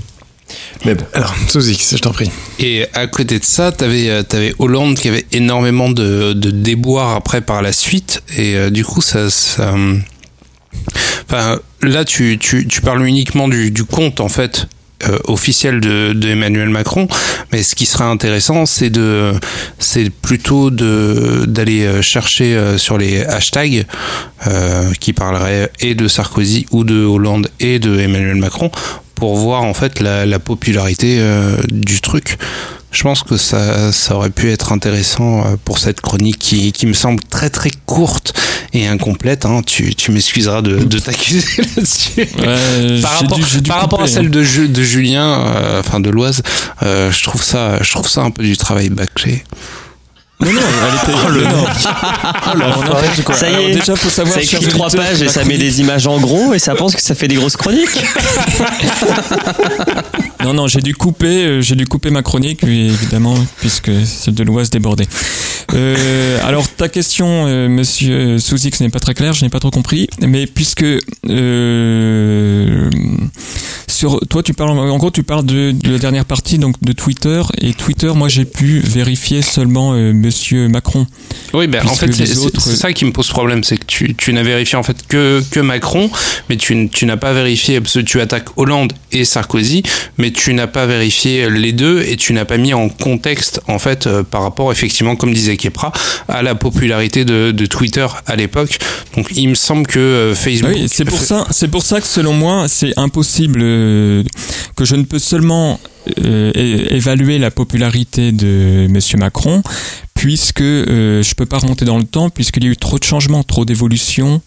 [0.85, 1.05] Mais bon.
[1.15, 2.31] Alors, Sous-X, je t'en prie.
[2.59, 7.15] Et à côté de ça, t'avais euh, t'avais Hollande qui avait énormément de, de déboires
[7.15, 8.23] après par la suite.
[8.37, 9.31] Et euh, du coup, ça.
[9.31, 10.03] ça hum,
[11.29, 14.67] enfin, là, tu, tu, tu parles uniquement du, du compte, en fait.
[15.09, 17.09] euh, officiel de, de Emmanuel Macron,
[17.53, 19.33] mais ce qui serait intéressant, c'est de,
[19.79, 23.87] c'est plutôt de d'aller euh, chercher euh, sur les hashtags
[24.47, 28.71] euh, qui parleraient et de Sarkozy ou de Hollande et de Emmanuel Macron
[29.15, 32.39] pour voir en fait la, la popularité euh, du truc.
[32.91, 36.87] Je pense que ça, ça aurait pu être intéressant euh, pour cette chronique qui, qui
[36.87, 38.35] me semble très très courte
[38.73, 39.47] et incomplète.
[39.47, 39.63] Hein.
[39.67, 41.45] Tu, tu m'excuseras de, de t'accuser
[41.77, 42.21] là-dessus.
[42.39, 44.31] Ouais, par rapport, dû- j'ai dû par rapport à celle hein.
[44.31, 46.43] de, de Julien, euh, enfin de Loise,
[46.85, 49.43] euh, je trouve ça, je trouve ça un peu du travail bâclé.
[50.45, 51.19] Non, non, elle était.
[51.27, 51.65] Oh, non.
[51.67, 53.33] Oh.
[53.33, 54.35] Ça y Alors, est, déjà, faut savoir.
[54.35, 57.03] Ça écrit trois pages et ça met des images en gros et ça pense que
[57.03, 58.05] ça fait des grosses chroniques.
[60.45, 64.35] Non, non, j'ai dû couper, euh, j'ai dû couper ma chronique, oui, évidemment, puisque celle
[64.35, 65.07] de l'Oise débordait.
[65.73, 69.71] Euh, alors, ta question, euh, monsieur Souzix, n'est pas très claire, je n'ai pas trop
[69.71, 70.85] compris, mais puisque
[71.31, 72.91] euh,
[73.89, 76.93] sur toi, tu parles, en gros, tu parles de, de la dernière partie, donc de
[76.93, 81.07] Twitter, et Twitter, moi, j'ai pu vérifier seulement euh, monsieur Macron.
[81.55, 84.33] Oui, ben en fait, autres- c'est ça qui me pose problème, c'est que tu, tu
[84.35, 86.11] n'as vérifié en fait que, que Macron,
[86.51, 89.83] mais tu, tu n'as pas vérifié, parce que tu attaques Hollande et Sarkozy,
[90.19, 93.79] mais tu n'as pas vérifié les deux et tu n'as pas mis en contexte, en
[93.79, 95.93] fait, euh, par rapport, effectivement, comme disait Kepra,
[96.29, 98.79] à la popularité de, Twitter à l'époque.
[99.17, 100.75] Donc, il me semble que euh, Facebook.
[100.75, 104.23] Oui, c'est pour ça, c'est pour ça que selon moi, c'est impossible euh,
[104.77, 105.81] que je ne peux seulement
[106.17, 109.63] évaluer la popularité de Monsieur Macron,
[110.13, 113.43] puisque je peux pas remonter dans le temps, puisqu'il y a eu trop de changements,
[113.43, 114.43] trop d'évolutions.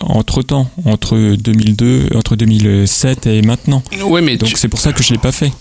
[0.00, 3.82] Entre temps, entre 2002, entre 2007 et maintenant.
[4.04, 5.52] Ouais, mais Donc tu- c'est pour ça que je l'ai pas fait.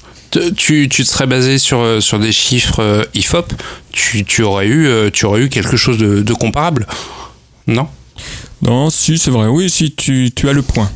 [0.58, 3.54] Tu, tu te serais basé sur, euh, sur des chiffres euh, IFOP,
[3.92, 6.86] tu, tu, aurais eu, euh, tu aurais eu quelque chose de, de comparable.
[7.66, 7.88] Non?
[8.62, 9.48] Non, si, c'est vrai.
[9.48, 10.90] Oui, si, tu, tu as le point.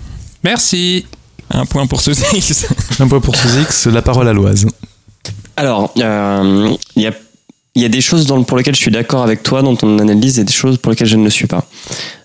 [0.43, 1.05] Merci.
[1.49, 2.65] Un point pour ceci.
[2.99, 4.67] Un point pour Sous-X, la parole à l'Oise.
[5.55, 7.13] Alors, euh, il y, a,
[7.75, 9.97] il y a des choses dans, pour lesquelles je suis d'accord avec toi dans ton
[9.99, 11.65] analyse et des choses pour lesquelles je ne le suis pas.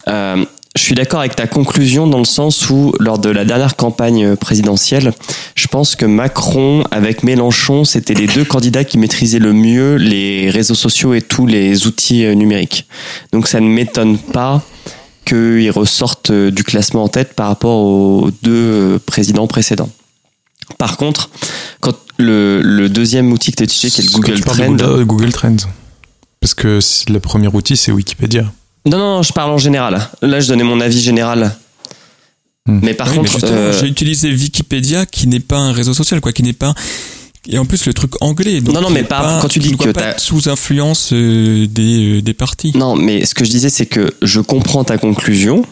[0.09, 0.45] Euh,
[0.77, 4.37] je suis d'accord avec ta conclusion dans le sens où, lors de la dernière campagne
[4.37, 5.15] présidentielle,
[5.55, 10.51] je pense que Macron avec Mélenchon, c'était les deux candidats qui maîtrisaient le mieux les
[10.51, 12.87] réseaux sociaux et tous les outils euh, numériques.
[13.33, 14.63] Donc ça ne m'étonne pas
[15.25, 19.91] qu'ils ressortent euh, du classement en tête par rapport aux deux présidents précédents.
[20.79, 21.31] Par contre,
[21.81, 24.59] quand le, le deuxième outil que tu as utilisé, qui est le Google tu parles
[24.59, 24.89] de Trend.
[24.89, 25.57] Google, Google Trends.
[26.41, 28.45] Parce que le premier outil, c'est Wikipédia.
[28.87, 30.09] Non, non, je parle en général.
[30.23, 31.55] Là, je donnais mon avis général.
[32.67, 32.81] Hmm.
[32.83, 36.33] Mais par Oui, contre, euh, j'ai utilisé Wikipédia qui n'est pas un réseau social, quoi,
[36.33, 36.75] qui n'est pas.
[37.49, 38.61] Et en plus, le truc anglais.
[38.61, 42.19] donc Non, non, mais par- pas- quand tu dis que pas sous influence euh, des,
[42.19, 42.73] euh, des partis.
[42.77, 45.65] non, mais ce que je disais, c'est que je comprends ta conclusion,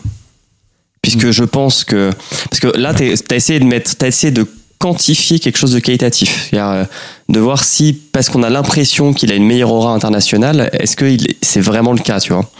[1.02, 2.10] puisque je pense que
[2.48, 4.46] parce que là, t'as essayé de mettre, t'as essayé de
[4.84, 6.84] quantifier quelque chose de qualitatif, c'est-à-dire euh,
[7.30, 11.16] de voir si parce qu'on a l'impression qu'il a une meilleure aura internationale, est-ce que
[11.40, 12.50] c'est vraiment le cas, tu vois?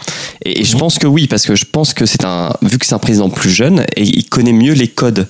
[0.43, 2.85] Et, et je pense que oui, parce que je pense que c'est un vu que
[2.87, 5.27] c'est un président plus jeune et il connaît mieux les codes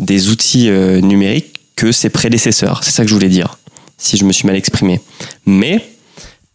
[0.00, 2.82] des outils euh, numériques que ses prédécesseurs.
[2.82, 3.56] C'est ça que je voulais dire,
[3.96, 5.00] si je me suis mal exprimé.
[5.46, 5.80] Mais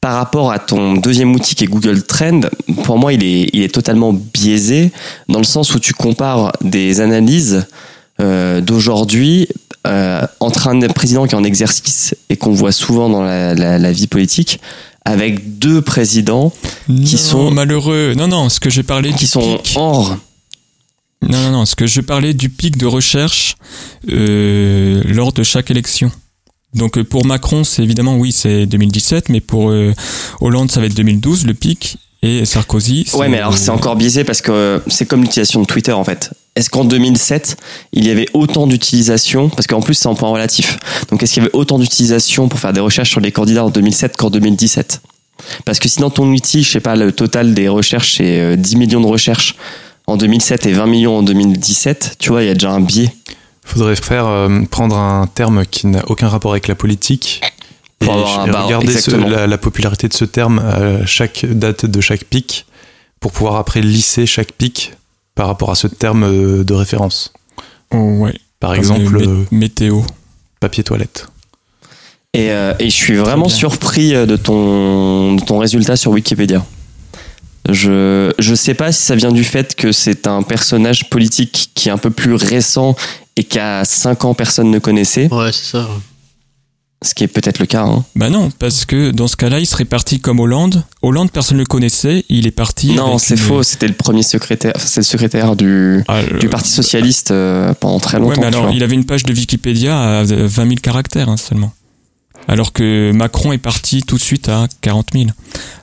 [0.02, 2.42] par rapport à ton deuxième outil qui est Google Trend,
[2.84, 4.92] pour moi, il est, il est totalement biaisé
[5.30, 7.66] dans le sens où tu compares des analyses
[8.20, 9.48] euh, d'aujourd'hui
[9.88, 13.80] euh, entre un président qui est en exercice et qu'on voit souvent dans la, la-
[13.80, 14.60] la vie politique,
[15.06, 16.52] avec deux présidents
[16.88, 18.14] qui sont malheureux.
[18.18, 19.76] Non, non, ce que j'ai parlé qui sont pic.
[19.78, 20.18] hors.
[21.22, 23.56] Non, non, non, ce que je parlais du pic de recherche
[24.12, 26.12] euh, lors de chaque élection.
[26.74, 29.94] Donc euh, pour Macron, c'est évidemment oui, c'est 2017, mais pour euh,
[30.42, 33.06] Hollande, ça va être 2012 le pic et Sarkozy.
[33.14, 35.92] Ouais, c'est- mais alors c'est encore biaisé parce que euh, c'est comme l'utilisation de Twitter
[35.94, 36.32] en fait.
[36.56, 37.58] Est-ce qu'en 2007,
[37.94, 39.50] il y avait autant d'utilisation?
[39.50, 40.80] Parce qu'en plus, c'est en point relatif.
[41.12, 43.70] Donc, est-ce qu'il y avait autant d'utilisation pour faire des recherches sur les candidats en
[43.70, 45.02] 2007 qu'en 2017
[45.66, 48.76] Parce que sinon, ton outil, je sais pas, le total des recherches, c'est euh, 10
[48.78, 49.56] millions de recherches
[50.08, 52.16] en 2007 et 20 millions en 2017.
[52.18, 53.14] Tu vois, il y a déjà un biais.
[53.64, 57.42] Faudrait faire euh, prendre un terme qui n'a aucun rapport avec la politique
[58.00, 59.28] Pour et avoir un ch- bar- regarder ce- exactement.
[59.30, 62.66] la, la popularité de ce terme à chaque date de chaque pic
[63.20, 64.94] pour pouvoir après lisser chaque pic
[65.36, 67.34] par rapport à ce terme euh, de référence.
[67.92, 68.34] Oh, ouais.
[68.60, 70.02] Par Comme exemple, euh, météo.
[70.60, 71.28] papier toilette.
[72.34, 76.64] Et, euh, et je suis vraiment surpris euh, de ton, de ton résultat sur Wikipédia.
[77.70, 81.90] Je je sais pas si ça vient du fait que c'est un personnage politique qui
[81.90, 82.96] est un peu plus récent
[83.36, 85.88] et qu'à 5 ans personne ne connaissait, Ouais, c'est ça.
[87.04, 87.84] Ce qui est peut-être le cas.
[87.84, 88.04] Hein.
[88.16, 90.84] Bah non, parce que dans ce cas-là, il serait parti comme Hollande.
[91.04, 92.26] Hollande, personne ne le connaissait.
[92.30, 92.94] Il est parti.
[92.94, 96.40] Non, c'est une- faux, c'était le premier secrétaire, enfin, c'est le secrétaire du, Ah, le-
[96.40, 98.30] du Parti Socialiste euh, pendant très longtemps.
[98.32, 98.76] Ouais, mais tu alors, vois.
[98.76, 101.72] il avait une page de Wikipédia à 20 000 caractères hein, seulement.
[102.50, 105.26] Alors que Macron est parti tout de suite à 40 000.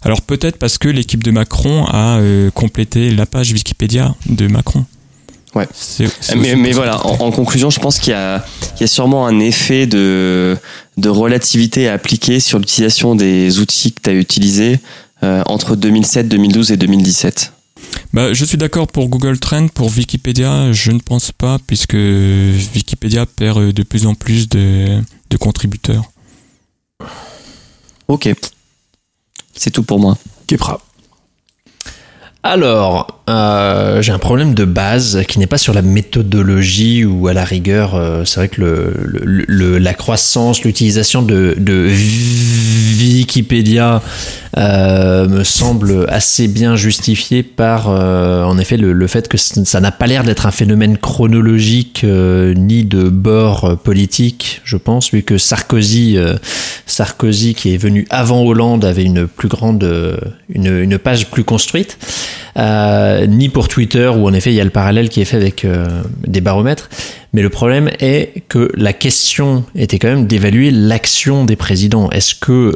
[0.03, 4.87] Alors peut-être parce que l'équipe de Macron a euh, complété la page Wikipédia de Macron.
[5.55, 5.69] Ouais.
[5.73, 8.45] C'est Mais, voilà, en, en conclusion, je pense qu'il y a,
[8.77, 10.57] il y a sûrement un effet de,
[10.97, 14.81] de relativité à appliquer sur l'utilisation des outils que tu as utilisés
[15.23, 17.53] euh, entre 2007, 2012 et 2017.
[18.13, 23.27] Bah, je suis d'accord pour Google Trend, pour Wikipédia, je ne pense pas, puisque Wikipédia
[23.27, 25.01] perd euh, de plus en plus de,
[25.31, 26.05] de contributeurs.
[28.09, 28.29] Ok.
[29.57, 30.19] C'est tout pour moi.
[30.47, 30.81] Kepra.
[32.47, 37.33] Alors, euh, j'ai un problème de base qui n'est pas sur la méthodologie ou à
[37.33, 37.95] la rigueur.
[37.95, 38.61] euh, c'est vrai que
[39.79, 41.89] la croissance, l'utilisation de, de
[42.99, 44.03] Wikipédia
[44.57, 49.81] euh, me semble assez bien justifiée par, euh, en effet, le, le fait que ça
[49.81, 55.13] n'a pas l'air d'être un phénomène chronologique euh, ni de bord euh, politique, je pense,
[55.13, 56.17] vu que Sarkozy,
[56.87, 59.85] Sarkozy qui est venu avant Hollande avait une plus grande,
[60.49, 61.99] une, une page plus construite.
[62.57, 65.67] Ni pour Twitter où en effet il y a le parallèle qui est fait avec
[66.27, 66.89] des baromètres.
[67.33, 72.11] Mais le problème est que la question était quand même d'évaluer l'action des présidents.
[72.11, 72.73] Est-ce que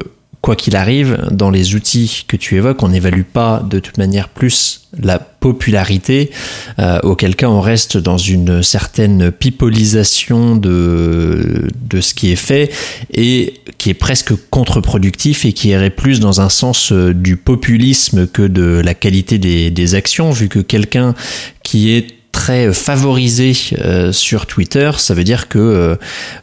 [0.49, 4.31] quoi qu'il arrive, dans les outils que tu évoques, on n'évalue pas de toute manière
[4.31, 6.31] plus la popularité,
[6.79, 11.69] euh, auquel cas on reste dans une certaine pipolisation de,
[12.01, 12.71] ce qui est fait
[13.13, 18.27] et qui est presque contre-productif et qui irait plus dans un sens euh, du populisme
[18.27, 21.15] que de la qualité des actions, vu que quelqu'un
[21.63, 23.53] qui est très favorisé
[23.85, 25.97] euh, sur Twitter, ça veut dire que euh,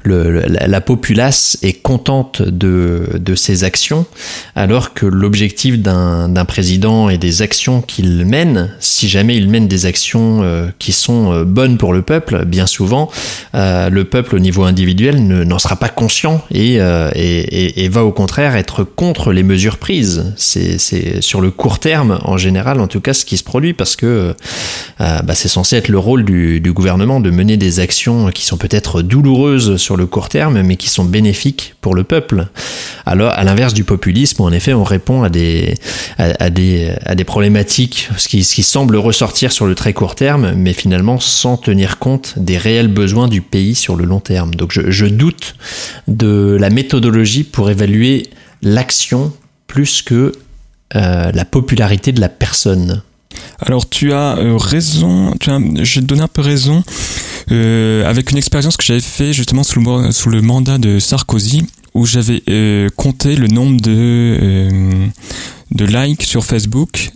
[0.03, 4.05] la, la populace est contente de, de ses actions,
[4.57, 9.85] alors que l'objectif d'un président et des actions qu'il mène, si jamais il mène des
[9.85, 13.09] actions euh, qui sont euh, bonnes pour le peuple, bien souvent,
[13.55, 18.03] euh, le peuple au niveau individuel ne- n'en sera pas conscient et, euh, et, va
[18.03, 20.33] au contraire être contre les mesures prises.
[20.35, 23.95] C'est sur le court terme, en général, en tout cas, ce qui se produit, parce
[23.95, 24.35] que
[24.99, 28.57] euh, bah, c'est censé être le rôle du, gouvernement de mener des actions qui sont
[28.57, 32.47] peut-être douloureuses sur le court terme, mais qui sont bénéfiques pour le peuple.
[33.05, 35.75] Alors, à l'inverse du populisme, en effet, on répond à des,
[36.17, 40.15] à, des, à des problématiques, ce qui, ce qui semble ressortir sur le très court
[40.15, 44.53] terme, mais finalement sans tenir compte des réels besoins du pays sur le long terme.
[44.55, 45.55] Donc, je, je doute
[46.07, 48.27] de la méthodologie pour évaluer
[48.61, 49.33] l'action
[49.67, 50.31] plus que
[50.95, 53.01] euh, la popularité de la personne.
[53.59, 56.83] Alors tu as euh, raison, tu as, je vais un peu raison
[57.51, 59.79] euh, avec une expérience que j'avais fait justement sous
[60.29, 61.63] le, mandat de Sarkozy
[61.93, 65.07] où j'avais euh, compté le nombre de euh,
[65.71, 67.11] likes sur Facebook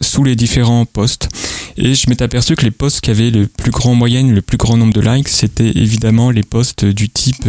[0.00, 1.28] sous les différents posts.
[1.76, 4.56] Et je m'étais aperçu que les posts qui avaient le plus grand moyenne, le plus
[4.56, 7.46] grand nombre de likes, c'était évidemment les posts du type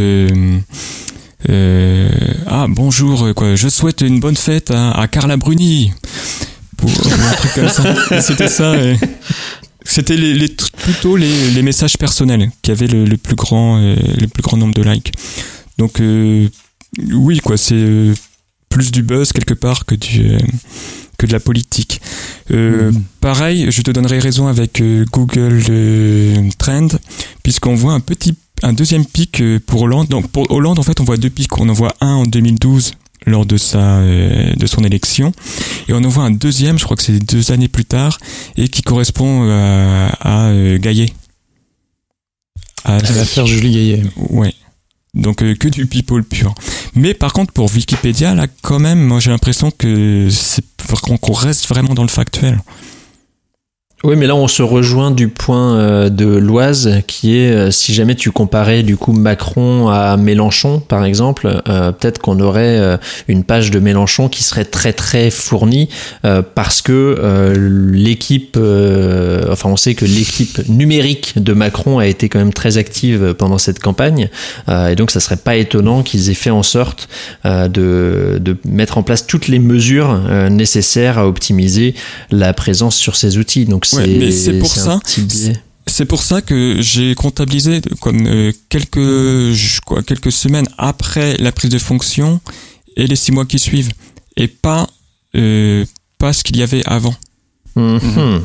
[2.47, 5.93] ah bonjour quoi, je souhaite une bonne fête à, Carla Bruni
[6.83, 7.95] ou un truc comme ça.
[8.17, 8.75] Et C'était ça.
[8.77, 8.95] et
[9.83, 13.95] C'était les, les- plutôt les, les messages personnels qui avaient le, le plus grand euh,
[14.19, 15.11] le plus grand nombre de likes.
[15.77, 16.47] Donc euh,
[17.13, 18.13] oui quoi, c'est euh,
[18.69, 20.37] plus du buzz quelque part que du euh,
[21.17, 22.01] que de la politique.
[22.51, 26.87] Euh, Pareil, je te donnerai raison avec euh, Google euh, Trend,
[27.43, 30.07] puisqu'on voit un petit un deuxième pic euh, pour Hollande.
[30.09, 31.57] Donc pour Hollande, en fait, on voit deux pics.
[31.59, 32.91] On en voit un en 2012
[33.29, 35.31] lors de sa euh, de son élection
[35.87, 38.17] et on en voit un deuxième je crois que c'est deux années plus tard
[38.57, 41.13] et qui correspond euh, à euh, Gaillet
[42.83, 44.03] à À l'affaire Julie Gaillet.
[44.29, 44.53] Ouais.
[45.13, 46.53] Donc euh, que du people pur.
[46.95, 50.63] Mais par contre pour Wikipédia là quand même moi j'ai l'impression que c'est
[51.01, 52.59] qu'on reste vraiment dans le factuel.
[54.05, 57.93] Oui, mais là on se rejoint du point euh, de l'Oise qui est euh, si
[57.93, 62.97] jamais tu comparais du coup Macron à Mélenchon par exemple, euh, peut-être qu'on aurait
[63.27, 65.89] une page de Mélenchon qui serait très très fournie
[66.55, 72.53] parce que l'équipe, enfin on sait que l'équipe numérique de Macron a été quand même
[72.53, 74.29] très active pendant cette campagne
[74.69, 77.09] et donc ça serait pas étonnant qu'ils aient fait en sorte
[77.45, 80.19] de, de mettre en place toutes les mesures
[80.49, 81.95] nécessaires à optimiser
[82.31, 83.65] la présence sur ces outils.
[83.65, 84.99] Donc Ouais, mais c'est pour ça-.
[85.87, 88.99] C'est pour ça que j'ai comptabilisé comme euh, quelques
[89.53, 92.39] je- quoi, quelques semaines après la prise de fonction
[92.95, 93.91] et les six mois qui suivent
[94.37, 94.87] et pas
[95.35, 95.85] euh,
[96.19, 97.15] pas ce qu'il y avait avant.
[97.75, 98.43] Mhm.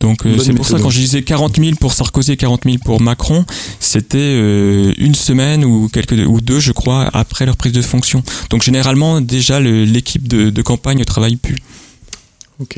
[0.00, 2.76] Donc euh, c'est pour ça quand je disais 40 000 pour Sarkozy et 40 000
[2.84, 3.44] pour Macron,
[3.80, 8.22] c'était euh, une semaine ou quelques ou deux je crois après leur prise de fonction.
[8.50, 11.56] Donc généralement déjà l'équipe de, de campagne ne travaille plus.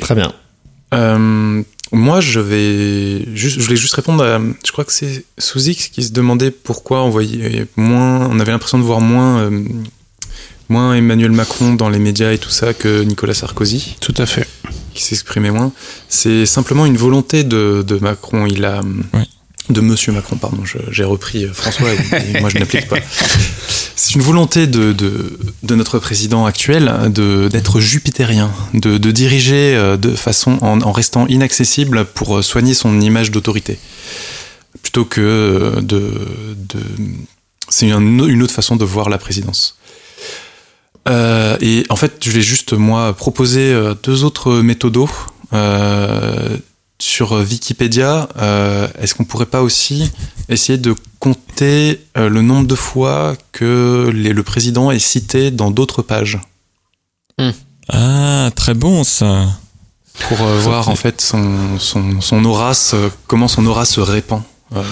[0.02, 0.32] Très bien.
[0.94, 1.62] Euh,
[1.92, 6.02] moi, je vais juste, je voulais juste répondre à, je crois que c'est Souzix qui
[6.04, 9.64] se demandait pourquoi on voyait moins, on avait l'impression de voir moins, euh,
[10.68, 14.46] moins Emmanuel Macron dans les médias et tout ça que Nicolas Sarkozy, Tout à fait.
[14.94, 15.72] qui s'exprimait moins.
[16.08, 18.46] C'est simplement une volonté de, de Macron.
[18.46, 18.80] Il a,
[19.14, 19.26] Ouais.
[19.70, 20.62] De Monsieur Macron, pardon.
[20.90, 22.97] J'ai repris euh, François et, et moi je n'applique pas.
[23.97, 29.97] C'est une volonté de, de, de notre président actuel d'être jupitérien, de, de diriger euh,
[29.97, 33.78] de façon en, en restant inaccessible pour euh, soigner son image d'autorité,
[34.82, 36.12] plutôt que de,
[36.56, 36.78] de
[37.68, 39.76] c'est une, une autre façon de voir la présidence.
[41.09, 45.09] Euh, et en fait, je vais juste moi proposer deux autres méthodos
[45.52, 46.56] euh,
[47.02, 48.28] sur Wikipédia.
[48.39, 50.10] Euh, Est-ce qu'on pourrait pas aussi
[50.48, 55.70] essayer de compter euh, le nombre de fois que les- le président est cité dans
[55.70, 56.39] d'autres pages?
[57.93, 59.47] Ah très bon ça.
[60.28, 62.72] pour euh, voir en fait son, son, son aura,
[63.27, 64.49] comment son aura se répand euh,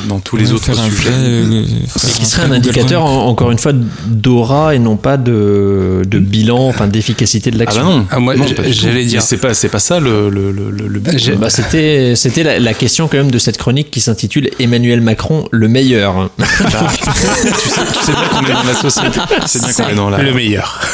[0.08, 1.08] dans tous les autres sujets.
[1.10, 3.72] vrai, euh, Et qui serait un indicateur, en- encore une fois,
[4.06, 7.84] d'aura et non pas de, de bilan, enfin d'efficacité de Ah bah l'action.
[7.84, 8.34] non, Ah, moi,
[8.70, 11.30] j'allais dire- C'est pas, c'est pas ça le, le, le, le- le but.
[11.38, 15.46] Bah, c'était c'était la, la question quand même de cette chronique qui s'intitule Emmanuel Macron
[15.52, 16.28] le meilleur.
[16.38, 19.20] tu, sais, tu sais bien qu'on est dans la société.
[19.42, 20.18] Tu sais bien qu'on est dans la.
[20.22, 20.80] Le meilleur.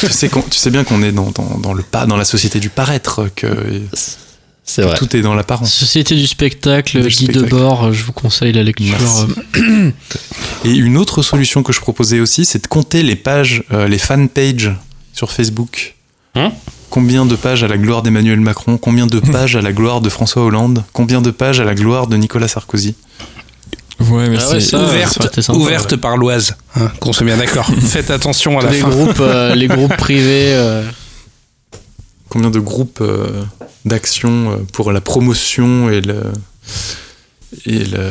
[0.00, 2.24] Tu sais, qu'on- tu sais bien qu'on est dans, dans, dans le pas, dans la
[2.24, 3.46] société du paraître, que
[4.72, 4.96] C'est vrai.
[4.96, 5.72] tout est dans l'apparence.
[5.72, 7.44] Société du spectacle, Du Guy spectacle.
[7.46, 8.94] Debord, je vous conseille la lecture.
[9.00, 9.92] Merci.
[10.64, 13.98] Et une autre solution que je proposais aussi, c'est de compter les pages, euh, les
[13.98, 14.70] fan pages
[15.12, 15.96] sur Facebook.
[16.36, 16.52] Hein
[16.88, 20.08] combien de pages à la gloire d'Emmanuel Macron Combien de pages à la gloire de
[20.08, 22.94] François Hollande Combien de pages à la gloire de Nicolas Sarkozy?
[23.98, 25.96] Ouais, mais Ah ouais, c'est- ça, ouverte sympa, ouais.
[25.98, 26.56] par l'Oise.
[26.76, 27.66] hein, Qu'on soit bien d'accord.
[27.82, 28.88] Faites attention à la les fin.
[28.88, 30.52] groupes, euh, les groupes privés.
[30.54, 30.82] euh,
[32.28, 33.42] Combien de groupes euh,
[33.84, 36.22] d'action euh, pour la promotion et le
[37.66, 38.10] et le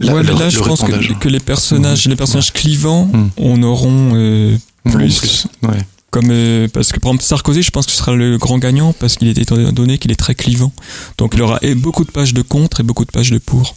[0.00, 3.28] la- ouais, le- là, le je pense que, que les personnages, les personnages clivants, Mm.
[3.38, 4.56] on auront euh,
[4.92, 5.46] plus.
[5.62, 5.78] Ouais.
[6.10, 8.92] Comme euh, parce que par exemple Sarkozy, je pense que ce sera le grand gagnant
[8.92, 10.72] parce qu'il est étant donné qu'il est très clivant.
[11.18, 13.74] Donc il aura et beaucoup de pages de contre et beaucoup de pages de pour.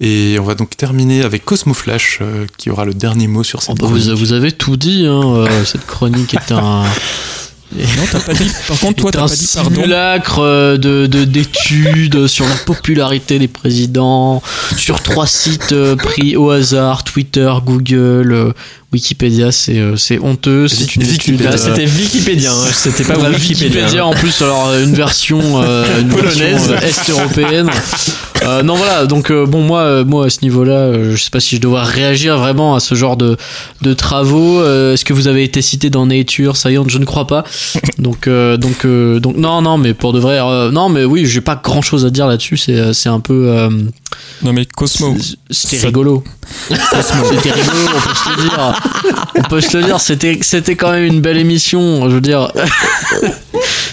[0.00, 3.60] Et on va donc terminer avec Cosmo Flash euh, qui aura le dernier mot sur
[3.60, 5.04] cette oh bah, vous, vous avez tout dit.
[5.06, 6.84] Hein, euh, cette chronique est un.
[7.74, 8.50] Non, t'as pas dit.
[8.68, 9.70] Par contre, toi, t'as un pas dit pardon.
[9.74, 14.42] simulacre euh, de de- d'études sur la popularité des présidents,
[14.76, 18.52] sur trois sites euh, pris au hasard, Twitter, Google, euh,
[18.94, 20.68] Wikipédia, c'est euh, c'est honteux.
[20.68, 21.42] C'est une étude.
[21.46, 23.66] Ah, C'était Wikipédia, hein, c'était pas Bah, Wikipédia.
[23.82, 26.68] Wikipédia en plus alors euh, une version euh, une Polonaise.
[26.68, 27.70] version, euh, est européenne
[28.42, 31.30] Euh, non voilà donc euh, bon moi euh, moi à ce niveau là je sais
[31.30, 33.36] pas si je devrais réagir vraiment à ce genre de
[33.82, 36.56] de travaux Euh, est-ce que vous avez été cité dans Nature?
[36.56, 37.44] Science je ne crois pas
[37.98, 41.24] donc euh, donc euh, donc non non mais pour de vrai euh, non mais oui
[41.26, 43.70] j'ai pas grand chose à dire là-dessus c'est c'est un peu euh,
[44.42, 45.16] Non mais Cosmo.
[45.50, 46.22] c'était Ça- rigolo.
[46.70, 48.80] C'était rigolo on peut se le dire.
[49.36, 52.50] On peut se le dire c'était c'était quand même une belle émission je veux dire.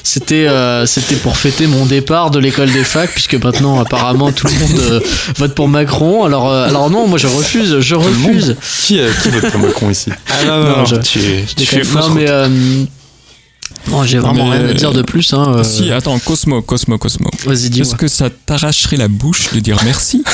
[0.03, 4.47] C'était euh, c'était pour fêter mon départ de l'école des facs puisque maintenant apparemment tout
[4.47, 4.99] le monde euh,
[5.37, 6.25] vote pour Macron.
[6.25, 8.55] Alors euh, alors non moi je refuse je refuse.
[8.81, 10.09] Qui, euh, qui vote pour Macron ici?
[10.29, 11.83] Ah non, non, Non, non, je- tu, tu Je fais déconne.
[11.83, 12.49] fausse non mais euh,
[13.87, 15.33] Non, j'ai vraiment Mais- rien à dire de plus.
[15.33, 17.29] Hein, euh, Si, attends, Cosmo, Cosmo, Cosmo.
[17.45, 17.87] Vas-y, dis-moi.
[17.87, 20.23] Est-ce que ça t'arracherait la bouche de dire merci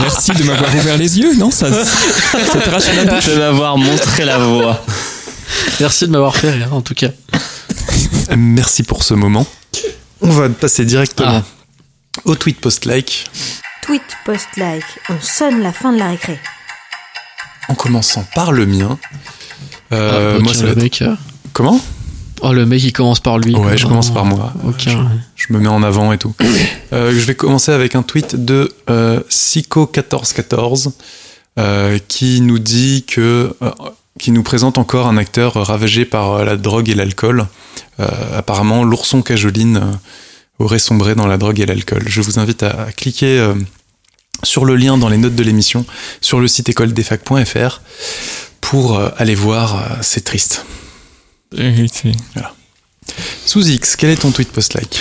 [0.00, 4.24] Merci de m'avoir ouvert les yeux, non ça, ça t'arracherait la bouche De m'avoir montré
[4.24, 4.82] la voie.
[5.80, 7.08] Merci de m'avoir fait rire, en tout cas.
[8.36, 9.46] Merci pour ce moment.
[10.20, 11.42] On va passer directement
[12.24, 13.30] au tweet post-like
[13.82, 16.38] Tweet post-like, on sonne la fin de la récré.
[17.68, 18.98] En commençant par le mien.
[19.92, 21.02] Euh, Ah, moi, ça le être- mec.
[21.02, 21.14] euh,
[21.52, 21.80] Comment?
[22.42, 23.54] Oh, le mec, il commence par lui.
[23.56, 24.52] Ouais, je commence par moi.
[24.66, 24.88] Ok.
[25.36, 26.34] Je me mets en avant et tout.
[26.92, 30.90] Euh, je vais commencer avec un tweet de euh, Sico1414
[31.58, 33.52] euh, qui nous dit que
[34.18, 37.46] qui nous présente encore un acteur ravagé par la drogue et l'alcool.
[38.34, 39.98] Apparemment, l'ourson cajoline
[40.58, 42.02] aurait sombré dans la drogue et l'alcool.
[42.06, 43.52] Je vous invite à, à cliquer
[44.42, 45.84] sur le lien dans les notes de l'émission
[46.20, 47.80] sur le site écoledefac.fr
[48.60, 49.76] pour euh, aller voir.
[49.76, 50.64] euh, C'est triste.
[51.92, 52.12] C'est-
[53.46, 55.00] Sous X, quel est ton tweet post-like?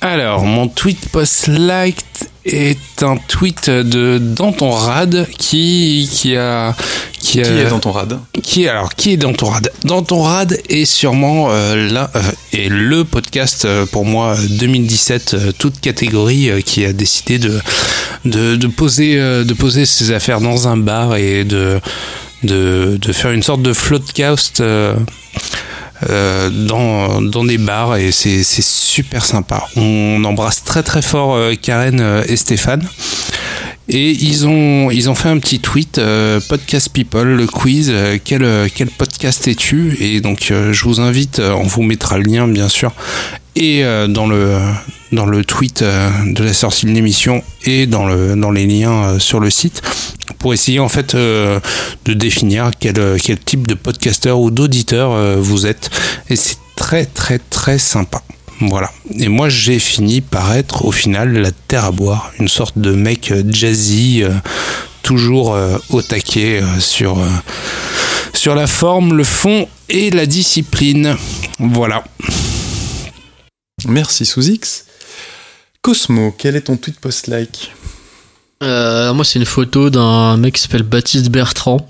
[0.00, 1.98] Alors, mon tweet post-like
[2.44, 6.74] est un tweet de Danton Rad qui, qui a.
[7.18, 9.72] Qui, Qui a- est dans ton rad Qui alors qui est Danton Rad?
[9.84, 12.20] Danton Rad est sûrement euh, là euh,
[12.52, 17.58] est le podcast euh, pour moi euh, 2017 euh, toute catégorie qui a décidé de
[18.24, 21.80] de, de poser de poser ses affaires dans un bar et de
[22.44, 24.94] de, de faire une sorte de floodcast euh,
[26.08, 29.66] euh, dans, dans des bars et c'est super sympa.
[29.76, 32.86] On embrasse très très fort euh, Karen euh, et Stéphane.
[33.90, 38.18] Et ils ont, ils ont fait un petit tweet, euh, Podcast People, le quiz, euh,
[38.22, 39.96] quel, quel podcast es-tu?
[39.98, 42.92] Et donc euh, je vous invite, on vous mettra le lien bien sûr,
[43.56, 44.58] et euh, dans, le,
[45.12, 49.04] dans le tweet euh, de la sortie de l'émission et dans, le, dans les liens
[49.04, 49.82] euh, sur le site,
[50.38, 51.60] pour essayer en fait de
[52.06, 55.90] définir quel, quel type de podcasteur ou d'auditeur vous êtes.
[56.30, 58.22] Et c'est très très très sympa.
[58.60, 58.92] Voilà.
[59.18, 62.30] Et moi, j'ai fini par être, au final, la terre à boire.
[62.38, 64.22] Une sorte de mec jazzy,
[65.02, 65.58] toujours
[65.90, 67.18] au taquet sur,
[68.32, 71.16] sur la forme, le fond et la discipline.
[71.58, 72.04] Voilà.
[73.86, 74.84] Merci sous X.
[75.82, 77.72] Cosmo, quel est ton tweet post-like?
[78.62, 81.88] Euh, moi, c'est une photo d'un mec qui s'appelle Baptiste Bertrand.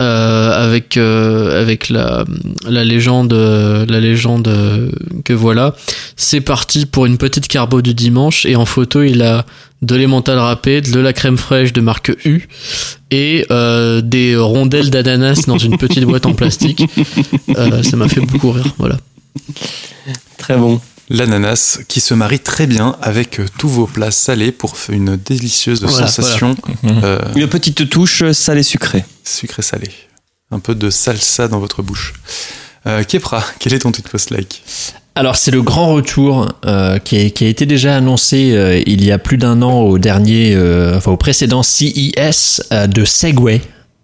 [0.00, 2.24] euh, avec euh, avec la
[2.68, 4.50] la légende la légende
[5.24, 5.76] que voilà
[6.16, 9.46] c'est parti pour une petite carbo du dimanche et en photo il a
[9.82, 12.48] de l'emmental râpé de la crème fraîche de marque U
[13.12, 13.46] et
[14.02, 16.82] des rondelles d'ananas dans une petite boîte en plastique
[17.54, 18.96] ça m'a fait beaucoup rire voilà
[20.38, 20.80] Très bon.
[21.08, 25.82] L'ananas qui se marie très bien avec euh, tous vos plats salés pour une délicieuse
[25.82, 29.04] Voilà, sensation euh, Une petite touche salée sucrée.
[29.24, 29.90] sucré-salé.
[30.50, 32.14] Un peu de salsa dans votre bouche.
[32.86, 34.62] Euh, Kepra, quel est ton tweet post-like
[35.14, 39.18] Alors c'est le grand retour euh, qui, a été déjà annoncé euh, il y a
[39.18, 43.60] plus d'un an au dernier, euh, enfin au précédent CES euh, de Segway.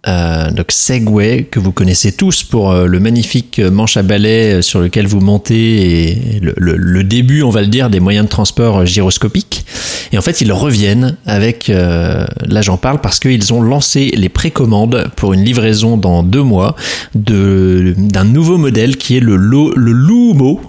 [0.07, 4.61] Euh, donc Segway que vous connaissez tous pour euh, le magnifique manche à balai euh,
[4.61, 8.29] sur lequel vous montez et le, le- début on va le dire des moyens de
[8.29, 9.65] transport euh, gyroscopiques.
[10.13, 14.29] Et en fait ils reviennent avec euh, là j'en parle parce qu'ils ont lancé les
[14.29, 16.77] précommandes pour une livraison dans deux mois
[17.13, 20.61] de d'un nouveau modèle qui est le, Lo- le Lumo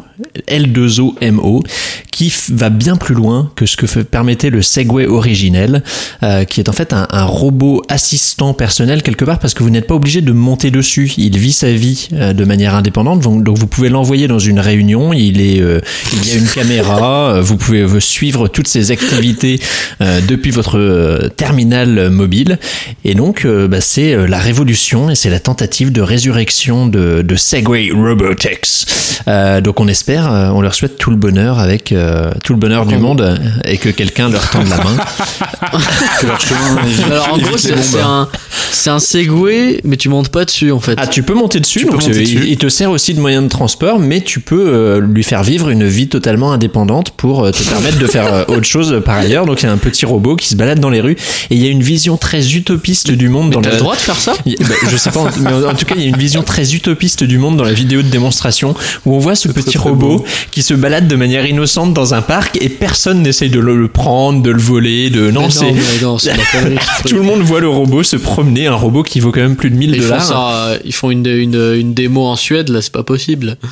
[0.49, 1.63] L2OMO
[2.11, 5.83] qui va bien plus loin que ce que permettait le Segway originel
[6.23, 9.71] euh, qui est en fait un, un robot assistant personnel quelque part parce que vous
[9.71, 11.13] n'êtes pas obligé de monter dessus.
[11.17, 13.21] Il vit sa vie euh, de manière indépendante.
[13.21, 15.13] Donc, donc vous pouvez l'envoyer dans une réunion.
[15.13, 15.81] Il est euh,
[16.13, 17.35] il y a une caméra.
[17.35, 19.61] Euh, vous pouvez euh, suivre toutes ses activités
[20.01, 22.59] euh, depuis votre terminal mobile.
[23.05, 27.91] Et donc bah, c'est la révolution et c'est la tentative de résurrection de, de Segway
[27.93, 28.87] Robotics.
[29.29, 32.59] Euh, donc on espère euh, on leur souhaite tout le bonheur avec euh, tout le
[32.59, 34.97] bonheur du monde euh, et que quelqu'un leur tende la main.
[36.21, 38.29] Que leur chemin évite- alors en gros c'est un
[38.73, 40.95] c'est un Segway mais tu montes pas dessus en fait.
[41.01, 42.41] Ah, tu peux monter dessus, Tu donc monter dessus.
[42.43, 45.43] Il, il te sert aussi de moyen de transport, mais tu peux euh, lui faire
[45.43, 49.17] vivre une vie totalement indépendante pour euh, te permettre de faire euh, autre chose par
[49.19, 49.47] ailleurs.
[49.47, 51.17] Donc il y a un petit robot qui se balade dans les rues
[51.51, 53.71] et il y a une vision très utopiste du monde dans la...
[53.73, 54.33] le droit de faire ça?
[54.47, 56.75] Bah, je sais pas, mais en, en tout cas, il y a une vision très
[56.75, 58.75] utopiste du monde dans la vidéo de démonstration
[59.07, 62.23] où on voit ce petit robot robot qui se balade de manière innocente dans un
[62.23, 65.73] parc et personne n'essaye de le le prendre, de le voler, de non, c'est
[67.07, 69.71] tout le monde voit le robot se promener, un robot qui vaut quand même plus
[69.71, 70.25] de 1000 Ils font, dollars.
[70.25, 73.57] ça, euh, ils font une, une, une démo en Suède, là, c'est pas possible.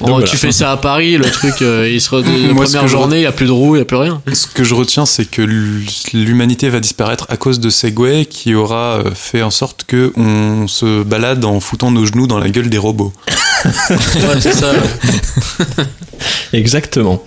[0.00, 0.26] Voilà.
[0.26, 3.20] Tu fais ça à Paris, le truc, euh, il sera la Moi, première journée, il
[3.20, 4.22] n'y a plus de roues, il n'y a plus rien.
[4.32, 5.42] Ce que je retiens, c'est que
[6.12, 10.66] l'humanité va disparaître à cause de Segway qui aura euh, fait en sorte que on
[10.68, 13.12] se balade en foutant nos genoux dans la gueule des robots.
[13.64, 14.72] Ouais, c'est ça.
[16.52, 17.22] Exactement.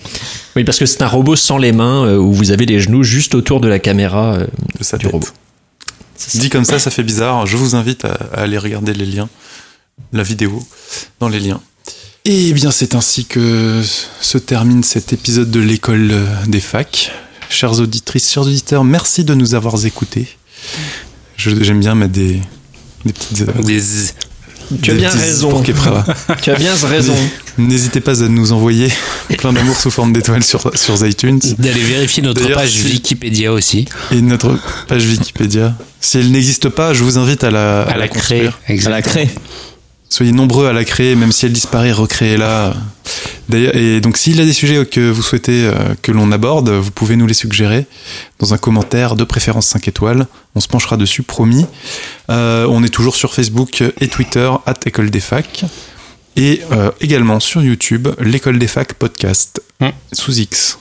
[0.56, 3.04] Oui, parce que c'est un robot sans les mains euh, où vous avez les genoux
[3.04, 4.48] juste autour de la caméra euh,
[4.78, 5.14] de sa du tête.
[5.14, 5.28] robot.
[6.36, 7.46] Dit comme ça, ça fait bizarre.
[7.46, 9.30] Je vous invite à, à aller regarder les liens,
[10.12, 10.62] la vidéo
[11.20, 11.62] dans les liens.
[12.26, 13.82] Et bien, c'est ainsi que
[14.22, 17.12] se termine cet épisode de l'école euh, des facs.
[17.50, 20.28] Chères auditrices, chers auditeurs, merci de nous avoir écoutés.
[21.38, 22.42] Je- J'aime bien mettre des,
[23.06, 23.42] des petites.
[23.42, 23.82] euh, Des-
[24.82, 25.64] Tu as bien raison.
[26.42, 27.16] Tu as bien raison.
[27.58, 28.88] N'hésitez pas à nous envoyer
[29.38, 33.86] plein d'amour sous forme d'étoiles sur, sur iTunes D'aller vérifier notre page si- Wikipédia aussi.
[34.12, 35.76] et notre page Wikipédia.
[36.00, 38.50] Si elle n'existe pas, je vous invite à la, À la créer.
[38.68, 38.88] construire.
[38.88, 39.28] À la craie.
[40.10, 42.74] Soyez nombreux à la créer, même si elle disparaît, recréez-la.
[43.48, 46.70] D'ailleurs, et donc s'il y a des sujets que vous souhaitez euh, que l'on aborde,
[46.70, 47.86] vous pouvez nous les suggérer
[48.40, 50.28] dans un commentaire, de préférence 5 étoiles.
[50.56, 51.66] On se penchera dessus, promis.
[52.30, 55.66] Euh, on est toujours sur Facebook et Twitter, at École des Facs.
[56.36, 59.92] Et euh, également sur YouTube, l'École des Facs podcast, Hmm.
[60.12, 60.78] sous X.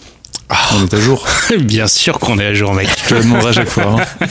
[0.74, 1.26] On est à jour.
[1.60, 2.88] Bien sûr qu'on est à jour, mec.
[3.08, 3.96] Je le demanderai à chaque fois.
[4.00, 4.26] hein.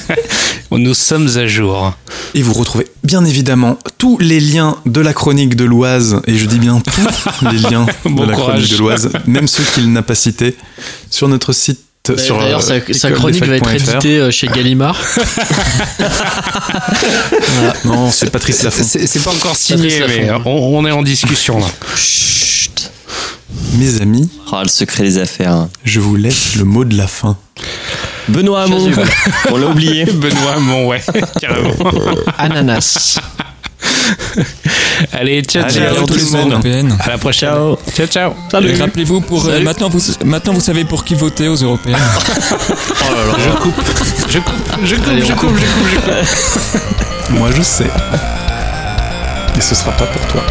[0.72, 1.94] Nous sommes à jour.
[2.34, 6.46] Et vous retrouvez bien évidemment tous les liens de la chronique de l'Oise, et je
[6.46, 8.54] dis bien tous les liens Bon de la courage.
[8.56, 10.56] chronique de l'Oise, même ceux qu'il n'a pas cités,
[11.10, 11.80] sur notre site.
[12.18, 15.00] sur, D'ailleurs, euh, sa, sa chronique va être éditée euh, chez Gallimard.
[17.86, 18.84] Non, c'est Patrice Lafont.
[18.84, 21.68] C'est pas encore signé, mais on, on est en discussion là.
[21.96, 22.77] Chut.
[23.78, 25.68] Mes amis, Oh, le secret des affaires.
[25.84, 27.38] je vous laisse le mot de la fin.
[28.28, 28.92] Benoît Hamon.
[29.52, 30.06] On l'a oublié.
[30.14, 31.02] Benoît Hamon, ouais,
[31.42, 31.74] carrément.
[32.38, 33.20] Ananas.
[35.14, 36.52] Allez, ciao, Allez, ciao à tout le les monde.
[36.52, 36.98] européennes.
[37.00, 37.50] À la prochaine.
[37.96, 38.34] Ciao, ciao.
[38.62, 41.98] Et rappelez-vous, pour euh, maintenant, vous, maintenant vous savez pour qui voter aux européennes.
[43.38, 43.74] Je coupe,
[44.30, 46.82] je coupe, je coupe, Allez, je on coupe, je coupe, je coupe.
[47.32, 47.88] Moi, je sais.
[49.58, 50.44] Et ce sera pas pour toi.